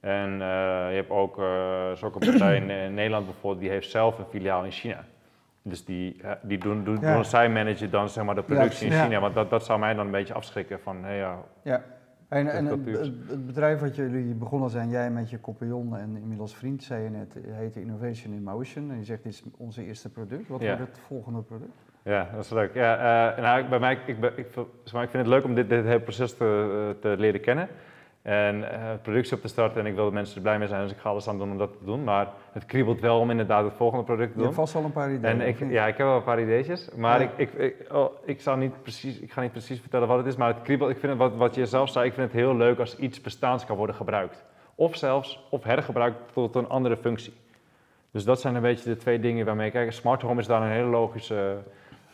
En 0.00 0.32
eh, 0.32 0.38
je 0.88 0.94
hebt 0.94 1.10
ook, 1.10 1.38
eh, 1.38 1.90
is 1.92 2.02
ook 2.02 2.14
een 2.14 2.30
partij 2.30 2.56
in, 2.56 2.94
Nederland 2.94 3.24
bijvoorbeeld, 3.24 3.62
die 3.62 3.70
heeft 3.70 3.90
zelf 3.90 4.18
een 4.18 4.24
filiaal 4.30 4.64
in 4.64 4.70
China. 4.70 5.04
Dus 5.62 5.84
die, 5.84 6.20
die 6.42 6.58
doen, 6.58 6.84
doen, 6.84 6.98
Ja. 7.00 7.14
doen 7.14 7.24
zij 7.24 7.48
managen 7.48 7.90
dan 7.90 8.08
zeg 8.08 8.24
maar 8.24 8.34
de 8.34 8.42
productie 8.42 8.86
in. 8.86 9.02
China. 9.02 9.20
Want 9.20 9.34
dat, 9.34 9.50
dat 9.50 9.64
zou 9.64 9.78
mij 9.78 9.94
dan 9.94 10.04
een 10.06 10.12
beetje 10.12 10.34
afschrikken 10.34 10.80
van, 10.80 11.04
hey, 11.04 11.26
Ja. 11.62 11.82
En, 12.30 12.48
en 12.48 12.66
het, 12.66 13.46
bedrijf 13.46 13.80
wat 13.80 13.96
jullie 13.96 14.34
begonnen 14.34 14.70
zijn, 14.70 14.88
jij 14.88 15.10
met 15.10 15.30
je 15.30 15.40
compagnon 15.40 15.96
en 15.96 16.16
inmiddels 16.16 16.56
vriend, 16.56 16.82
zei 16.82 17.02
je 17.02 17.10
net, 17.10 17.36
heet 17.48 17.76
Innovation 17.76 18.34
in 18.34 18.42
Motion. 18.42 18.90
En 18.90 18.98
je 18.98 19.04
zegt, 19.04 19.22
dit 19.22 19.32
is 19.32 19.42
onze 19.56 19.84
eerste 19.86 20.08
product. 20.08 20.48
Wat 20.48 20.60
Ja. 20.60 20.76
wordt 20.76 20.90
het 20.90 20.98
volgende 21.06 21.42
product? 21.42 21.72
Ja, 22.02 22.28
dat 22.34 22.44
is 22.44 22.50
leuk. 22.50 22.74
Ja, 22.74 22.96
eh, 23.36 23.42
nou, 23.42 23.68
bij 23.68 23.78
mij, 23.78 23.98
ik, 24.06 24.18
ik, 24.18 24.36
ik 24.36 24.46
vind 24.92 25.12
het 25.12 25.26
leuk 25.26 25.44
om 25.44 25.54
dit, 25.54 25.68
dit 25.68 25.84
hele 25.84 26.00
proces 26.00 26.36
te, 26.36 26.96
te 27.00 27.14
leren 27.18 27.40
kennen. 27.40 27.68
En 28.22 28.70
eh, 28.72 28.90
productie 29.02 29.36
op 29.36 29.42
te 29.42 29.48
starten 29.48 29.80
en 29.80 29.86
ik 29.86 29.94
wil 29.94 30.04
dat 30.04 30.12
mensen 30.12 30.36
er 30.36 30.42
blij 30.42 30.58
mee 30.58 30.68
zijn, 30.68 30.82
dus 30.82 30.92
ik 30.92 30.98
ga 30.98 31.08
alles 31.08 31.28
aan 31.28 31.38
doen 31.38 31.50
om 31.50 31.58
dat 31.58 31.72
te 31.78 31.84
doen. 31.84 32.04
Maar 32.04 32.28
het 32.52 32.66
kriebelt 32.66 33.00
wel 33.00 33.18
om 33.18 33.30
inderdaad 33.30 33.64
het 33.64 33.72
volgende 33.74 34.04
product 34.04 34.26
te 34.32 34.32
Je 34.32 34.36
doen. 34.38 34.44
hebt 34.44 34.56
vast 34.60 34.72
wel 34.72 34.84
een 34.84 34.92
paar 34.92 35.12
ideeën. 35.12 35.40
En 35.40 35.48
ik, 35.48 35.70
ja, 35.70 35.86
ik 35.86 35.96
heb 35.96 36.06
wel 36.06 36.16
een 36.16 36.22
paar 36.22 36.40
ideetjes, 36.40 36.90
maar 36.96 37.20
Ja. 37.20 37.28
ik, 37.36 37.52
ik, 37.52 37.52
ik, 37.80 37.92
oh, 37.92 38.10
ik, 38.24 38.40
zal 38.40 38.56
niet 38.56 38.82
precies, 38.82 39.18
ik 39.20 39.32
ga 39.32 39.40
niet 39.40 39.52
precies 39.52 39.80
vertellen 39.80 40.08
wat 40.08 40.16
het 40.16 40.26
is, 40.26 40.36
maar 40.36 40.48
het 40.54 40.62
kriebelt, 40.62 40.90
ik 40.90 40.98
vind 40.98 41.12
het, 41.12 41.20
wat, 41.20 41.36
wat 41.36 41.54
je 41.54 41.66
zelf 41.66 41.88
zei, 41.90 42.06
ik 42.06 42.12
vind 42.14 42.32
het 42.32 42.40
heel 42.40 42.56
leuk 42.56 42.78
als 42.78 42.96
iets 42.96 43.20
bestaans 43.20 43.64
kan 43.66 43.76
worden 43.76 43.94
gebruikt. 43.96 44.44
Of 44.74 44.96
zelfs, 44.96 45.46
of 45.50 45.62
hergebruikt 45.64 46.32
tot 46.32 46.54
een 46.54 46.68
andere 46.68 46.96
functie. 46.96 47.32
Dus 48.10 48.24
dat 48.24 48.40
zijn 48.40 48.54
een 48.54 48.62
beetje 48.62 48.90
de 48.90 48.96
twee 48.96 49.20
dingen 49.20 49.46
waarmee 49.46 49.66
ik 49.66 49.72
kijk. 49.72 49.92
Smart 49.92 50.22
home 50.22 50.40
is 50.40 50.46
daar 50.46 50.62
een 50.62 50.68
hele 50.70 50.88
logische, 50.88 51.56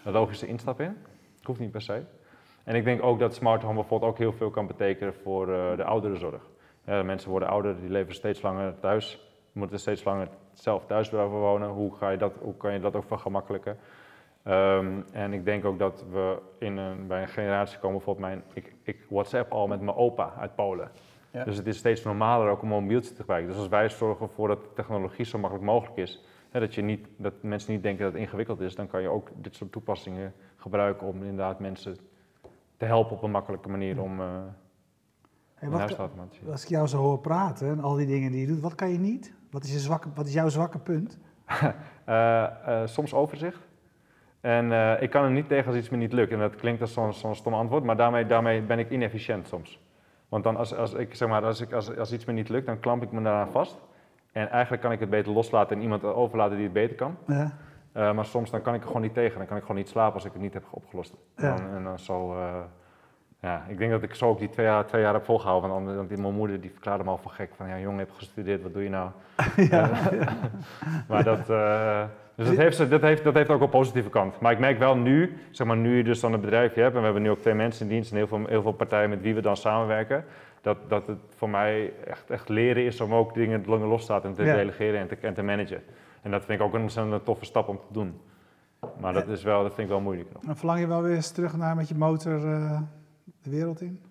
logische 0.03 0.47
instap 0.47 0.81
in. 0.81 0.97
Het 1.37 1.47
hoeft 1.47 1.61
niet 1.61 1.71
per 1.71 1.81
se. 1.83 2.03
En 2.66 2.74
ik 2.74 2.85
denk 2.85 3.02
ook 3.02 3.18
dat 3.18 3.35
smart 3.35 3.62
home 3.62 3.74
bijvoorbeeld 3.74 4.11
ook 4.11 4.18
heel 4.18 4.33
veel 4.33 4.50
kan 4.50 4.66
betekenen 4.66 5.14
voor 5.14 5.52
eh, 5.52 5.76
de 5.76 5.85
ouderenzorg. 5.85 6.42
Mensen 6.85 7.31
worden 7.31 7.48
ouder, 7.48 7.81
die 7.81 7.90
leven 7.90 8.14
steeds 8.14 8.42
langer 8.42 8.79
thuis, 8.81 9.26
moeten 9.52 9.79
steeds 9.79 10.05
langer 10.05 10.29
zelf 10.52 10.87
thuis 10.87 11.09
blijven 11.09 11.38
wonen. 11.38 11.68
Hoe, 11.68 11.94
ga 11.96 12.11
je 12.11 12.16
dat, 12.16 12.33
hoe 12.40 12.57
kan 12.57 12.72
je 12.72 12.81
dat 12.81 12.96
ook 12.96 13.05
vergemakkelijken? 13.05 13.79
Ehm, 14.42 15.00
en 15.12 15.33
ik 15.33 15.44
denk 15.44 15.64
ook 15.64 15.79
dat 15.79 16.05
we 16.11 16.38
in 16.59 16.76
een, 16.76 17.07
bij 17.07 17.22
een 17.22 17.29
generatie 17.29 17.79
komen, 17.79 17.96
bijvoorbeeld 17.96 18.26
mijn, 18.26 18.42
ik, 18.52 18.74
ik 18.83 19.07
WhatsApp 19.09 19.52
al 19.52 19.66
met 19.66 19.81
mijn 19.81 19.96
opa 19.96 20.35
uit 20.38 20.55
Polen. 20.55 20.90
Ja. 21.31 21.44
Dus 21.44 21.57
het 21.57 21.66
is 21.66 21.76
steeds 21.76 22.02
normaler 22.02 22.50
ook 22.50 22.62
om 22.62 22.72
een 22.72 22.83
mobieltje 22.83 23.11
te 23.11 23.20
gebruiken. 23.20 23.50
Dus 23.50 23.61
als 23.61 23.68
wij 23.68 23.88
zorgen 23.88 24.26
ervoor 24.26 24.48
dat 24.48 24.62
de 24.62 24.72
technologie 24.74 25.24
zo 25.24 25.38
makkelijk 25.38 25.68
mogelijk 25.68 25.96
is, 25.96 26.24
hè, 26.50 26.61
dat, 26.61 26.74
je 26.74 26.83
niet, 26.83 27.09
dat 27.16 27.33
mensen 27.40 27.72
niet 27.72 27.83
denken 27.83 28.05
dat 28.05 28.12
het 28.12 28.22
ingewikkeld 28.22 28.61
is, 28.61 28.74
dan 28.74 28.87
kan 28.87 29.02
je 29.02 29.09
ook 29.09 29.29
dit 29.35 29.55
soort 29.55 29.72
toepassingen 29.72 30.35
gebruiken 30.57 31.07
om 31.07 31.22
inderdaad 31.22 31.61
mensen 31.61 31.96
te 32.77 32.85
helpen 32.85 33.17
op 33.17 33.23
een 33.23 33.31
makkelijke 33.31 33.69
manier 33.69 34.01
om 34.01 34.21
uh, 34.21 34.27
Hey, 35.55 35.69
wat, 35.69 35.89
te 35.89 35.97
automatiseren. 35.97 36.53
als 36.53 36.62
ik 36.62 36.69
jou 36.69 36.87
zo 36.87 36.99
hoor 36.99 37.19
praten 37.19 37.69
en 37.69 37.81
al 37.81 37.95
die 37.95 38.07
dingen 38.07 38.31
die 38.31 38.41
je 38.41 38.47
doet, 38.47 38.61
wat 38.61 38.75
kan 38.75 38.91
je 38.93 38.99
niet? 38.99 39.33
Wat 39.51 39.65
is, 39.65 39.73
je 39.73 39.79
zwakke, 39.79 40.09
wat 40.15 40.27
is 40.27 40.33
jouw 40.33 40.49
zwakke 40.49 40.79
punt? 40.79 41.19
Eh, 42.05 42.43
eh, 42.45 42.87
soms 42.87 43.15
overzicht. 43.15 43.69
En 44.41 44.73
ik 45.03 45.11
kan 45.11 45.25
er 45.25 45.31
niet 45.31 45.49
tegen 45.49 45.67
als 45.67 45.77
iets 45.77 45.89
me 45.89 45.97
niet 45.97 46.12
lukt. 46.12 46.33
En 46.33 46.39
dat 46.39 46.55
klinkt 46.57 46.81
als 46.81 46.93
zo'n 46.93 47.12
zo'n 47.12 47.35
stom 47.35 47.55
antwoord, 47.55 47.85
maar 47.85 47.97
daarmee, 47.97 48.27
daarmee 48.27 48.62
ben 48.62 48.79
ik 48.79 48.91
inefficiënt 48.91 49.49
soms. 49.49 49.81
Want 50.29 50.45
dan 50.45 50.57
als, 50.57 50.75
als, 50.75 50.93
ik, 50.95 51.15
zeg 51.15 51.29
maar, 51.29 51.45
als, 51.45 51.61
ik, 51.61 51.73
als, 51.73 51.97
als 51.97 52.12
iets 52.12 52.25
me 52.25 52.33
niet 52.33 52.49
lukt, 52.49 52.67
dan 52.67 52.81
klamp 52.81 53.03
ik 53.03 53.12
me 53.12 53.23
daaraan 53.23 53.51
vast. 53.51 53.77
En 54.33 54.51
eigenlijk 54.51 54.83
kan 54.83 54.93
ik 54.93 55.01
het 55.01 55.11
beter 55.11 55.33
loslaten 55.33 55.77
en 55.77 55.83
iemand 55.83 56.05
overlaten 56.05 56.55
die 56.57 56.65
het 56.65 56.73
beter 56.73 56.97
kan. 56.97 57.17
Ja. 57.27 57.57
Eh, 57.97 58.13
maar 58.13 58.25
soms 58.25 58.51
dan 58.51 58.63
kan 58.63 58.75
ik 58.75 58.81
er 58.81 58.87
gewoon 58.87 59.03
niet 59.03 59.15
tegen. 59.15 59.39
Dan 59.39 59.47
kan 59.47 59.57
ik 59.57 59.63
gewoon 59.63 59.77
niet 59.77 59.89
slapen 59.89 60.15
als 60.15 60.25
ik 60.25 60.33
het 60.33 60.43
niet 60.43 60.55
heb 60.55 60.65
opgelost. 60.71 61.15
Ja. 61.37 61.57
Dan, 61.57 61.77
en 61.77 61.85
dan 61.85 61.99
zo, 61.99 62.33
eh, 62.33 62.55
ja, 63.41 63.65
ik 63.69 63.79
denk 63.79 63.91
dat 63.91 64.03
ik 64.03 64.15
zo 64.15 64.29
ook 64.29 64.39
die 64.39 64.49
twee 64.49 64.67
jaar, 64.67 64.87
twee 64.87 65.03
jaar 65.03 65.13
heb 65.15 65.25
volgehouden. 65.25 65.71
Want 65.71 66.09
die, 66.09 66.19
mijn 66.19 66.35
moeder 66.35 66.61
die 66.61 66.71
verklaarde 66.71 67.05
me 67.05 67.11
al 67.11 67.19
voor 67.19 67.31
gek. 67.31 67.51
Van 67.57 67.69
ja, 67.69 67.79
jongen, 67.79 67.99
je 67.99 68.05
hebt 68.05 68.17
gestudeerd, 68.17 68.63
wat 68.63 68.73
doe 68.73 68.83
je 68.83 68.89
nou? 68.89 69.11
ja. 69.71 69.91
Maar 71.09 71.25
dat, 71.25 71.51
eh, 71.51 72.03
dus 72.35 72.47
dat 72.47 72.57
heeft, 72.57 72.91
dat, 72.91 73.03
heeft, 73.03 73.25
dat 73.25 73.35
heeft 73.35 73.51
ook 73.51 73.61
een 73.61 73.69
positieve 73.69 74.09
kant. 74.09 74.41
Maar 74.41 74.53
ik 74.53 74.59
merk 74.59 74.79
wel 74.79 74.97
nu, 74.97 75.37
zeg 75.51 75.67
maar 75.67 75.77
nu 75.77 75.97
je 75.97 76.05
dus 76.05 76.21
dan 76.21 76.33
een 76.33 76.41
bedrijfje 76.41 76.81
hebt, 76.81 76.93
en 76.95 76.99
we 76.99 77.05
hebben 77.05 77.23
nu 77.23 77.31
ook 77.31 77.41
twee 77.41 77.55
mensen 77.55 77.87
in 77.87 77.93
dienst 77.93 78.11
en 78.11 78.17
heel 78.17 78.27
veel, 78.27 78.47
heel 78.47 78.63
veel 78.63 78.73
partijen 78.73 79.11
met 79.11 79.21
wie 79.21 79.35
we 79.35 79.41
dan 79.41 79.57
samenwerken, 79.57 80.25
dat, 80.61 80.77
dat 80.89 81.07
het 81.07 81.19
voor 81.37 81.51
mij 81.51 81.93
echt, 82.07 82.31
echt 82.31 82.49
leren 82.49 82.85
is 82.85 83.01
om 83.01 83.15
ook 83.15 83.35
dingen 83.35 83.63
langer 83.67 83.89
los 83.89 84.07
te 84.07 84.13
laten 84.13 84.29
en 84.29 84.35
te 84.35 84.45
Ja. 84.45 84.55
delegeren 84.55 85.01
en 85.01 85.07
te, 85.09 85.17
en 85.21 85.35
te 85.35 85.43
managen. 85.43 85.83
En 86.27 86.33
dat 86.33 86.45
vind 86.45 86.61
ik 86.61 86.67
ook 86.67 86.75
een 86.75 86.81
ontzettend 86.81 87.25
toffe 87.25 87.45
stap 87.45 87.69
om 87.69 87.79
te 87.79 87.93
doen. 87.93 88.21
Maar 89.01 89.12
dat, 89.12 89.29
is 89.29 89.43
wel, 89.43 89.62
dat 89.62 89.75
vind 89.75 89.87
ik 89.87 89.93
wel 89.93 90.03
moeilijk 90.03 90.33
nog. 90.33 90.43
Dan 90.43 90.57
verlang 90.57 90.81
je 90.81 90.87
wel 90.87 91.03
weer 91.03 91.15
eens 91.15 91.31
terug 91.31 91.57
naar 91.57 91.77
met 91.77 91.89
je 91.89 91.95
motor 91.95 92.53
eh, 92.53 92.81
de 93.43 93.51
wereld 93.51 93.81
in? 93.81 94.03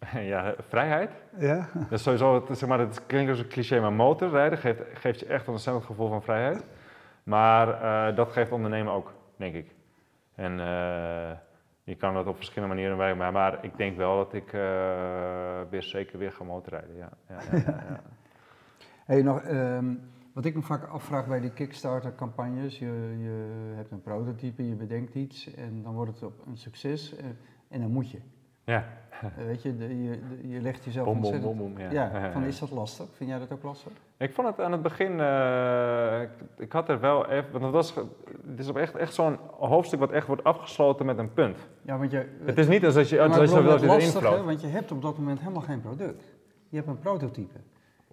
ja, 0.32 0.54
vrijheid. 0.68 1.10
Ja? 1.38 1.68
Dat 1.74 1.92
is 1.92 2.02
sowieso, 2.02 2.34
het, 2.34 2.58
zeg 2.58 2.68
maar, 2.68 2.78
het 2.78 3.06
klinkt 3.06 3.30
als 3.30 3.38
een 3.38 3.48
cliché, 3.48 3.80
maar 3.80 3.92
motorrijden 3.92 4.58
geeft, 4.58 4.82
geeft 4.94 5.20
je 5.20 5.26
echt 5.26 5.46
een 5.46 5.52
ontzettend 5.52 5.84
gevoel 5.84 6.08
van 6.08 6.22
vrijheid. 6.22 6.66
Maar 7.22 7.68
eh, 7.68 8.16
dat 8.16 8.32
geeft 8.32 8.52
ondernemen 8.52 8.92
ook, 8.92 9.12
denk 9.36 9.54
ik. 9.54 9.74
En 10.34 10.60
eh, 10.60 11.36
je 11.84 11.94
kan 11.94 12.14
dat 12.14 12.26
op 12.26 12.36
verschillende 12.36 12.74
manieren 12.74 12.96
werken, 12.96 13.16
maar, 13.16 13.32
maar 13.32 13.58
ik 13.64 13.76
denk 13.76 13.96
wel 13.96 14.16
dat 14.16 14.32
ik 14.32 14.50
weer 15.70 15.82
zeker 15.82 16.18
weer 16.18 16.32
ga 16.32 16.44
motorrijden. 16.44 16.96
Ja, 16.96 17.10
ja, 17.28 17.38
ja, 17.52 17.58
ja, 17.58 17.84
ja. 17.88 18.00
Hey, 19.06 19.22
nog, 19.22 19.40
ehm, 19.40 19.86
wat 20.36 20.44
ik 20.44 20.54
me 20.54 20.62
vaak 20.62 20.84
afvraag 20.88 21.26
bij 21.26 21.40
die 21.40 21.50
Kickstarter-campagnes, 21.50 22.78
je, 22.78 22.86
je 23.18 23.72
hebt 23.74 23.90
een 23.90 24.00
prototype, 24.02 24.68
je 24.68 24.74
bedenkt 24.74 25.14
iets 25.14 25.54
en 25.54 25.82
dan 25.82 25.94
wordt 25.94 26.10
het 26.10 26.22
op 26.22 26.32
een 26.46 26.56
succes 26.56 27.16
eh, 27.16 27.24
en 27.68 27.80
dan 27.80 27.90
moet 27.90 28.10
je. 28.10 28.18
Ja, 28.64 28.84
Eh, 29.20 29.44
weet 29.46 29.62
je, 29.62 29.76
de- 29.76 30.02
je, 30.02 30.10
de- 30.40 30.48
je 30.48 30.60
legt 30.60 30.84
jezelf 30.84 31.04
bom, 31.06 31.14
bom, 31.14 31.24
ontzettend... 31.24 31.58
bom, 31.58 31.74
bom. 31.74 31.82
Ja. 31.82 31.90
Ja, 31.90 32.32
van 32.32 32.42
is 32.44 32.58
dat 32.58 32.70
lastig? 32.70 33.06
Vind 33.12 33.30
jij 33.30 33.38
dat 33.38 33.52
ook 33.52 33.62
lastig? 33.62 33.92
Ik 34.16 34.32
vond 34.34 34.48
het 34.48 34.60
aan 34.60 34.72
het 34.72 34.82
begin, 34.82 35.20
eh, 35.20 36.20
ik, 36.22 36.28
ik 36.58 36.72
had 36.72 36.88
er 36.88 37.00
wel 37.00 37.26
even, 37.28 37.50
want 37.52 37.64
het, 37.64 37.72
was, 37.72 37.94
het 38.46 38.58
is 38.58 38.68
op 38.68 38.76
echt, 38.76 38.94
echt 38.96 39.14
zo'n 39.14 39.38
hoofdstuk 39.58 39.98
wat 39.98 40.10
echt 40.10 40.26
wordt 40.26 40.44
afgesloten 40.44 41.06
met 41.06 41.18
een 41.18 41.32
punt. 41.32 41.56
Ja, 41.82 41.98
want 41.98 42.10
je... 42.10 42.26
Het 42.44 42.58
is 42.58 42.68
niet 42.68 42.84
als 42.84 42.94
dat 42.94 43.08
je, 43.08 43.16
Maar 43.16 43.26
als 43.28 43.36
ik 43.36 43.56
je, 43.56 43.62
dat 43.62 43.80
je 43.80 43.86
het 43.86 43.98
erin 44.00 44.10
vloot. 44.12 44.44
want 44.44 44.60
je 44.60 44.66
hebt 44.66 44.92
op 44.92 45.02
dat 45.02 45.18
moment 45.18 45.38
helemaal 45.40 45.62
geen 45.62 45.80
product. 45.80 46.24
Je 46.68 46.76
hebt 46.76 46.88
een 46.88 46.98
prototype. 46.98 47.54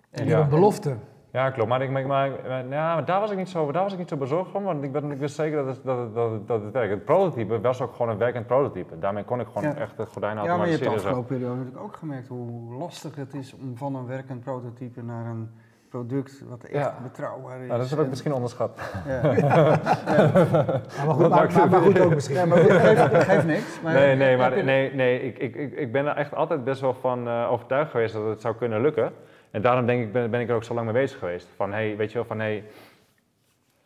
En, 0.09 0.25
Ja. 0.25 0.39
Een 0.41 0.49
belofte. 0.49 0.97
Ja, 1.33 1.49
klopt. 1.49 1.69
Maar, 1.69 1.81
ik, 1.81 1.89
maar, 1.89 2.05
maar, 2.07 2.29
maar- 2.47 2.67
ja, 2.69 2.93
maar 2.93 3.05
daar, 3.05 3.19
was 3.19 3.31
ik 3.31 3.37
niet 3.37 3.49
zo, 3.49 3.71
daar 3.71 3.83
was 3.83 3.91
ik 3.91 3.97
niet 3.97 4.09
zo 4.09 4.17
bezorgd 4.17 4.51
van, 4.51 4.63
want 4.63 4.83
ik, 4.83 4.91
ben, 4.91 5.11
ik 5.11 5.19
wist 5.19 5.35
zeker 5.35 5.57
dat 5.57 5.75
het, 5.75 5.83
dat, 5.85 5.97
het, 5.97 6.13
dat, 6.15 6.31
het, 6.31 6.47
dat 6.47 6.61
het 6.63 6.71
werkt. 6.73 6.91
Het 6.93 7.05
prototype 7.05 7.61
was 7.61 7.81
ook 7.81 7.91
gewoon 7.95 8.09
een 8.11 8.17
werkend 8.17 8.47
prototype. 8.47 8.99
Daarmee 8.99 9.23
kon 9.23 9.39
ik 9.39 9.47
gewoon 9.47 9.63
Ja. 9.63 9.75
echt 9.75 9.97
de 9.97 10.05
gordijnen 10.05 10.43
Ja, 10.43 10.57
maar 10.57 10.65
je 10.65 10.71
hebt 10.71 10.83
de 10.83 10.89
automatiseren. 10.89 11.17
afgelopen 11.17 11.37
periode 11.37 11.55
natuurlijk 11.57 11.85
ook 11.85 11.95
gemerkt 11.95 12.27
hoe 12.27 12.73
lastig 12.77 13.15
het 13.15 13.33
is 13.33 13.53
om 13.61 13.77
van 13.77 13.95
een 13.95 14.07
werkend 14.07 14.39
prototype 14.43 15.01
naar 15.03 15.25
een 15.25 15.49
product 15.89 16.43
wat 16.49 16.63
echt 16.63 16.73
Ja. 16.83 16.95
betrouwbaar 17.03 17.59
is. 17.61 17.67
Nou, 17.67 17.77
dat 17.79 17.85
is 17.87 17.93
ook 17.93 18.03
En- 18.03 18.09
misschien 18.09 18.33
onderschat. 18.33 18.79
Ja. 19.07 19.21
Ja, 19.33 21.05
maar, 21.05 21.15
goed, 21.15 21.29
maar, 21.29 21.51
maar, 21.53 21.69
maar 21.69 21.81
goed 21.81 21.99
ook 21.99 22.13
misschien. 22.13 22.35
ja, 22.41 22.45
maar 22.45 22.57
goed, 22.57 22.71
geeft, 22.71 23.23
geeft 23.23 23.45
niks. 23.45 23.79
Maar 23.83 23.93
nee, 23.93 24.15
nee, 24.15 24.29
heb 24.29 24.37
maar 24.39 24.63
nee, 24.63 24.93
nee, 24.95 25.21
ik, 25.21 25.37
ik, 25.37 25.55
ik, 25.55 25.73
ik 25.73 25.91
ben 25.91 26.05
er 26.05 26.15
echt 26.15 26.35
altijd 26.35 26.63
best 26.63 26.81
wel 26.81 26.93
van 26.93 27.27
eh, 27.27 27.47
overtuigd 27.51 27.91
geweest 27.91 28.13
dat 28.13 28.25
het 28.25 28.41
zou 28.41 28.55
kunnen 28.55 28.81
lukken. 28.81 29.11
En 29.53 29.61
daarom 29.61 29.85
denk 29.85 30.03
ik, 30.03 30.11
ben, 30.11 30.29
ben 30.31 30.39
ik 30.41 30.49
er 30.49 30.55
ook 30.55 30.63
zo 30.63 30.73
lang 30.73 30.85
mee 30.85 30.95
bezig 31.01 31.19
geweest. 31.19 31.47
Van, 31.55 31.71
hey, 31.71 31.97
weet 31.97 32.09
je 32.11 32.17
wel, 32.17 32.25
van, 32.27 32.39
hey, 32.39 32.63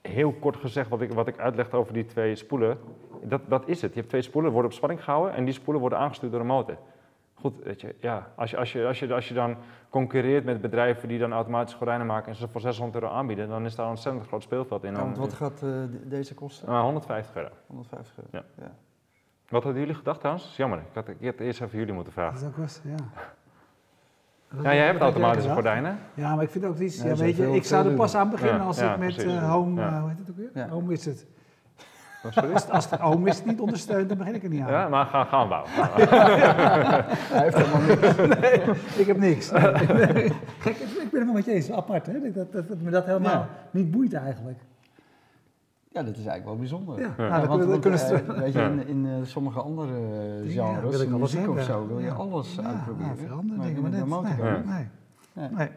heel 0.02 0.32
kort 0.34 0.58
gezegd 0.58 0.90
wat 0.90 1.02
ik, 1.02 1.12
wat 1.12 1.28
ik 1.28 1.38
uitleg 1.40 1.72
over 1.72 1.94
die 1.94 2.06
twee 2.06 2.36
spoelen, 2.36 2.78
dat, 3.24 3.42
dat 3.48 3.68
is 3.68 3.82
het. 3.82 3.92
Je 3.92 3.98
hebt 3.98 4.10
twee 4.10 4.22
spoelen, 4.22 4.52
worden 4.52 4.72
op 4.72 4.78
spanning 4.78 5.04
gehouden 5.04 5.34
en 5.36 5.46
die 5.46 5.54
spoelen 5.54 5.82
worden 5.82 6.00
aangestuurd 6.00 6.32
door 6.32 6.42
een 6.42 6.48
motor. 6.48 6.78
Goed, 7.34 7.64
weet 7.64 7.82
je, 7.82 7.96
ja, 8.00 8.32
als 8.36 8.52
je, 8.52 8.58
als 8.58 8.72
je, 8.72 8.86
als 8.88 9.00
je, 9.00 9.14
als 9.14 9.28
je 9.28 9.34
dan 9.34 9.58
concurreert 9.90 10.44
met 10.46 10.62
bedrijven 10.62 11.08
die 11.08 11.20
dan 11.20 11.34
automatisch 11.34 11.74
gordijnen 11.74 12.06
maken 12.08 12.28
en 12.30 12.36
ze 12.36 12.48
voor 12.48 12.62
600 12.62 13.04
euro 13.04 13.16
aanbieden, 13.16 13.50
dan 13.50 13.66
is 13.66 13.76
daar 13.76 13.86
een 13.86 13.92
ontzettend 13.92 14.28
groot 14.28 14.44
speelveld 14.44 14.84
in. 14.84 14.94
Ja, 14.94 15.00
want 15.00 15.18
wat 15.18 15.34
gaat 15.34 15.54
eh, 15.54 15.60
de- 15.60 16.08
deze 16.08 16.34
kosten? 16.34 16.68
Eh, 16.68 16.82
150 16.82 17.36
euro. 17.36 17.50
150 17.68 18.14
euro. 18.18 18.30
Ja. 18.32 18.44
Ja. 18.66 18.76
Wat 19.50 19.64
hadden 19.64 19.82
jullie 19.82 19.96
gedacht 19.96 20.20
trouwens? 20.20 20.56
Jammer, 20.58 20.80
ik 20.80 20.86
had, 20.94 21.08
ik 21.08 21.26
had 21.26 21.40
eerst 21.40 21.62
even 21.62 21.78
jullie 21.80 21.94
moeten 21.94 22.14
vragen. 22.14 22.34
Dat 22.34 22.42
is 22.42 22.48
ook 22.48 22.56
best, 22.64 22.82
ja. 22.86 22.96
Ja, 24.64 24.74
jij 24.74 24.86
hebt 24.86 25.02
automatische 25.02 25.50
gordijnen. 25.50 25.98
Ja, 26.14 26.36
maar 26.36 26.44
ik 26.44 26.50
vind 26.50 26.66
ook 26.66 26.78
iets, 26.80 27.02
Ja, 27.02 27.16
weet 27.16 27.36
je, 27.38 27.56
ik 27.56 27.64
zou 27.66 27.88
er 27.88 27.94
pas 27.94 28.16
aan 28.16 28.30
beginnen 28.30 28.58
Ja, 28.60 28.64
als 28.64 28.80
ja, 28.80 28.94
ik 28.94 29.00
met 29.00 29.24
eh, 29.24 29.52
home, 29.52 29.82
Ja. 29.82 29.88
eh, 29.88 30.00
hoe 30.00 30.10
heet 30.10 30.18
het 30.20 30.30
ook 30.30 30.38
weer? 30.38 30.50
Ja. 30.54 30.68
Home 30.68 30.94
is 30.94 31.06
het. 31.06 31.26
Als 32.72 32.90
de 32.90 32.96
home 33.00 33.30
is 33.30 33.36
het 33.36 33.46
niet 33.46 33.60
ondersteunt, 33.60 34.10
dan 34.10 34.18
begin 34.18 34.36
ik 34.36 34.44
er 34.44 34.50
niet 34.50 34.62
aan. 34.62 34.72
Ja, 34.72 34.88
maar 34.88 35.06
gaan, 35.06 35.26
gaan 35.26 35.50
bouwen. 35.50 35.70
Hij 35.76 37.42
heeft 37.44 37.56
helemaal 37.58 37.82
niks. 37.82 38.96
Ik 38.96 39.08
heb 39.08 39.18
niks. 39.18 39.52
Nee. 39.88 40.32
Gek, 40.60 40.76
ik 40.78 41.12
ben 41.12 41.20
het 41.20 41.24
wel 41.26 41.34
met 41.34 41.46
je 41.46 41.52
eens, 41.52 41.72
apart 41.72 42.06
hè, 42.06 42.14
dat, 42.22 42.34
dat, 42.34 42.52
dat, 42.52 42.68
dat 42.68 42.78
me 42.82 42.90
dat 42.92 43.06
helemaal 43.06 43.32
Ja. 43.32 43.48
niet 43.72 43.92
boeit 43.92 44.14
eigenlijk. 44.14 44.60
Ja, 45.98 46.04
dat 46.04 46.18
is 46.18 46.26
eigenlijk 46.26 46.46
wel 46.46 46.56
bijzonder. 46.56 47.00
Ja, 47.00 47.14
nou, 47.18 47.48
want, 47.48 47.64
we, 47.66 47.70
want, 47.70 47.86
eh, 47.86 48.40
weet 48.40 48.54
je, 48.54 48.62
in, 48.62 48.88
in 48.88 49.06
eh, 49.06 49.12
sommige 49.24 49.60
andere 49.62 49.94
Ja, 50.44 50.74
genres, 50.74 50.92
wil 50.98 51.02
ik 51.08 51.14
alles 51.14 51.34
muziek 51.34 51.50
of 51.50 51.62
zo, 51.64 51.88
wil 51.88 52.00
je 52.00 52.06
Ja. 52.06 52.14
alles 52.14 52.56
ja, 52.56 52.64
uitproberen. 52.64 53.08
ja, 53.08 53.16
veel 53.16 53.38
andere 53.38 53.58
Maar 53.58 53.68
dingen, 53.68 53.82
maar 53.82 53.92
nee, 53.92 54.34
nee, 54.34 54.52
niet. 54.52 54.66
nee. 55.34 55.50
Nee. 55.50 55.68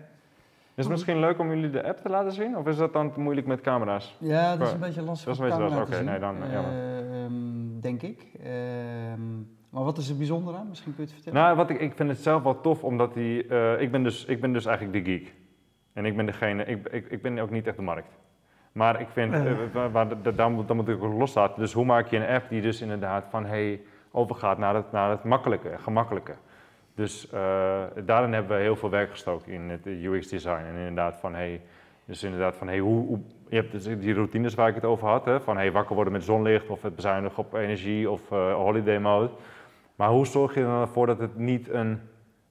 Is 0.75 0.85
het 0.85 0.89
misschien 0.89 1.21
leuk 1.21 1.39
om 1.39 1.49
jullie 1.49 1.71
de 1.71 1.85
app 1.85 1.99
te 1.99 2.09
laten 2.09 2.33
zien? 2.33 2.57
Of 2.57 2.67
is 2.67 2.77
dat 2.77 2.93
dan 2.93 3.13
te 3.13 3.21
moeilijk 3.21 3.47
met 3.47 3.61
camera's? 3.61 4.17
Ja, 4.19 4.57
dat 4.57 4.67
is 4.67 4.73
een 4.73 4.81
beetje 4.81 5.03
lastig. 5.03 5.25
Dat 5.27 5.35
is 5.35 5.41
een 5.41 5.47
beetje 5.47 5.63
camera 5.63 5.79
lastig, 5.81 5.99
oké, 6.01 6.11
nee, 6.11 6.19
dan, 6.19 6.37
jammer. 6.53 6.73
Ehm, 7.13 7.81
denk 7.81 8.03
ik. 8.03 8.27
Ehm, 8.45 9.37
maar 9.71 9.85
wat 9.85 9.99
is 9.99 10.09
er 10.09 10.17
bijzonder 10.17 10.55
aan? 10.55 10.69
Misschien 10.69 10.95
kun 10.95 11.05
je 11.05 11.11
het 11.11 11.23
vertellen. 11.23 11.43
Nou, 11.45 11.57
wat 11.57 11.71
ik, 11.71 11.81
ik 11.81 11.93
vind 11.95 12.09
het 12.09 12.19
zelf 12.19 12.43
wel 12.43 12.61
tof, 12.61 12.85
omdat 12.85 13.15
die, 13.15 13.47
eh, 13.47 13.81
ik, 13.81 13.91
ben 13.91 14.03
dus, 14.03 14.25
ik 14.25 14.41
ben 14.41 14.53
dus 14.53 14.67
eigenlijk 14.67 15.05
de 15.05 15.11
geek. 15.11 15.35
En 15.93 16.05
ik 16.05 16.17
ben 16.17 16.27
degene, 16.27 16.65
ik, 16.65 16.89
ik, 16.89 17.07
ik 17.11 17.23
ben 17.23 17.39
ook 17.39 17.51
niet 17.51 17.67
echt 17.67 17.77
de 17.77 17.83
markt. 17.83 18.19
Maar 18.73 19.01
ik 19.01 19.09
vind, 19.13 19.33
Eh. 19.35 19.51
eh, 19.51 20.09
daar 20.37 20.51
moet, 20.51 20.67
daar 20.67 20.77
moet 20.77 20.89
ik 20.89 21.03
ook 21.03 21.19
loslaten. 21.19 21.61
Dus 21.61 21.73
hoe 21.73 21.85
maak 21.85 22.07
je 22.07 22.17
een 22.17 22.35
app 22.35 22.49
die 22.49 22.61
dus 22.61 22.81
inderdaad 22.81 23.25
van, 23.31 23.45
hey, 23.47 23.81
overgaat 24.11 24.59
naar 24.59 24.75
het, 24.75 24.93
naar 24.93 25.11
het 25.11 25.25
makkelijke, 25.25 25.71
gemakkelijke. 25.79 26.33
Dus 26.95 27.31
eh, 27.31 27.81
daarin 28.05 28.33
hebben 28.33 28.57
we 28.57 28.63
heel 28.63 28.77
veel 28.77 28.91
werk 28.91 29.11
gestoken 29.11 29.53
in 29.53 29.71
het 29.71 29.87
UX-design. 29.87 30.65
En 30.69 30.77
inderdaad 30.77 31.17
van, 31.21 31.35
hey, 31.35 31.61
dus 32.05 32.23
inderdaad 32.23 32.57
van, 32.57 32.67
hey, 32.69 32.79
hoe, 32.79 33.07
hoe, 33.07 33.21
je 33.49 33.57
hebt 33.57 33.73
dus 33.73 33.85
die 33.85 34.15
routines 34.15 34.55
waar 34.55 34.69
ik 34.69 34.75
het 34.75 34.85
over 34.85 35.09
had, 35.09 35.25
hè, 35.25 35.41
van 35.41 35.57
hey, 35.57 35.73
wakker 35.73 35.95
worden 35.95 36.13
met 36.13 36.25
zonlicht 36.25 36.69
of 36.69 36.83
het 36.83 36.95
bezuinigen 36.95 37.39
op 37.39 37.55
energie 37.55 38.11
of 38.11 38.33
eh, 38.33 38.55
holiday 38.55 38.99
mode. 38.99 39.31
Maar 39.97 40.09
hoe 40.09 40.27
zorg 40.27 40.55
je 40.55 40.61
er 40.61 40.67
dan 40.67 40.89
voor 40.89 41.07
dat 41.07 41.19
het 41.19 41.37
niet 41.37 41.69
een, 41.69 42.01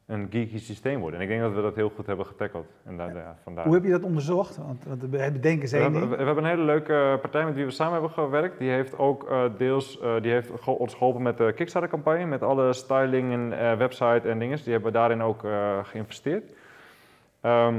een 0.09 0.27
geeky 0.29 0.57
systeem 0.57 0.99
wordt? 0.99 1.15
En 1.15 1.21
ik 1.21 1.27
denk 1.27 1.41
dat 1.41 1.53
we 1.53 1.61
dat 1.61 1.75
heel 1.75 1.91
goed 1.95 2.07
hebben 2.07 2.25
getackeld. 2.25 2.67
En 2.83 2.97
daar, 2.97 3.15
ja, 3.15 3.37
vandaar. 3.43 3.65
Hoe 3.65 3.73
heb 3.73 3.83
je 3.83 3.89
dat 3.89 4.03
onderzocht? 4.03 4.57
Want, 4.57 4.83
want 4.83 5.01
het 5.01 5.11
bedenken 5.11 5.63
is 5.63 5.71
We 5.71 5.77
hebben, 5.77 6.09
we 6.09 6.15
hebben 6.15 6.43
een 6.43 6.49
hele 6.49 6.63
leuke 6.63 7.17
partij 7.21 7.45
met 7.45 7.55
wie 7.55 7.65
we 7.65 7.71
samen 7.71 7.93
hebben 7.93 8.11
gewerkt. 8.11 8.59
Die 8.59 8.69
heeft 8.69 8.97
ook 8.97 9.29
eh, 9.29 9.43
deels 9.57 9.99
eh, 9.99 10.21
die 10.21 10.31
heeft 10.31 10.65
ons 10.65 10.93
geholpen 10.93 11.21
met 11.21 11.37
de 11.37 11.53
Kickstarter-campagne. 11.55 12.25
Met 12.25 12.43
alle 12.43 12.73
styling 12.73 13.33
en 13.33 13.59
eh, 13.59 13.77
website 13.77 14.29
en 14.29 14.39
dingen. 14.39 14.57
Die 14.63 14.73
hebben 14.73 14.91
we 14.91 14.97
daarin 14.97 15.21
ook 15.21 15.43
eh, 15.43 15.79
geïnvesteerd. 15.83 16.53
Ehm, 17.41 17.75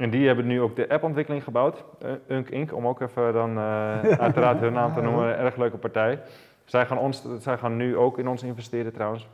en 0.00 0.10
die 0.10 0.26
hebben 0.26 0.46
nu 0.46 0.60
ook 0.60 0.76
de 0.76 0.88
appontwikkeling 0.88 1.44
gebouwd. 1.44 1.84
Uh, 2.04 2.36
Unk 2.36 2.50
Inc. 2.50 2.74
Om 2.74 2.86
ook 2.86 3.00
even 3.00 3.32
dan 3.32 3.56
eh, 3.56 4.00
uiteraard 4.26 4.60
hun 4.60 4.72
naam 4.72 4.94
te 4.94 5.00
noemen. 5.00 5.24
Een 5.24 5.44
erg 5.44 5.56
leuke 5.56 5.76
partij. 5.76 6.20
Zij 6.64 6.86
gaan, 6.86 6.98
ons, 6.98 7.26
zij 7.38 7.58
gaan 7.58 7.76
nu 7.76 7.96
ook 7.96 8.18
in 8.18 8.28
ons 8.28 8.42
investeren 8.42 8.92
trouwens. 8.92 9.28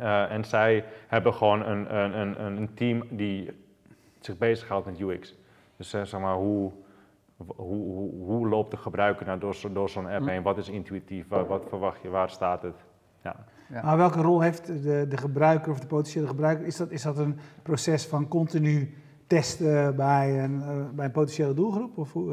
Eh, 0.00 0.30
en 0.32 0.44
zij 0.44 0.84
hebben 1.06 1.34
gewoon 1.34 1.66
een, 1.66 1.96
een, 1.96 2.20
een, 2.20 2.56
een 2.56 2.74
team 2.74 3.02
die 3.10 3.50
zich 4.20 4.38
bezighoudt 4.38 4.86
met 4.86 5.00
UX. 5.00 5.36
Dus 5.76 5.92
eh, 5.92 6.02
zeg 6.02 6.20
maar, 6.20 6.34
hoe, 6.34 6.72
hoe, 7.36 7.54
hoe, 7.56 8.10
hoe 8.24 8.48
loopt 8.48 8.70
de 8.70 8.76
gebruiker 8.76 9.26
nou 9.26 9.38
door, 9.38 9.56
door 9.72 9.88
zo'n 9.88 10.06
app 10.06 10.22
Hm. 10.22 10.28
heen? 10.28 10.42
Wat 10.42 10.58
is 10.58 10.68
intuïtief? 10.68 11.28
Wat, 11.28 11.46
wat 11.46 11.64
verwacht 11.68 12.02
je? 12.02 12.08
Waar 12.08 12.30
staat 12.30 12.62
het? 12.62 12.76
Ja. 13.22 13.36
Ja. 13.72 13.82
Maar 13.84 13.96
welke 13.96 14.20
rol 14.20 14.40
heeft 14.40 14.66
de, 14.66 15.06
de 15.08 15.16
gebruiker 15.16 15.70
of 15.72 15.80
de 15.80 15.86
potentiële 15.86 16.26
gebruiker? 16.26 16.66
Is 16.66 16.76
dat, 16.76 16.90
is 16.90 17.02
dat 17.02 17.18
een 17.18 17.38
proces 17.62 18.06
van 18.06 18.28
continu 18.28 18.94
testen 19.26 19.96
bij 19.96 20.44
een, 20.44 20.62
eh, 20.62 20.76
bij 20.94 21.04
een 21.04 21.10
potentiële 21.10 21.54
doelgroep? 21.54 21.98
Of 21.98 22.12
hoe, 22.12 22.30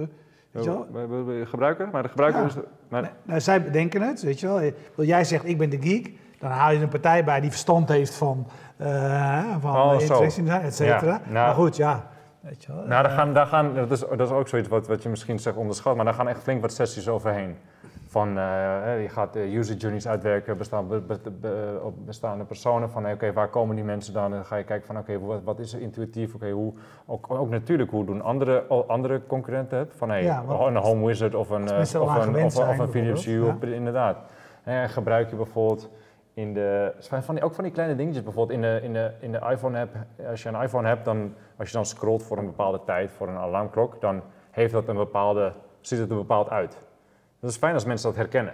we- 0.51 1.43
Gebruiker? 1.45 1.89
Maar 1.91 2.03
de 2.03 2.09
gebruiker 2.09 2.41
Ja. 2.41 2.47
is... 2.47 2.53
de- 2.53 2.67
maar, 2.89 3.13
nou, 3.23 3.39
zij 3.41 3.63
bedenken 3.63 4.01
het, 4.01 4.21
weet 4.21 4.39
je 4.39 4.47
wel. 4.47 4.59
Wil 4.95 5.05
jij 5.05 5.23
zegt, 5.23 5.45
ik 5.45 5.57
ben 5.57 5.69
de 5.69 5.81
geek, 5.81 6.11
dan 6.39 6.51
haal 6.51 6.71
je 6.71 6.79
een 6.81 6.87
partij 6.87 7.23
bij 7.23 7.39
die 7.41 7.49
verstand 7.49 7.89
heeft 7.89 8.15
van, 8.15 8.47
eh 8.77 9.43
van 9.59 9.75
Oh, 9.75 9.91
eh, 9.93 9.97
design, 9.97 10.47
et 10.49 10.75
cetera. 10.75 11.11
Ja, 11.11 11.21
nou- 11.23 11.45
maar 11.45 11.53
goed, 11.53 11.75
ja. 11.75 12.03
Weet 12.39 12.63
je 12.63 12.73
wel. 12.73 12.85
Nou, 12.85 13.03
daar 13.03 13.11
gaan, 13.11 13.33
daar 13.33 13.45
gaan, 13.45 13.73
dat, 13.73 13.91
is, 13.91 13.99
dat 13.99 14.19
is 14.19 14.29
ook 14.29 14.47
zoiets 14.47 14.69
wat, 14.69 14.87
wat 14.87 15.03
je 15.03 15.09
misschien 15.09 15.39
zegt 15.39 15.55
onderschat, 15.57 15.95
maar 15.95 16.05
daar 16.05 16.13
gaan 16.13 16.27
echt 16.27 16.41
flink 16.41 16.61
wat 16.61 16.73
sessies 16.73 17.07
overheen. 17.09 17.55
Van, 18.07 18.27
eh, 18.27 19.01
je 19.01 19.09
gaat 19.09 19.35
eh, 19.35 19.53
user 19.55 19.75
journeys 19.75 20.07
uitwerken, 20.07 20.57
bestaan, 20.57 20.87
be- 20.87 20.99
be- 21.01 21.31
be- 21.41 21.79
op 21.83 22.05
bestaande 22.05 22.43
personen. 22.43 22.89
Van, 22.89 23.03
hey, 23.03 23.13
oké, 23.13 23.33
waar 23.33 23.47
komen 23.47 23.75
die 23.75 23.85
mensen 23.85 24.13
dan? 24.13 24.31
Dan 24.31 24.45
ga 24.45 24.55
je 24.55 24.63
kijken 24.63 24.87
van, 24.87 24.97
oké, 24.97 25.19
wat, 25.19 25.43
wat 25.43 25.59
is 25.59 25.73
er 25.73 25.81
intuïtief? 25.81 26.33
Oké, 26.33 26.49
hoe, 26.51 26.73
ook, 27.05 27.25
ook 27.31 27.49
natuurlijk, 27.49 27.91
hoe 27.91 28.05
doen 28.05 28.21
andere, 28.21 28.63
andere 28.87 29.21
concurrenten 29.27 29.77
het? 29.77 29.93
Van, 29.97 30.09
hey, 30.09 30.23
Ja, 30.23 30.43
een 30.47 30.75
Home 30.75 31.05
Wizard 31.05 31.35
of 31.35 31.49
een, 31.49 31.67
eh, 31.67 31.79
of 31.79 31.93
een, 31.93 32.35
of, 32.43 32.55
een- 32.55 32.67
of 32.67 32.77
een 32.79 32.87
Philips 32.89 33.25
Hue, 33.25 33.53
inderdaad. 33.61 34.17
En 34.63 34.89
gebruik 34.89 35.29
je 35.29 35.35
bijvoorbeeld 35.35 35.89
in 36.35 36.53
de, 36.53 36.93
van 36.99 37.35
die, 37.35 37.43
ook 37.43 37.53
van 37.53 37.63
die 37.63 37.73
kleine 37.73 37.95
dingetjes, 37.95 38.23
bijvoorbeeld 38.23 38.57
in 38.57 38.61
de, 38.61 38.79
in 38.83 38.93
de, 38.93 39.11
in 39.19 39.31
de 39.31 39.39
iPhone-app. 39.51 39.95
Als 40.29 40.43
je 40.43 40.49
een 40.49 40.61
iPhone 40.61 40.87
hebt, 40.87 41.05
dan, 41.05 41.33
als 41.57 41.67
je 41.67 41.75
dan 41.75 41.85
scrolt 41.85 42.23
voor 42.23 42.37
een 42.37 42.45
bepaalde 42.45 42.81
tijd, 42.85 43.11
voor 43.11 43.27
een 43.27 43.37
alarmklok, 43.37 44.01
dan 44.01 44.21
heeft 44.51 44.73
dat 44.73 44.87
een 44.87 44.95
bepaalde, 44.95 45.53
ziet 45.81 45.99
het 45.99 46.09
er 46.09 46.15
bepaald 46.15 46.49
uit. 46.49 46.77
Dat 47.39 47.49
is 47.49 47.57
fijn 47.57 47.73
als 47.73 47.85
mensen 47.85 48.07
dat 48.07 48.17
herkennen. 48.17 48.53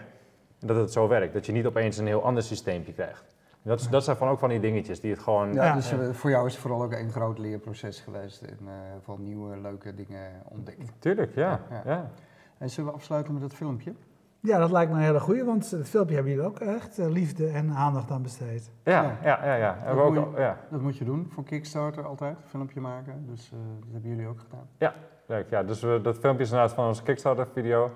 En 0.59 0.67
dat 0.67 0.77
het 0.77 0.91
zo 0.91 1.07
werkt, 1.07 1.33
dat 1.33 1.45
je 1.45 1.51
niet 1.51 1.65
opeens 1.65 1.97
een 1.97 2.07
heel 2.07 2.23
ander 2.23 2.43
systeempje 2.43 2.93
krijgt. 2.93 3.35
Dat, 3.61 3.79
is, 3.79 3.89
dat 3.89 4.03
zijn 4.03 4.17
van 4.17 4.27
ook 4.27 4.39
van 4.39 4.49
die 4.49 4.59
dingetjes 4.59 4.99
die 4.99 5.11
het 5.11 5.19
gewoon... 5.19 5.53
Ja, 5.53 5.63
Ja. 5.63 5.75
dus 5.75 5.93
voor 6.11 6.29
jou 6.29 6.45
is 6.45 6.51
het 6.51 6.61
vooral 6.61 6.83
ook 6.83 6.91
een 6.91 7.11
groot 7.11 7.37
leerproces 7.37 7.99
geweest 7.99 8.41
en 8.41 8.57
eh 8.67 8.73
van 9.01 9.23
nieuwe 9.23 9.57
leuke 9.57 9.93
dingen 9.93 10.31
ontdekt. 10.43 10.91
Tuurlijk, 10.99 11.35
ja. 11.35 11.59
Ja. 11.69 11.81
ja. 11.85 12.11
En 12.57 12.69
zullen 12.69 12.89
we 12.89 12.95
afsluiten 12.95 13.33
met 13.33 13.41
dat 13.41 13.53
filmpje? 13.53 13.93
Ja, 14.41 14.57
dat 14.57 14.71
lijkt 14.71 14.91
me 14.91 14.97
een 14.97 15.03
hele 15.03 15.19
goeie, 15.19 15.43
want 15.43 15.71
het 15.71 15.89
filmpje 15.89 16.15
hebben 16.15 16.33
jullie 16.33 16.47
ook 16.47 16.59
echt 16.59 16.99
eh, 16.99 17.07
liefde 17.07 17.47
en 17.47 17.73
aandacht 17.73 18.11
aan 18.11 18.21
besteed. 18.21 18.71
Ja, 18.83 19.01
Ja. 19.01 19.17
ja, 19.23 19.45
ja. 19.45 19.55
ja. 19.55 19.95
We 19.95 20.09
moet 20.09 20.17
ook, 20.17 20.37
ja. 20.37 20.57
Dat 20.69 20.81
moet 20.81 20.97
je 20.97 21.05
doen 21.05 21.27
voor 21.29 21.43
Kickstarter 21.43 22.05
altijd, 22.05 22.37
een 22.37 22.49
filmpje 22.49 22.79
maken. 22.79 23.25
Dus 23.27 23.51
eh, 23.51 23.57
dat 23.79 23.91
hebben 23.91 24.09
jullie 24.09 24.27
ook 24.27 24.39
gedaan. 24.39 24.93
Leuk, 25.25 25.49
ja. 25.49 25.63
Dus 25.63 25.81
we, 25.81 25.99
dat 26.01 26.17
filmpje 26.17 26.43
is 26.43 26.49
inderdaad 26.49 26.75
van 26.75 26.87
onze 26.87 27.03
Kickstarter-video. 27.03 27.91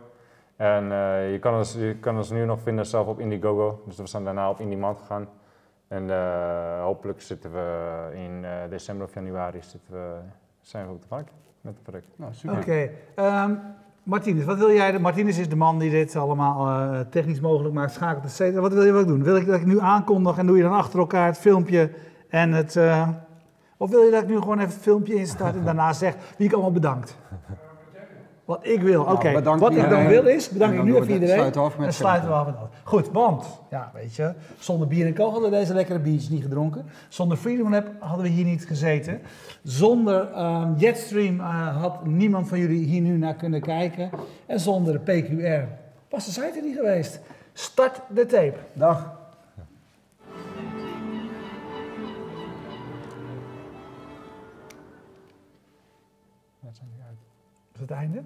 En 0.56 0.92
eh, 0.92 1.32
je, 1.32 1.40
kan 1.40 1.56
ons, 1.56 1.74
je 1.74 1.96
kan 2.00 2.18
ons 2.18 2.30
nu 2.30 2.46
nog 2.46 2.62
vinden 2.62 2.86
zelf 2.86 3.08
op 3.08 3.20
Indiegogo. 3.20 3.82
Dus 3.86 3.98
we 3.98 4.08
zijn 4.08 4.24
daarna 4.24 4.50
op 4.50 4.60
Indiemand 4.60 5.00
gegaan. 5.00 5.28
En 5.88 6.10
eh, 6.10 6.82
hopelijk 6.82 7.22
zitten 7.22 7.52
we 7.52 8.10
in 8.14 8.46
eh, 8.46 8.52
december 8.70 9.08
of 9.08 9.14
januari 9.14 9.62
zitten 9.62 9.94
we, 9.94 10.16
zijn 10.62 10.88
we 10.88 10.94
op 10.94 11.02
de 11.02 11.08
markt 11.10 11.32
met 11.62 11.74
het 11.74 11.84
product. 11.84 12.08
Nou, 12.16 12.34
super. 12.34 12.58
Oké, 12.58 12.90
ehm, 13.16 13.54
Martinez, 14.06 14.46
wat 14.46 14.58
wil 14.58 14.72
jij? 14.72 15.00
Martinez 15.00 15.38
is 15.38 15.50
de 15.50 15.56
man 15.56 15.80
die 15.80 15.92
dit 15.92 16.16
allemaal 16.16 16.68
eh, 16.68 17.00
technisch 17.10 17.40
mogelijk 17.40 17.74
maakt, 17.74 17.94
schakelt, 17.94 18.24
et 18.24 18.32
cetera. 18.32 18.62
Wat 18.62 18.74
wil 18.74 18.84
je 18.84 18.92
wel 18.92 19.06
doen? 19.06 19.24
Wil 19.24 19.36
ik 19.36 19.46
dat 19.46 19.56
ik 19.56 19.66
nu 19.66 19.80
aankondig 19.80 20.38
en 20.38 20.46
doe 20.46 20.58
je 20.58 20.64
dan 20.64 20.74
achter 20.74 21.00
elkaar 21.00 21.28
het 21.28 21.38
filmpje 21.38 21.92
en 22.30 22.52
het... 22.52 22.76
eh, 22.76 23.10
of 23.78 23.90
wil 23.90 24.02
je 24.02 24.12
dat 24.12 24.22
ik 24.22 24.28
nu 24.28 24.36
gewoon 24.38 24.60
even 24.60 24.74
het 24.74 24.82
filmpje 24.82 25.14
instart 25.16 25.56
en 25.56 25.64
daarna 25.70 25.94
zeg 25.94 26.16
wie 26.38 26.48
ik 26.48 26.54
allemaal 26.54 26.72
bedankt? 26.72 27.18
Wat 28.46 28.68
ik 28.68 28.82
wil, 28.82 29.02
oké. 29.02 29.24
Nou, 29.24 29.36
bedankt 29.36 29.60
Wat 29.60 29.76
ik 29.76 29.90
dan 29.90 30.08
wil 30.08 30.26
is, 30.26 30.50
bedank 30.50 30.74
En 30.74 30.78
ik 30.78 30.84
nu 30.84 30.96
even 30.96 31.14
iedereen. 31.14 31.36
sluiten 31.36 31.62
af 31.62 31.78
met 31.78 31.88
en 31.88 31.94
sluiten 31.94 32.30
we 32.30 32.36
af 32.36 32.46
met 32.46 32.56
af. 32.56 32.70
Goed, 32.84 33.12
want, 33.12 33.46
ja, 33.70 33.92
weet 33.94 34.16
je, 34.16 34.34
zonder 34.60 34.88
bier 34.88 35.06
en 35.06 35.14
kool 35.14 35.32
hadden 35.32 35.52
we 35.52 35.58
deze 35.58 35.74
lekkere 35.74 36.00
biertjes 36.00 36.30
niet 36.30 36.42
gedronken. 36.42 36.86
Zonder 37.10 37.38
Freedom 37.38 37.72
Lab 37.72 37.88
hadden 38.00 38.26
we 38.26 38.32
hier 38.32 38.46
niet 38.46 38.66
gezeten. 38.66 39.22
Zonder 39.64 40.32
ehm, 40.32 40.74
Jetstream 40.78 41.40
eh, 41.40 41.82
had 41.82 42.06
niemand 42.06 42.48
van 42.48 42.60
jullie 42.60 42.86
hier 42.86 43.02
nu 43.02 43.18
naar 43.18 43.36
kunnen 43.36 43.62
kijken. 43.62 44.10
En 44.46 44.60
zonder 44.60 44.94
de 44.94 45.00
PQR 45.12 45.68
was 46.10 46.26
de 46.26 46.32
site 46.32 46.54
er 46.56 46.64
niet 46.64 46.76
geweest. 46.76 47.20
Start 47.54 48.02
de 48.10 48.26
tape. 48.26 48.58
Dag. 48.74 49.24
Dat 57.80 57.84
is 57.84 57.90
het 57.90 58.00
einde. 58.00 58.24